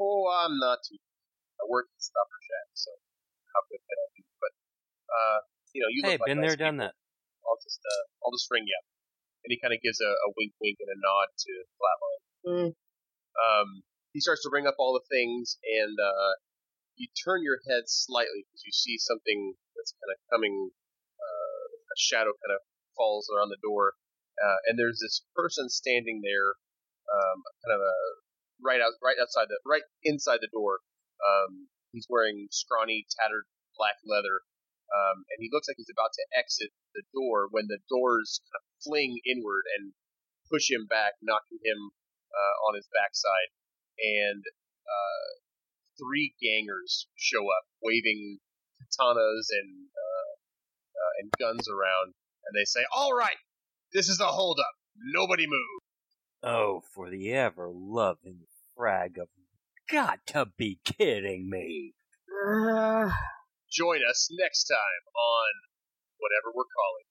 Oh, 0.00 0.32
I'm 0.32 0.56
not 0.56 0.80
too. 0.80 0.96
I 1.60 1.68
work 1.68 1.92
at 1.92 2.00
Stuffer 2.00 2.40
Shack, 2.40 2.68
so 2.72 2.90
how 3.52 3.60
good 3.68 3.84
can 3.84 4.00
I 4.00 4.08
be? 4.16 4.24
But 4.40 4.52
uh, 5.12 5.38
you 5.76 5.84
know, 5.84 5.92
you 5.92 6.00
Hey, 6.08 6.16
look 6.16 6.24
like 6.24 6.28
been 6.32 6.40
nice 6.40 6.48
there, 6.48 6.56
done 6.56 6.80
people. 6.80 6.88
that. 6.88 6.96
I'll 7.44 7.60
just 7.60 7.84
uh, 7.84 8.04
I'll 8.24 8.32
just 8.32 8.48
ring 8.48 8.64
you 8.64 8.72
up. 8.80 8.86
And 9.44 9.52
he 9.52 9.60
kind 9.60 9.76
of 9.76 9.84
gives 9.84 10.00
a, 10.00 10.08
a 10.08 10.28
wink, 10.40 10.56
wink, 10.56 10.80
and 10.80 10.88
a 10.88 10.96
nod 11.04 11.28
to 11.36 11.52
Flatline. 11.76 12.24
Mm. 12.48 12.70
Um, 12.72 13.68
he 14.16 14.24
starts 14.24 14.40
to 14.48 14.50
ring 14.50 14.64
up 14.64 14.80
all 14.80 14.96
the 14.96 15.04
things, 15.12 15.60
and 15.68 15.92
uh, 16.00 16.32
you 16.98 17.08
turn 17.14 17.46
your 17.46 17.62
head 17.70 17.86
slightly 17.86 18.42
because 18.44 18.66
you 18.66 18.74
see 18.74 18.98
something 18.98 19.54
that's 19.78 19.94
kind 19.96 20.10
of 20.12 20.18
coming. 20.28 20.74
Uh, 21.18 21.64
a 21.78 21.98
shadow 21.98 22.34
kind 22.42 22.54
of 22.54 22.60
falls 22.98 23.30
around 23.30 23.48
the 23.50 23.62
door, 23.62 23.94
uh, 24.38 24.58
and 24.66 24.78
there's 24.78 24.98
this 24.98 25.22
person 25.34 25.70
standing 25.70 26.22
there, 26.22 26.58
um, 27.10 27.38
kind 27.62 27.74
of 27.74 27.82
a 27.82 27.96
right 28.62 28.82
out, 28.82 28.94
right 29.02 29.18
outside 29.18 29.46
the, 29.50 29.58
right 29.66 29.86
inside 30.02 30.42
the 30.42 30.52
door. 30.52 30.82
Um, 31.22 31.70
he's 31.90 32.06
wearing 32.10 32.46
scrawny, 32.50 33.06
tattered 33.18 33.46
black 33.78 33.98
leather, 34.06 34.42
um, 34.90 35.26
and 35.30 35.38
he 35.38 35.50
looks 35.50 35.66
like 35.66 35.78
he's 35.78 35.90
about 35.90 36.14
to 36.14 36.24
exit 36.34 36.70
the 36.94 37.06
door 37.14 37.46
when 37.50 37.66
the 37.70 37.78
doors 37.90 38.42
kind 38.46 38.58
of 38.58 38.64
fling 38.82 39.18
inward 39.26 39.66
and 39.78 39.94
push 40.50 40.70
him 40.70 40.86
back, 40.86 41.18
knocking 41.22 41.60
him 41.62 41.94
uh, 42.32 42.56
on 42.68 42.74
his 42.74 42.88
backside. 42.90 43.50
And 43.98 44.42
uh, 44.86 45.47
three 45.98 46.34
gangers 46.40 47.08
show 47.16 47.42
up, 47.42 47.64
waving 47.82 48.38
katanas 48.80 49.46
and 49.50 49.86
uh, 49.92 50.30
uh, 50.94 51.12
and 51.20 51.30
guns 51.38 51.68
around, 51.68 52.14
and 52.46 52.54
they 52.54 52.64
say, 52.64 52.80
"All 52.94 53.12
right, 53.12 53.36
this 53.92 54.08
is 54.08 54.20
a 54.20 54.26
holdup. 54.26 54.74
Nobody 54.96 55.46
move." 55.46 55.82
Oh, 56.42 56.82
for 56.94 57.10
the 57.10 57.32
ever 57.32 57.68
loving 57.72 58.40
frag 58.76 59.18
of. 59.18 59.28
Got 59.90 60.20
to 60.28 60.46
be 60.56 60.78
kidding 60.84 61.48
me. 61.48 61.94
Join 63.70 64.00
us 64.08 64.28
next 64.30 64.64
time 64.64 65.02
on 65.16 65.52
whatever 66.18 66.52
we're 66.54 66.64
calling. 66.76 67.08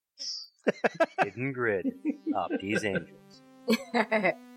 Hidden 1.24 1.54
Grid. 1.54 1.88
Opties 2.34 2.84
Angels. 2.86 3.42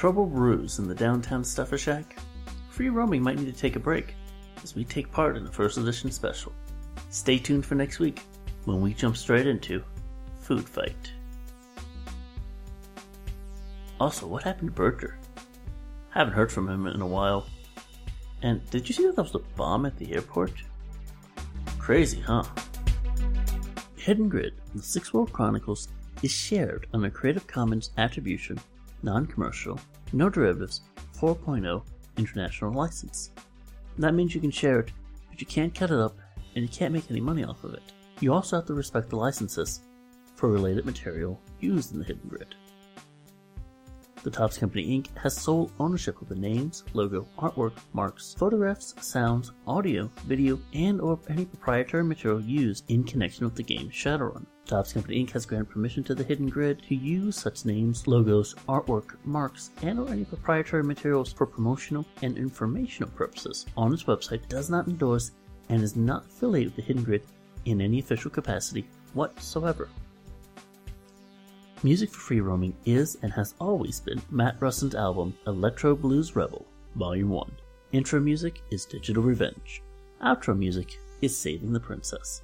Trouble 0.00 0.24
brews 0.24 0.78
in 0.78 0.88
the 0.88 0.94
downtown 0.94 1.44
Stuffer 1.44 1.76
Shack? 1.76 2.16
Free 2.70 2.88
roaming 2.88 3.22
might 3.22 3.36
need 3.36 3.52
to 3.54 3.60
take 3.60 3.76
a 3.76 3.78
break 3.78 4.14
as 4.62 4.74
we 4.74 4.82
take 4.82 5.12
part 5.12 5.36
in 5.36 5.44
the 5.44 5.52
first 5.52 5.76
edition 5.76 6.10
special. 6.10 6.54
Stay 7.10 7.36
tuned 7.36 7.66
for 7.66 7.74
next 7.74 7.98
week 7.98 8.22
when 8.64 8.80
we 8.80 8.94
jump 8.94 9.14
straight 9.14 9.46
into 9.46 9.84
Food 10.38 10.66
Fight. 10.66 11.12
Also, 14.00 14.26
what 14.26 14.42
happened 14.42 14.70
to 14.70 14.74
Berger? 14.74 15.18
Haven't 16.08 16.32
heard 16.32 16.50
from 16.50 16.66
him 16.66 16.86
in 16.86 17.02
a 17.02 17.06
while. 17.06 17.44
And 18.40 18.64
did 18.70 18.88
you 18.88 18.94
see 18.94 19.04
that 19.04 19.16
there 19.16 19.24
was 19.24 19.34
a 19.34 19.40
bomb 19.54 19.84
at 19.84 19.98
the 19.98 20.14
airport? 20.14 20.54
Crazy, 21.78 22.22
huh? 22.22 22.44
Hidden 23.96 24.30
Grid, 24.30 24.54
the 24.74 24.80
Sixth 24.80 25.12
World 25.12 25.30
Chronicles, 25.30 25.88
is 26.22 26.32
shared 26.32 26.86
under 26.94 27.10
Creative 27.10 27.46
Commons 27.46 27.90
Attribution, 27.98 28.58
Non 29.02 29.26
Commercial, 29.26 29.78
No 30.12 30.28
Derivatives 30.28 30.80
4.0 31.18 31.82
International 32.16 32.72
License. 32.72 33.30
That 33.98 34.14
means 34.14 34.34
you 34.34 34.40
can 34.40 34.50
share 34.50 34.80
it, 34.80 34.90
but 35.28 35.40
you 35.40 35.46
can't 35.46 35.74
cut 35.74 35.90
it 35.90 35.98
up 35.98 36.16
and 36.54 36.62
you 36.62 36.68
can't 36.68 36.92
make 36.92 37.10
any 37.10 37.20
money 37.20 37.44
off 37.44 37.62
of 37.62 37.74
it. 37.74 37.82
You 38.20 38.32
also 38.32 38.56
have 38.56 38.66
to 38.66 38.74
respect 38.74 39.10
the 39.10 39.16
licenses 39.16 39.80
for 40.34 40.48
related 40.48 40.84
material 40.84 41.40
used 41.60 41.92
in 41.92 42.00
the 42.00 42.04
Hidden 42.04 42.28
Grid. 42.28 42.54
The 44.22 44.30
Topps 44.30 44.58
Company 44.58 44.86
Inc. 44.86 45.16
has 45.16 45.34
sole 45.34 45.70
ownership 45.80 46.20
of 46.20 46.28
the 46.28 46.34
names, 46.34 46.84
logo, 46.92 47.26
artwork, 47.38 47.72
marks, 47.94 48.34
photographs, 48.34 48.94
sounds, 49.00 49.52
audio, 49.66 50.10
video, 50.26 50.60
and 50.74 51.00
or 51.00 51.18
any 51.30 51.46
proprietary 51.46 52.04
material 52.04 52.38
used 52.42 52.84
in 52.90 53.02
connection 53.02 53.46
with 53.46 53.54
the 53.54 53.62
game 53.62 53.88
Shadowrun. 53.88 54.44
Topps 54.66 54.92
Company 54.92 55.24
Inc. 55.24 55.30
has 55.30 55.46
granted 55.46 55.70
permission 55.70 56.04
to 56.04 56.14
the 56.14 56.22
Hidden 56.22 56.50
Grid 56.50 56.82
to 56.82 56.94
use 56.94 57.34
such 57.34 57.64
names, 57.64 58.06
logos, 58.06 58.54
artwork, 58.68 59.16
marks, 59.24 59.70
and 59.80 59.98
or 59.98 60.10
any 60.10 60.26
proprietary 60.26 60.84
materials 60.84 61.32
for 61.32 61.46
promotional 61.46 62.04
and 62.20 62.36
informational 62.36 63.10
purposes 63.12 63.64
on 63.74 63.94
its 63.94 64.04
website, 64.04 64.46
does 64.48 64.68
not 64.68 64.86
endorse, 64.86 65.30
and 65.70 65.82
is 65.82 65.96
not 65.96 66.26
affiliated 66.26 66.76
with 66.76 66.76
the 66.76 66.82
Hidden 66.82 67.04
Grid 67.04 67.22
in 67.64 67.80
any 67.80 68.00
official 68.00 68.30
capacity 68.30 68.86
whatsoever. 69.14 69.88
Music 71.82 72.10
for 72.10 72.20
Free 72.20 72.40
Roaming 72.40 72.76
is 72.84 73.16
and 73.22 73.32
has 73.32 73.54
always 73.58 74.00
been 74.00 74.20
Matt 74.30 74.60
Russon's 74.60 74.94
album 74.94 75.34
Electro 75.46 75.96
Blues 75.96 76.36
Rebel, 76.36 76.66
Volume 76.94 77.30
1. 77.30 77.52
Intro 77.92 78.20
music 78.20 78.60
is 78.70 78.84
Digital 78.84 79.22
Revenge. 79.22 79.82
Outro 80.22 80.54
music 80.54 80.98
is 81.22 81.34
Saving 81.34 81.72
the 81.72 81.80
Princess. 81.80 82.42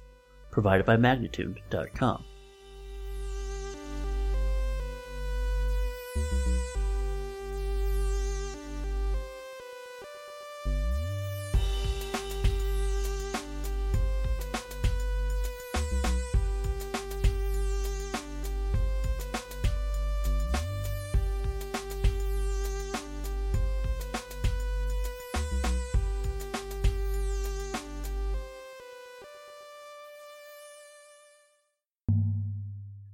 Provided 0.49 0.87
by 0.87 0.97
Magnitude.com. 0.97 2.23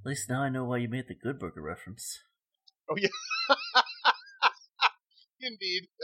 At 0.03 0.09
least 0.09 0.27
now 0.27 0.43
I 0.43 0.49
know 0.49 0.65
why 0.65 0.83
you 0.83 0.89
made 0.89 1.07
the 1.07 1.15
Good 1.15 1.39
Burger 1.39 1.61
reference. 1.61 2.19
Oh 2.91 2.95
yeah. 2.99 3.07
Indeed. 5.39 5.87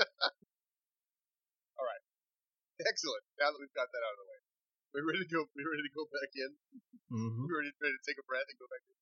All 1.76 1.84
right. 1.84 2.00
Excellent. 2.80 3.28
Now 3.44 3.52
that 3.52 3.60
we've 3.60 3.76
got 3.76 3.92
that 3.92 4.00
out 4.00 4.16
of 4.16 4.24
the 4.24 4.28
way, 4.32 4.40
we're 4.96 5.04
ready 5.04 5.20
to 5.20 5.28
go. 5.28 5.44
We're 5.52 5.68
ready 5.68 5.84
to 5.84 5.92
go 5.92 6.08
back 6.16 6.32
in. 6.32 6.56
Mm-hmm. 7.12 7.44
We're 7.52 7.60
ready, 7.60 7.76
ready 7.84 7.96
to 8.00 8.04
take 8.08 8.16
a 8.16 8.24
breath 8.24 8.48
and 8.48 8.56
go 8.56 8.72
back 8.72 8.88
in. 8.88 8.96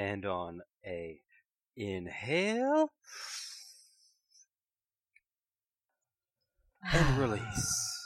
And 0.00 0.24
on 0.24 0.60
a 0.80 1.20
inhale 1.76 2.88
and 6.92 7.18
release. 7.18 7.97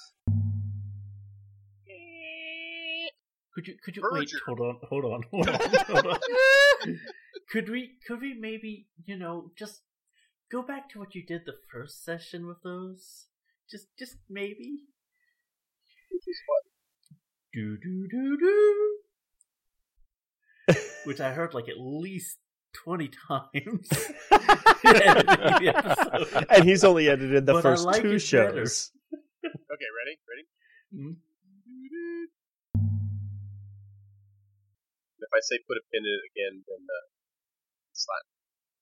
Could 3.54 3.66
you 3.68 3.74
could 3.84 3.96
you 3.96 4.02
Berger. 4.02 4.14
wait? 4.18 4.30
Hold 4.46 4.60
on, 4.60 4.78
hold 4.88 5.04
on, 5.04 5.22
hold 5.30 5.48
on, 5.48 5.54
hold 5.86 6.06
on. 6.06 6.18
could 7.50 7.68
we 7.68 7.90
could 8.06 8.20
we 8.20 8.32
maybe 8.34 8.86
you 9.04 9.16
know 9.16 9.50
just 9.58 9.82
go 10.50 10.62
back 10.62 10.88
to 10.90 10.98
what 10.98 11.14
you 11.14 11.24
did 11.24 11.42
the 11.44 11.54
first 11.70 12.02
session 12.04 12.46
with 12.46 12.62
those? 12.62 13.26
Just 13.70 13.86
just 13.98 14.16
maybe. 14.30 14.78
Do 17.54 17.76
do 17.76 18.08
do 18.08 18.38
do. 18.38 18.98
Which 21.04 21.20
I 21.20 21.32
heard 21.34 21.52
like 21.52 21.68
at 21.68 21.78
least 21.78 22.38
twenty 22.72 23.10
times. 23.28 23.88
Editing 24.82 25.26
the 25.26 25.72
episode. 25.76 26.46
and 26.48 26.64
he's 26.64 26.82
only 26.82 27.10
edited 27.10 27.44
the 27.44 27.52
But 27.52 27.62
first 27.62 27.84
like 27.84 28.00
two 28.00 28.18
shows. 28.18 28.90
Okay, 29.44 29.90
ready? 29.98 30.16
Ready? 30.30 30.46
Mhm. 30.94 31.16
If 35.22 35.32
I 35.34 35.40
say 35.42 35.58
put 35.66 35.78
a 35.78 35.84
pin 35.94 36.04
in 36.04 36.12
it 36.12 36.24
again, 36.34 36.54
then 36.66 36.82
uh, 36.86 37.06
slap. 37.94 38.24